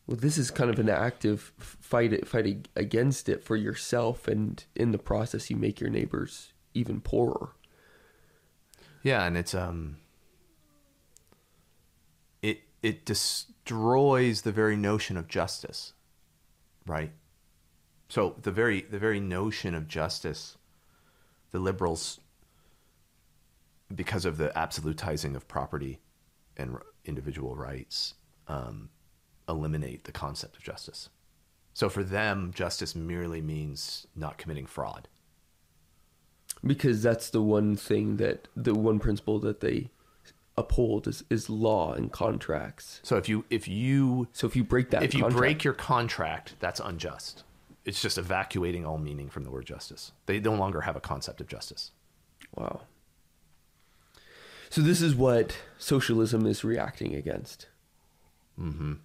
well, 0.07 0.15
this 0.15 0.38
is 0.38 0.49
kind 0.49 0.69
of 0.69 0.80
an 0.80 0.88
active 0.88 1.51
fight 1.59 2.26
fight 2.26 2.69
against 2.78 3.28
it 3.28 3.43
for 3.43 3.57
yourself, 3.57 4.26
and 4.26 4.63
in 4.73 4.93
the 4.93 4.97
process, 4.97 5.49
you 5.49 5.57
make 5.57 5.82
your 5.82 5.89
neighbors 5.89 6.53
even 6.73 7.01
poorer. 7.01 7.49
Yeah, 9.03 9.26
and 9.26 9.36
it's 9.36 9.53
um. 9.53 9.97
It 12.41 12.61
it 12.82 13.05
destroys 13.05 14.43
the 14.43 14.53
very 14.53 14.78
notion 14.78 15.17
of 15.17 15.28
justice, 15.28 15.91
right? 16.88 17.11
So 18.07 18.38
the 18.41 18.51
very 18.51 18.80
the 18.80 18.99
very 18.99 19.19
notion 19.19 19.76
of 19.76 19.89
justice, 19.89 20.57
the 21.51 21.59
liberals, 21.59 22.21
because 23.93 24.25
of 24.25 24.38
the 24.38 24.49
absolutizing 24.55 25.36
of 25.36 25.47
property 25.47 25.99
and 26.57 26.77
individual 27.05 27.55
rights, 27.55 28.15
um, 28.47 28.89
eliminate 29.47 30.05
the 30.05 30.11
concept 30.11 30.57
of 30.57 30.63
justice. 30.63 31.09
So 31.73 31.89
for 31.89 32.03
them, 32.03 32.51
justice 32.55 32.95
merely 32.95 33.41
means 33.41 34.07
not 34.15 34.38
committing 34.38 34.65
fraud. 34.65 35.07
because 36.65 37.03
that's 37.03 37.29
the 37.29 37.41
one 37.41 37.75
thing 37.75 38.17
that 38.17 38.47
the 38.55 38.73
one 38.73 38.97
principle 38.99 39.39
that 39.39 39.59
they 39.59 39.91
uphold 40.57 41.07
is, 41.07 41.23
is 41.29 41.49
law 41.49 41.93
and 41.93 42.11
contracts. 42.11 43.01
So 43.03 43.17
if 43.17 43.27
you 43.29 43.45
if 43.49 43.67
you 43.67 44.27
So 44.31 44.47
if 44.47 44.55
you 44.55 44.63
break 44.63 44.89
that, 44.91 45.03
if 45.03 45.13
you 45.13 45.27
break 45.29 45.63
your 45.63 45.73
contract, 45.73 46.55
that's 46.59 46.79
unjust. 46.79 47.43
It's 47.83 48.01
just 48.01 48.17
evacuating 48.17 48.83
all 48.86 48.97
meaning 48.97 49.29
from 49.29 49.43
the 49.43 49.51
word 49.51 49.65
justice. 49.67 50.11
They 50.25 50.39
no 50.39 50.55
longer 50.55 50.81
have 50.81 50.95
a 50.95 51.01
concept 51.01 51.39
of 51.41 51.47
justice. 51.47 51.91
wow. 52.55 52.81
So 54.76 54.82
this 54.82 55.01
is 55.01 55.15
what 55.15 55.57
socialism 55.78 56.45
is 56.45 56.65
reacting 56.65 57.15
against. 57.15 57.67
Mm-hmm. 58.59 58.95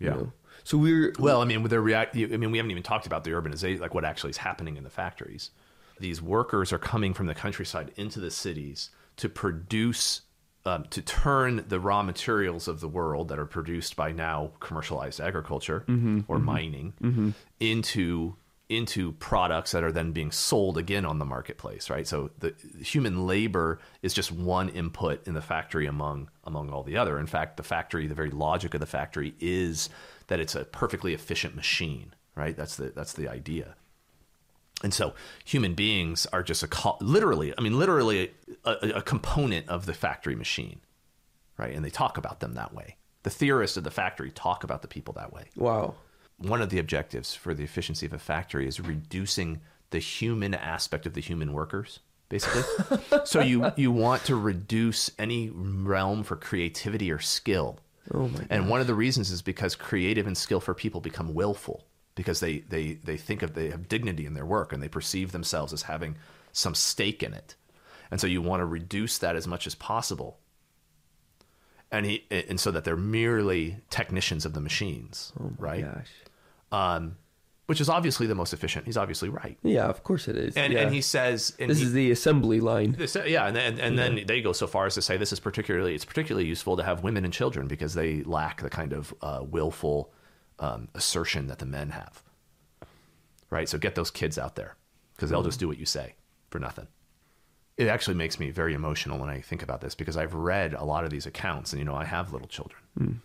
you 0.00 0.10
know? 0.10 0.32
So 0.64 0.76
we're 0.76 1.12
Well, 1.20 1.40
I 1.40 1.44
mean, 1.44 1.62
they're 1.62 1.80
react. 1.80 2.16
I 2.16 2.26
mean, 2.26 2.50
we 2.50 2.58
haven't 2.58 2.72
even 2.72 2.82
talked 2.82 3.06
about 3.06 3.22
the 3.22 3.30
urbanization, 3.30 3.78
like 3.78 3.94
what 3.94 4.04
actually 4.04 4.30
is 4.30 4.38
happening 4.38 4.76
in 4.76 4.82
the 4.82 4.90
factories. 4.90 5.52
These 6.00 6.20
workers 6.20 6.72
are 6.72 6.80
coming 6.80 7.14
from 7.14 7.26
the 7.26 7.34
countryside 7.36 7.92
into 7.94 8.18
the 8.18 8.32
cities 8.32 8.90
to 9.18 9.28
produce, 9.28 10.22
um, 10.66 10.82
to 10.90 11.00
turn 11.00 11.64
the 11.68 11.78
raw 11.78 12.02
materials 12.02 12.66
of 12.66 12.80
the 12.80 12.88
world 12.88 13.28
that 13.28 13.38
are 13.38 13.46
produced 13.46 13.94
by 13.94 14.10
now 14.10 14.50
commercialized 14.58 15.20
agriculture 15.20 15.84
mm-hmm. 15.86 16.22
or 16.26 16.38
mm-hmm. 16.38 16.44
mining 16.44 17.34
into 17.60 18.34
into 18.68 19.12
products 19.12 19.72
that 19.72 19.82
are 19.82 19.92
then 19.92 20.12
being 20.12 20.30
sold 20.30 20.76
again 20.76 21.06
on 21.06 21.18
the 21.18 21.24
marketplace, 21.24 21.88
right? 21.88 22.06
So 22.06 22.30
the 22.38 22.54
human 22.82 23.26
labor 23.26 23.78
is 24.02 24.12
just 24.12 24.30
one 24.30 24.68
input 24.68 25.26
in 25.26 25.34
the 25.34 25.40
factory 25.40 25.86
among 25.86 26.28
among 26.44 26.70
all 26.70 26.82
the 26.82 26.96
other. 26.96 27.18
In 27.18 27.26
fact, 27.26 27.56
the 27.56 27.62
factory, 27.62 28.06
the 28.06 28.14
very 28.14 28.30
logic 28.30 28.74
of 28.74 28.80
the 28.80 28.86
factory 28.86 29.34
is 29.40 29.88
that 30.26 30.38
it's 30.38 30.54
a 30.54 30.64
perfectly 30.64 31.14
efficient 31.14 31.56
machine, 31.56 32.14
right? 32.34 32.56
That's 32.56 32.76
the 32.76 32.92
that's 32.94 33.14
the 33.14 33.28
idea. 33.28 33.74
And 34.82 34.92
so 34.94 35.14
human 35.44 35.74
beings 35.74 36.26
are 36.26 36.42
just 36.42 36.62
a 36.62 36.68
co- 36.68 36.98
literally, 37.00 37.54
I 37.56 37.62
mean 37.62 37.78
literally 37.78 38.32
a, 38.64 38.70
a, 38.70 38.88
a 38.96 39.02
component 39.02 39.68
of 39.68 39.86
the 39.86 39.94
factory 39.94 40.36
machine, 40.36 40.80
right? 41.56 41.74
And 41.74 41.84
they 41.84 41.90
talk 41.90 42.18
about 42.18 42.40
them 42.40 42.54
that 42.54 42.74
way. 42.74 42.96
The 43.22 43.30
theorists 43.30 43.76
of 43.78 43.84
the 43.84 43.90
factory 43.90 44.30
talk 44.30 44.62
about 44.62 44.82
the 44.82 44.88
people 44.88 45.14
that 45.14 45.32
way 45.32 45.46
wow. 45.56 45.94
One 46.38 46.62
of 46.62 46.70
the 46.70 46.78
objectives 46.78 47.34
for 47.34 47.52
the 47.54 47.64
efficiency 47.64 48.06
of 48.06 48.12
a 48.12 48.18
factory 48.18 48.66
is 48.66 48.80
reducing 48.80 49.60
the 49.90 49.98
human 49.98 50.54
aspect 50.54 51.06
of 51.06 51.14
the 51.14 51.20
human 51.20 51.52
workers 51.52 52.00
basically. 52.28 52.62
So 53.24 53.40
you 53.40 53.72
you 53.76 53.90
want 53.90 54.24
to 54.24 54.36
reduce 54.36 55.10
any 55.18 55.50
realm 55.50 56.22
for 56.22 56.36
creativity 56.36 57.10
or 57.10 57.18
skill. 57.18 57.80
Oh 58.12 58.28
my 58.28 58.46
and 58.48 58.68
one 58.68 58.80
of 58.80 58.86
the 58.86 58.94
reasons 58.94 59.30
is 59.30 59.42
because 59.42 59.74
creative 59.74 60.26
and 60.26 60.36
skillful 60.36 60.74
people 60.74 61.00
become 61.00 61.34
willful 61.34 61.84
because 62.14 62.40
they 62.40 62.60
they 62.60 62.94
they 63.04 63.16
think 63.16 63.42
of 63.42 63.54
they 63.54 63.70
have 63.70 63.88
dignity 63.88 64.24
in 64.24 64.34
their 64.34 64.46
work 64.46 64.72
and 64.72 64.82
they 64.82 64.88
perceive 64.88 65.32
themselves 65.32 65.72
as 65.72 65.82
having 65.82 66.16
some 66.52 66.74
stake 66.74 67.22
in 67.22 67.34
it. 67.34 67.54
And 68.10 68.20
so 68.20 68.26
you 68.26 68.40
want 68.40 68.60
to 68.60 68.66
reduce 68.66 69.18
that 69.18 69.36
as 69.36 69.46
much 69.46 69.66
as 69.66 69.74
possible. 69.74 70.38
And 71.90 72.06
he 72.06 72.24
and 72.30 72.58
so 72.58 72.70
that 72.70 72.84
they're 72.84 72.96
merely 72.96 73.78
technicians 73.90 74.46
of 74.46 74.54
the 74.54 74.60
machines 74.60 75.32
oh 75.40 75.52
right? 75.58 75.84
Gosh. 75.84 76.10
Um, 76.72 77.16
which 77.66 77.80
is 77.82 77.88
obviously 77.90 78.26
the 78.26 78.34
most 78.34 78.52
efficient. 78.54 78.86
He's 78.86 78.96
obviously 78.96 79.28
right, 79.28 79.58
Yeah, 79.62 79.86
of 79.88 80.02
course 80.02 80.26
it 80.26 80.36
is. 80.36 80.56
and 80.56 80.72
yeah. 80.72 80.80
and 80.80 80.94
he 80.94 81.02
says, 81.02 81.54
and 81.58 81.70
this 81.70 81.78
he, 81.78 81.84
is 81.84 81.92
the 81.92 82.10
assembly 82.10 82.60
line. 82.60 82.92
this, 82.92 83.16
yeah, 83.26 83.46
and 83.46 83.54
then 83.54 83.78
and 83.78 83.98
then 83.98 84.24
they 84.26 84.40
go 84.40 84.52
so 84.52 84.66
far 84.66 84.86
as 84.86 84.94
to 84.94 85.02
say 85.02 85.16
this 85.16 85.32
is 85.32 85.40
particularly 85.40 85.94
it's 85.94 86.04
particularly 86.04 86.48
useful 86.48 86.76
to 86.78 86.82
have 86.82 87.02
women 87.02 87.24
and 87.24 87.32
children 87.34 87.68
because 87.68 87.94
they 87.94 88.22
lack 88.22 88.62
the 88.62 88.70
kind 88.70 88.92
of 88.92 89.12
uh, 89.20 89.40
willful 89.42 90.12
um, 90.58 90.88
assertion 90.94 91.46
that 91.48 91.58
the 91.58 91.66
men 91.66 91.90
have. 91.90 92.22
Right, 93.50 93.68
so 93.68 93.78
get 93.78 93.94
those 93.94 94.10
kids 94.10 94.38
out 94.38 94.56
there 94.56 94.76
because 95.14 95.30
they'll 95.30 95.42
just 95.42 95.60
do 95.60 95.68
what 95.68 95.78
you 95.78 95.86
say 95.86 96.14
for 96.50 96.58
nothing. 96.58 96.86
It 97.76 97.86
actually 97.88 98.14
makes 98.14 98.40
me 98.40 98.50
very 98.50 98.74
emotional 98.74 99.18
when 99.18 99.28
I 99.28 99.40
think 99.40 99.62
about 99.62 99.80
this 99.80 99.94
because 99.94 100.16
I've 100.16 100.34
read 100.34 100.74
a 100.74 100.84
lot 100.84 101.04
of 101.04 101.10
these 101.10 101.26
accounts, 101.26 101.72
and 101.72 101.78
you 101.80 101.84
know 101.84 101.94
I 101.94 102.04
have 102.04 102.32
little 102.32 102.48
children, 102.48 103.20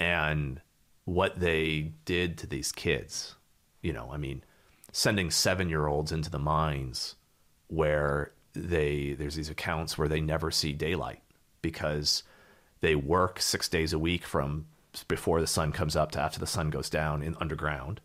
and 0.00 0.60
what 1.08 1.40
they 1.40 1.90
did 2.04 2.36
to 2.36 2.46
these 2.46 2.70
kids. 2.70 3.34
You 3.80 3.94
know, 3.94 4.10
I 4.12 4.18
mean, 4.18 4.44
sending 4.92 5.30
seven 5.30 5.70
year 5.70 5.86
olds 5.86 6.12
into 6.12 6.28
the 6.28 6.38
mines 6.38 7.14
where 7.68 8.32
they 8.52 9.14
there's 9.14 9.34
these 9.34 9.48
accounts 9.48 9.96
where 9.96 10.08
they 10.08 10.20
never 10.20 10.50
see 10.50 10.74
daylight 10.74 11.22
because 11.62 12.24
they 12.80 12.94
work 12.94 13.40
six 13.40 13.70
days 13.70 13.94
a 13.94 13.98
week 13.98 14.26
from 14.26 14.66
before 15.06 15.40
the 15.40 15.46
sun 15.46 15.72
comes 15.72 15.96
up 15.96 16.10
to 16.10 16.20
after 16.20 16.38
the 16.38 16.46
sun 16.46 16.68
goes 16.68 16.90
down 16.90 17.22
in 17.22 17.36
underground. 17.40 18.02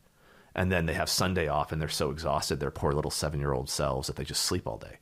And 0.56 0.72
then 0.72 0.86
they 0.86 0.94
have 0.94 1.10
sunday 1.10 1.50
off 1.50 1.74
and 1.74 1.82
they're 1.82 1.90
so 1.90 2.10
exhausted 2.10 2.62
their 2.62 2.72
poor 2.72 2.94
little 2.94 3.12
seven 3.12 3.42
year 3.42 3.52
old 3.52 3.70
selves 3.70 4.08
that 4.08 4.16
they 4.16 4.24
just 4.24 4.44
sleep 4.44 4.66
all 4.66 4.78
day. 4.78 5.00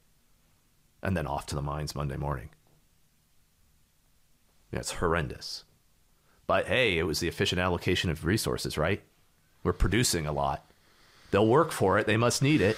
And 1.04 1.16
then 1.16 1.28
off 1.28 1.45
to 1.47 1.56
the 1.56 1.62
mines 1.62 1.95
monday 1.95 2.18
morning. 2.18 2.49
Yeah, 4.72 4.80
it's 4.80 4.93
horrendous 4.93 5.66
but 6.52 6.68
hey 6.68 6.97
it 6.97 7.04
was 7.04 7.22
the 7.22 7.30
efficient 7.30 7.62
allocation 7.62 8.10
of 8.10 8.26
resources 8.26 8.78
right? 8.78 9.02
We're 9.64 9.72
producing 9.72 10.26
a 10.26 10.34
lot. 10.34 10.70
They'll 11.30 11.47
work 11.47 11.72
for 11.72 11.97
it. 11.97 12.08
They 12.08 12.18
must 12.18 12.41
need 12.41 12.60
it. 12.60 12.76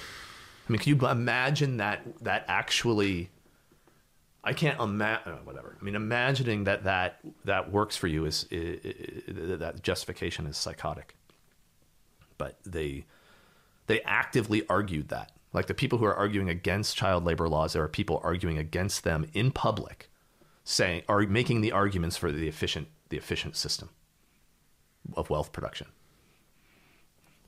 I 0.68 0.72
mean 0.72 0.78
can 0.78 0.96
you 0.96 1.08
imagine 1.08 1.78
that 1.78 2.02
that 2.20 2.44
actually 2.46 3.30
i 4.44 4.52
can't 4.52 4.80
imagine 4.80 5.32
uh, 5.32 5.36
whatever. 5.38 5.76
I 5.80 5.82
mean 5.84 5.96
imagining 5.96 6.62
that 6.64 6.84
that 6.84 7.18
that 7.44 7.72
works 7.72 7.96
for 7.96 8.06
you 8.06 8.26
is, 8.26 8.46
i 8.52 8.56
i 8.56 9.56
that 9.56 9.82
justification 9.82 10.46
is 10.46 10.56
psychotic. 10.56 11.16
But 12.38 12.60
they 12.64 13.06
they 13.88 14.02
actively 14.02 14.62
argued 14.68 15.08
that. 15.08 15.32
Like 15.52 15.66
the 15.66 15.74
people 15.74 15.98
who 15.98 16.04
are 16.04 16.14
arguing 16.14 16.48
against 16.48 16.96
child 16.96 17.24
labor 17.24 17.48
laws, 17.48 17.72
there 17.72 17.82
are 17.82 17.88
people 17.88 18.20
arguing 18.22 18.56
against 18.56 19.02
them 19.02 19.28
in 19.32 19.50
public, 19.50 20.12
saying 20.62 21.02
are 21.08 21.22
making 21.22 21.60
the 21.60 21.72
arguments 21.72 22.16
for 22.16 22.30
the 22.30 22.46
efficient 22.46 22.86
the 23.14 23.18
efficient 23.18 23.54
system 23.56 23.90
of 25.16 25.30
wealth 25.30 25.52
production. 25.52 25.86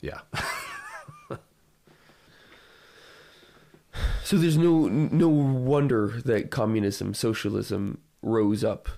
Yeah. 0.01 0.21
So 4.25 4.37
there's 4.37 4.57
no 4.59 4.89
no 4.89 5.29
wonder 5.29 6.21
that 6.25 6.51
communism, 6.51 7.15
socialism 7.15 7.99
rose 8.23 8.65
up. 8.65 8.89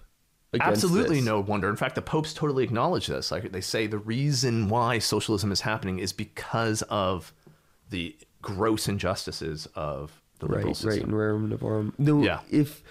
Absolutely 0.58 1.16
this. 1.16 1.24
no 1.26 1.38
wonder. 1.40 1.68
In 1.68 1.76
fact, 1.76 1.94
the 1.94 2.02
popes 2.02 2.32
totally 2.32 2.64
acknowledge 2.64 3.06
this. 3.06 3.30
Like 3.30 3.52
they 3.52 3.60
say 3.60 3.86
the 3.86 3.98
reason 3.98 4.68
why 4.68 4.98
socialism 4.98 5.52
is 5.52 5.60
happening 5.60 5.98
is 5.98 6.12
because 6.12 6.82
of 6.82 7.32
the 7.90 8.16
gross 8.42 8.88
injustices 8.88 9.68
of 9.74 10.20
the 10.38 10.46
liberal 10.46 10.68
right, 10.68 10.76
system. 10.76 10.94
right, 10.94 11.02
in 11.02 11.10
rerum 11.10 11.52
novarum. 11.52 11.92
No, 11.98 12.22
Yeah. 12.22 12.40
if 12.50 12.82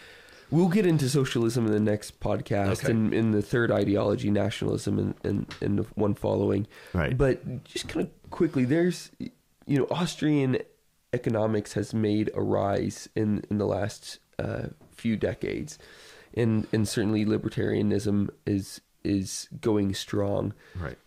we'll 0.52 0.70
get 0.70 0.86
into 0.86 1.10
socialism 1.10 1.66
in 1.66 1.72
the 1.72 1.80
next 1.80 2.20
podcast 2.20 2.84
Okay. 2.84 2.92
and 2.92 3.14
in 3.14 3.32
the 3.32 3.42
third 3.42 3.72
ideology, 3.72 4.30
nationalism, 4.32 4.98
and 5.00 5.14
and, 5.24 5.56
and 5.62 5.80
the 5.80 5.84
one 5.96 6.14
following. 6.14 6.68
Right. 6.94 7.18
But 7.18 7.64
just 7.64 7.88
kind 7.88 8.06
of 8.08 8.30
quickly, 8.32 8.66
there's 8.66 9.12
you 9.20 9.78
know 9.78 9.88
Austrian 9.92 10.58
economics 11.14 11.74
has 11.74 11.94
made 11.94 12.30
a 12.34 12.42
rise 12.42 13.10
in 13.16 13.44
in 13.50 13.58
the 13.58 13.66
last 13.68 14.20
uh, 14.40 14.68
few 14.92 15.16
decades, 15.18 15.78
and 16.34 16.68
and 16.74 16.88
certainly 16.88 17.26
libertarianism 17.26 18.30
is 18.46 18.82
is 19.04 19.48
going 19.62 19.94
strong 19.94 20.54
Right. 20.76 20.98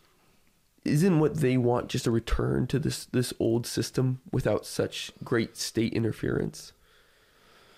isn't 0.84 1.18
what 1.20 1.38
they 1.38 1.58
want 1.58 1.88
just 1.88 2.06
a 2.06 2.10
return 2.10 2.66
to 2.68 2.78
this 2.78 3.04
this 3.06 3.32
old 3.38 3.66
system 3.66 4.20
without 4.32 4.64
such 4.64 5.12
great 5.22 5.56
state 5.58 5.92
interference 5.92 6.72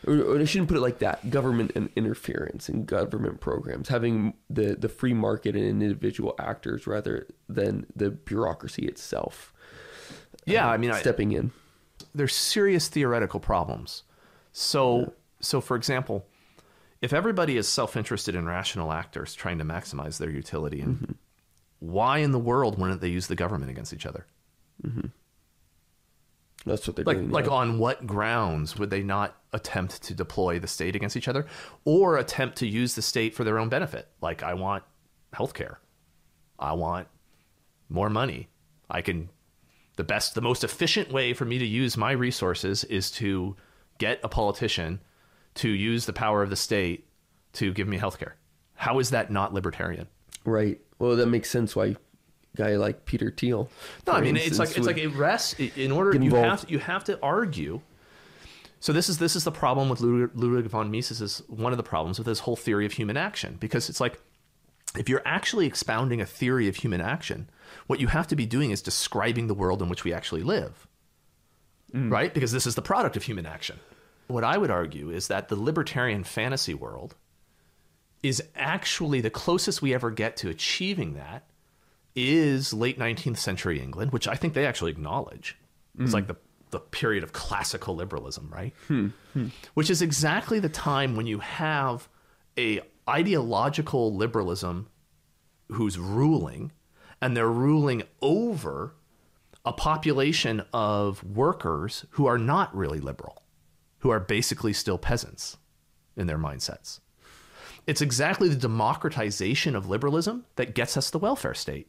or, 0.07 0.20
or 0.20 0.40
I 0.40 0.44
shouldn't 0.44 0.68
put 0.68 0.76
it 0.76 0.80
like 0.80 0.98
that. 1.00 1.30
Government 1.30 1.70
in- 1.72 1.90
interference 1.96 2.68
in 2.68 2.84
government 2.84 3.40
programs 3.40 3.88
having 3.88 4.34
the 4.50 4.74
the 4.74 4.88
free 4.88 5.14
market 5.14 5.55
and 5.55 5.64
individual 5.64 6.34
actors 6.38 6.86
rather 6.86 7.26
than 7.48 7.86
the 7.94 8.11
bureaucracy 8.11 8.86
itself 8.86 9.53
Yeah, 10.44 10.66
um, 10.66 10.72
I 10.72 10.76
mean, 10.76 10.90
I, 10.90 11.00
stepping 11.00 11.32
in. 11.32 11.53
There's 12.14 12.34
serious 12.34 12.88
theoretical 12.88 13.40
problems. 13.40 14.03
So, 14.53 15.14
so 15.40 15.61
for 15.61 15.76
example, 15.76 16.26
if 17.00 17.12
everybody 17.12 17.57
is 17.57 17.68
self-interested 17.68 18.34
and 18.36 18.46
rational 18.46 18.92
actors 18.92 19.34
trying 19.34 19.59
to 19.59 19.64
maximize 19.64 20.18
their 20.18 20.30
utility, 20.30 20.80
and 20.80 20.96
mm-hmm. 20.96 21.12
why 21.78 22.18
in 22.18 22.32
the 22.32 22.38
world 22.38 22.78
wouldn't 22.78 23.00
they 23.00 23.09
use 23.09 23.28
the 23.28 23.34
government 23.34 23.70
against 23.70 23.92
each 23.92 24.07
other? 24.07 24.26
Mm-hmm. 24.86 25.07
That's 26.64 26.86
what 26.86 26.96
they're 26.96 27.04
Like, 27.04 27.16
doing 27.18 27.30
like 27.30 27.46
now. 27.46 27.52
on 27.52 27.78
what 27.78 28.06
grounds 28.06 28.78
would 28.78 28.90
they 28.90 29.02
not 29.02 29.36
attempt 29.52 30.02
to 30.04 30.14
deploy 30.14 30.58
the 30.58 30.66
state 30.68 30.94
against 30.96 31.16
each 31.16 31.28
other, 31.28 31.46
or 31.84 32.18
attempt 32.18 32.56
to 32.58 32.66
use 32.66 32.94
the 32.94 33.02
state 33.02 33.34
for 33.34 33.44
their 33.44 33.58
own 33.58 33.68
benefit? 33.68 34.08
Like, 34.20 34.42
I 34.42 34.54
want 34.54 34.84
healthcare, 35.34 35.76
I 36.58 36.72
want 36.74 37.08
more 37.88 38.10
money. 38.10 38.48
I 38.90 39.02
can 39.02 39.28
the 39.96 40.04
best, 40.04 40.34
the 40.34 40.40
most 40.40 40.64
efficient 40.64 41.10
way 41.12 41.34
for 41.34 41.44
me 41.44 41.58
to 41.58 41.66
use 41.66 41.96
my 41.96 42.12
resources 42.12 42.84
is 42.84 43.10
to 43.12 43.56
get 43.98 44.20
a 44.24 44.28
politician 44.28 45.00
to 45.56 45.68
use 45.68 46.06
the 46.06 46.12
power 46.14 46.42
of 46.42 46.48
the 46.50 46.56
state 46.56 47.06
to 47.54 47.72
give 47.74 47.86
me 47.86 47.98
healthcare. 47.98 48.32
How 48.74 48.98
is 48.98 49.10
that 49.10 49.30
not 49.30 49.52
libertarian? 49.52 50.08
right 50.44 50.80
well 50.98 51.14
that 51.14 51.26
makes 51.26 51.48
sense 51.50 51.76
why 51.76 51.94
guy 52.57 52.76
like 52.76 53.05
Peter 53.05 53.30
Thiel 53.30 53.70
No, 54.07 54.12
I 54.12 54.20
mean 54.20 54.36
it's 54.36 54.59
like 54.59 54.76
it's 54.76 54.86
like 54.86 54.98
it 54.98 55.09
rests 55.09 55.55
in 55.59 55.92
order 55.92 56.12
Get 56.12 56.22
you 56.22 56.36
involved. 56.36 56.62
have 56.62 56.70
you 56.70 56.78
have 56.78 57.05
to 57.05 57.18
argue. 57.22 57.80
So 58.80 58.92
this 58.92 59.09
is 59.09 59.18
this 59.18 59.36
is 59.36 59.44
the 59.44 59.53
problem 59.53 59.88
with 59.88 60.00
Ludwig, 60.00 60.30
Ludwig 60.34 60.66
von 60.66 60.90
Mises 60.90 61.20
is 61.20 61.42
one 61.48 61.72
of 61.72 61.76
the 61.76 61.82
problems 61.84 62.18
with 62.18 62.26
this 62.26 62.40
whole 62.40 62.57
theory 62.57 62.84
of 62.84 62.92
human 62.92 63.16
action 63.16 63.57
because 63.61 63.88
it's 63.88 64.00
like 64.00 64.20
if 64.96 65.09
you're 65.09 65.22
actually 65.24 65.66
expounding 65.66 66.20
a 66.20 66.26
theory 66.26 66.68
of 66.68 66.76
human 66.76 67.00
action, 67.00 67.48
what 67.86 68.00
you 68.00 68.09
have 68.09 68.26
to 68.28 68.36
be 68.36 68.44
doing 68.44 68.70
is 68.70 68.82
describing 68.82 69.46
the 69.46 69.55
world 69.55 69.80
in 69.80 69.88
which 69.88 70.05
we 70.05 70.12
actually 70.12 70.42
live. 70.42 70.86
Mm. 71.94 72.11
Right? 72.11 72.34
Because 72.34 72.53
this 72.53 72.66
is 72.66 72.74
the 72.74 72.82
product 72.82 73.16
of 73.16 73.22
human 73.22 73.46
action. 73.46 73.78
What 74.26 74.44
I 74.44 74.59
would 74.59 74.70
argue 74.70 75.11
is 75.11 75.28
that 75.28 75.48
the 75.48 75.57
libertarian 75.57 76.24
fantasy 76.24 76.74
world 76.74 77.14
is 78.22 78.42
actually 78.55 79.20
the 79.20 79.30
closest 79.30 79.82
we 79.82 79.92
ever 79.92 80.11
get 80.11 80.36
to 80.38 80.48
achieving 80.48 81.14
that 81.14 81.44
is 82.14 82.72
late 82.72 82.98
19th 82.98 83.38
century 83.38 83.80
England, 83.80 84.12
which 84.12 84.28
I 84.28 84.34
think 84.34 84.54
they 84.54 84.66
actually 84.66 84.90
acknowledge. 84.90 85.56
It's 85.98 86.10
hmm. 86.10 86.14
like 86.14 86.26
the, 86.26 86.36
the 86.70 86.80
period 86.80 87.24
of 87.24 87.32
classical 87.32 87.94
liberalism, 87.94 88.50
right? 88.52 88.74
Hmm, 88.88 89.08
hmm. 89.32 89.48
Which 89.74 89.90
is 89.90 90.02
exactly 90.02 90.58
the 90.58 90.68
time 90.68 91.16
when 91.16 91.26
you 91.26 91.38
have 91.38 92.08
a 92.58 92.80
ideological 93.08 94.14
liberalism 94.14 94.88
who's 95.68 95.98
ruling, 95.98 96.72
and 97.20 97.36
they're 97.36 97.50
ruling 97.50 98.02
over 98.20 98.94
a 99.64 99.72
population 99.72 100.62
of 100.72 101.22
workers 101.24 102.04
who 102.10 102.26
are 102.26 102.38
not 102.38 102.74
really 102.74 103.00
liberal, 103.00 103.42
who 104.00 104.10
are 104.10 104.20
basically 104.20 104.72
still 104.72 104.98
peasants 104.98 105.56
in 106.16 106.26
their 106.26 106.38
mindsets. 106.38 107.00
It's 107.86 108.00
exactly 108.00 108.48
the 108.48 108.56
democratization 108.56 109.74
of 109.74 109.88
liberalism 109.88 110.44
that 110.56 110.74
gets 110.74 110.96
us 110.96 111.10
the 111.10 111.18
welfare 111.18 111.54
state. 111.54 111.88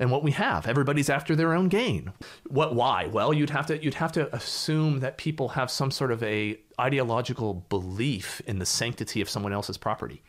And 0.00 0.10
what 0.10 0.22
we 0.22 0.30
have, 0.30 0.66
everybody's 0.66 1.10
after 1.10 1.36
their 1.36 1.52
own 1.52 1.68
gain. 1.68 2.12
What 2.48 2.74
why? 2.74 3.06
Well, 3.06 3.34
you'd 3.34 3.50
have 3.50 3.66
to 3.66 3.80
you'd 3.80 3.94
have 3.94 4.12
to 4.12 4.34
assume 4.34 5.00
that 5.00 5.18
people 5.18 5.50
have 5.50 5.70
some 5.70 5.90
sort 5.90 6.10
of 6.10 6.22
a 6.22 6.58
ideological 6.80 7.66
belief 7.68 8.40
in 8.46 8.58
the 8.58 8.66
sanctity 8.66 9.20
of 9.20 9.28
someone 9.28 9.52
else's 9.52 9.76
property. 9.76 10.22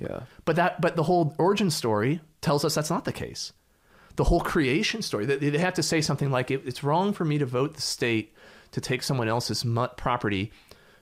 yeah 0.00 0.20
But 0.44 0.54
that 0.56 0.80
but 0.80 0.94
the 0.94 1.02
whole 1.02 1.34
origin 1.38 1.70
story 1.70 2.20
tells 2.40 2.64
us 2.64 2.76
that's 2.76 2.88
not 2.88 3.04
the 3.04 3.12
case. 3.12 3.52
The 4.14 4.24
whole 4.24 4.40
creation 4.40 5.02
story, 5.02 5.26
they, 5.26 5.36
they 5.36 5.58
have 5.58 5.74
to 5.74 5.82
say 5.82 6.00
something 6.00 6.30
like 6.30 6.50
it, 6.52 6.62
it's 6.64 6.84
wrong 6.84 7.12
for 7.12 7.24
me 7.24 7.38
to 7.38 7.46
vote 7.46 7.74
the 7.74 7.82
state 7.82 8.32
to 8.70 8.80
take 8.80 9.02
someone 9.02 9.28
else's 9.28 9.64
property 9.96 10.52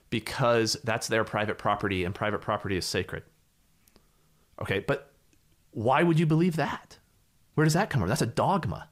because 0.09 0.77
that's 0.83 1.07
their 1.07 1.23
private 1.23 1.57
property 1.59 2.03
and 2.03 2.15
private 2.15 2.41
property 2.41 2.77
is 2.77 2.85
sacred. 2.85 3.23
Okay, 4.61 4.79
but 4.79 5.11
why 5.71 6.01
would 6.01 6.19
you 6.19 6.25
believe 6.25 6.55
that? 6.55 6.96
Where 7.57 7.65
does 7.65 7.73
that 7.73 7.89
come 7.89 8.01
from? 8.01 8.09
That's 8.09 8.21
a 8.21 8.27
dogma, 8.27 8.87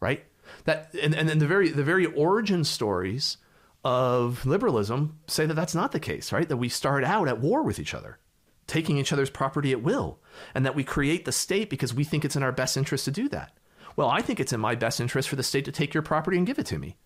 right? 0.00 0.24
That 0.64 0.92
and 1.00 1.14
and 1.14 1.28
then 1.28 1.38
the 1.38 1.46
very 1.46 1.68
the 1.68 1.84
very 1.84 2.04
origin 2.04 2.64
stories 2.64 3.36
of 3.84 4.44
liberalism 4.44 5.20
say 5.28 5.46
that 5.46 5.54
that's 5.54 5.72
not 5.76 5.92
the 5.92 6.00
case, 6.00 6.32
right? 6.32 6.48
That 6.48 6.56
we 6.56 6.68
start 6.68 7.04
out 7.04 7.28
at 7.28 7.38
war 7.38 7.62
with 7.62 7.78
each 7.78 7.94
other, 7.94 8.18
taking 8.66 8.98
each 8.98 9.12
other's 9.12 9.30
property 9.30 9.70
at 9.70 9.84
will, 9.84 10.18
and 10.52 10.66
that 10.66 10.74
we 10.74 10.82
create 10.82 11.26
the 11.26 11.30
state 11.30 11.70
because 11.70 11.94
we 11.94 12.02
think 12.02 12.24
it's 12.24 12.34
in 12.34 12.42
our 12.42 12.50
best 12.50 12.76
interest 12.76 13.04
to 13.04 13.12
do 13.12 13.28
that. 13.28 13.56
Well, 13.94 14.08
I 14.08 14.20
think 14.20 14.40
it's 14.40 14.52
in 14.52 14.58
my 14.58 14.74
best 14.74 15.00
interest 15.00 15.28
for 15.28 15.36
the 15.36 15.44
state 15.44 15.64
to 15.66 15.70
take 15.72 15.94
your 15.94 16.02
property 16.02 16.38
and 16.38 16.46
give 16.46 16.58
it 16.58 16.66
to 16.66 16.80
me. 16.80 16.96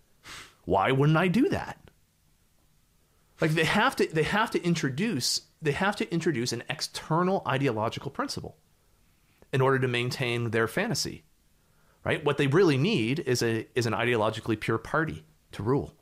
Why 0.64 0.92
wouldn't 0.92 1.18
I 1.18 1.28
do 1.28 1.50
that? 1.50 1.76
Like 3.38 3.50
they 3.50 3.64
have 3.64 3.96
to 3.96 4.06
they 4.06 4.22
have 4.22 4.50
to 4.52 4.64
introduce 4.64 5.42
they 5.60 5.72
have 5.72 5.96
to 5.96 6.10
introduce 6.10 6.54
an 6.54 6.62
external 6.70 7.42
ideological 7.46 8.10
principle 8.10 8.56
in 9.52 9.60
order 9.60 9.78
to 9.78 9.88
maintain 9.88 10.50
their 10.50 10.68
fantasy. 10.68 11.24
Right? 12.04 12.24
What 12.24 12.38
they 12.38 12.46
really 12.46 12.78
need 12.78 13.20
is 13.20 13.42
a 13.42 13.66
is 13.74 13.86
an 13.86 13.92
ideologically 13.92 14.58
pure 14.58 14.78
party 14.78 15.24
to 15.52 15.62
rule. 15.62 15.94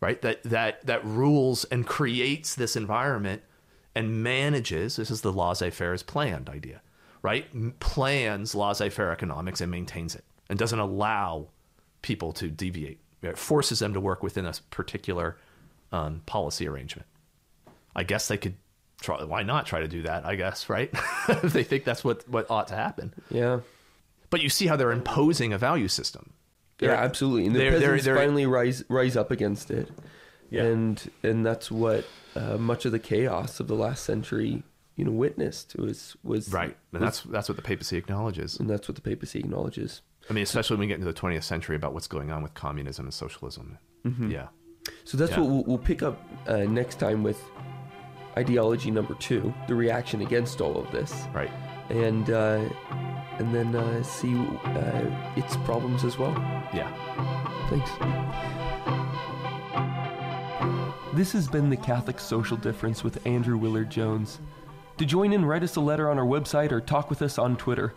Right? 0.00 0.22
That 0.22 0.42
that 0.44 0.86
that 0.86 1.04
rules 1.04 1.64
and 1.64 1.86
creates 1.86 2.54
this 2.54 2.76
environment 2.76 3.42
and 3.94 4.22
manages 4.22 4.96
this 4.96 5.10
is 5.10 5.22
the 5.22 5.32
laissez-faire 5.32 5.92
is 5.92 6.04
planned 6.04 6.48
idea. 6.48 6.82
Right? 7.20 7.46
Plans 7.80 8.54
laissez-faire 8.54 9.10
economics 9.10 9.60
and 9.60 9.70
maintains 9.70 10.14
it 10.14 10.24
and 10.48 10.58
doesn't 10.58 10.78
allow 10.78 11.48
people 12.02 12.32
to 12.34 12.48
deviate. 12.48 13.00
It 13.22 13.36
forces 13.36 13.80
them 13.80 13.92
to 13.94 14.00
work 14.00 14.22
within 14.22 14.46
a 14.46 14.52
particular 14.70 15.36
um, 15.90 16.22
policy 16.26 16.68
arrangement. 16.68 17.08
I 17.96 18.04
guess 18.04 18.28
they 18.28 18.36
could 18.36 18.54
try. 19.00 19.22
Why 19.24 19.42
not 19.42 19.66
try 19.66 19.80
to 19.80 19.88
do 19.88 20.02
that? 20.02 20.24
I 20.26 20.34
guess 20.34 20.68
right 20.68 20.90
if 21.28 21.52
they 21.52 21.64
think 21.64 21.84
that's 21.84 22.04
what 22.04 22.28
what 22.28 22.50
ought 22.50 22.68
to 22.68 22.74
happen. 22.76 23.14
yeah 23.30 23.60
But 24.30 24.40
you 24.42 24.48
see 24.48 24.66
how 24.66 24.76
they're 24.76 24.92
imposing 24.92 25.52
a 25.52 25.58
value 25.58 25.88
system. 25.88 26.32
Yeah, 26.80 26.88
They're- 26.88 26.96
absolutely. 26.96 27.46
And 27.46 27.54
the 27.54 27.58
they're- 27.60 27.72
peasants 27.72 28.04
they're- 28.04 28.16
finally 28.16 28.46
rise 28.46 28.84
rise 28.88 29.16
up 29.16 29.30
against 29.30 29.70
it, 29.70 29.90
Yeah. 30.50 30.64
and 30.64 31.10
and 31.22 31.44
that's 31.44 31.70
what 31.70 32.04
uh, 32.36 32.56
much 32.56 32.84
of 32.84 32.92
the 32.92 32.98
chaos 33.00 33.58
of 33.58 33.66
the 33.66 33.74
last 33.74 34.04
century, 34.04 34.62
you 34.94 35.04
know, 35.04 35.10
witnessed 35.10 35.74
was 35.76 36.16
was 36.22 36.52
Right, 36.52 36.76
and 36.92 37.02
that's 37.02 37.22
that's 37.22 37.48
what 37.48 37.56
the 37.56 37.62
papacy 37.62 37.96
acknowledges. 37.96 38.60
and 38.60 38.68
that's 38.70 38.86
what 38.88 38.94
the 38.94 39.02
papacy 39.02 39.38
acknowledges. 39.40 40.02
I 40.30 40.34
mean, 40.34 40.42
especially 40.42 40.74
when 40.74 40.80
we 40.80 40.86
get 40.88 41.00
into 41.00 41.10
the 41.12 41.18
20th 41.18 41.42
century 41.44 41.74
about 41.74 41.94
what's 41.94 42.06
going 42.06 42.30
on 42.30 42.42
with 42.42 42.52
communism 42.54 43.06
and 43.06 43.14
socialism. 43.14 43.78
Yeah, 44.28 44.48
So 45.04 45.16
that's 45.16 45.32
Yeah. 45.32 45.40
what 45.40 45.48
we'll, 45.50 45.64
we'll 45.64 45.78
pick 45.78 46.02
up 46.02 46.22
uh, 46.46 46.58
next 46.58 46.98
time 47.00 47.22
with 47.22 47.40
ideology 48.38 48.90
number 48.90 49.14
two, 49.14 49.52
the 49.66 49.74
reaction 49.74 50.22
against 50.22 50.60
all 50.60 50.78
of 50.78 50.90
this, 50.92 51.26
right. 51.34 51.50
and 51.90 52.30
uh, 52.30 52.68
and 53.38 53.52
then 53.54 53.74
uh, 53.74 54.02
see 54.02 54.34
uh, 54.36 55.32
its 55.36 55.56
problems 55.58 56.04
as 56.04 56.18
well. 56.18 56.32
Yeah. 56.72 56.88
Thanks. 57.68 57.90
This 61.14 61.32
has 61.32 61.48
been 61.48 61.68
the 61.68 61.76
Catholic 61.76 62.20
Social 62.20 62.56
Difference 62.56 63.02
with 63.02 63.26
Andrew 63.26 63.58
Willard 63.58 63.90
Jones. 63.90 64.38
To 64.98 65.04
join 65.04 65.32
in, 65.32 65.44
write 65.44 65.64
us 65.64 65.74
a 65.74 65.80
letter 65.80 66.08
on 66.08 66.18
our 66.18 66.24
website 66.24 66.70
or 66.70 66.80
talk 66.80 67.10
with 67.10 67.22
us 67.22 67.38
on 67.38 67.56
Twitter. 67.56 67.94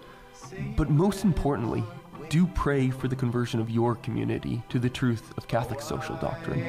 But 0.75 0.89
most 0.89 1.23
importantly, 1.23 1.83
do 2.29 2.47
pray 2.47 2.89
for 2.89 3.07
the 3.07 3.15
conversion 3.15 3.59
of 3.59 3.69
your 3.69 3.95
community 3.95 4.63
to 4.69 4.79
the 4.79 4.89
truth 4.89 5.33
of 5.37 5.47
Catholic 5.47 5.81
social 5.81 6.15
doctrine. 6.15 6.59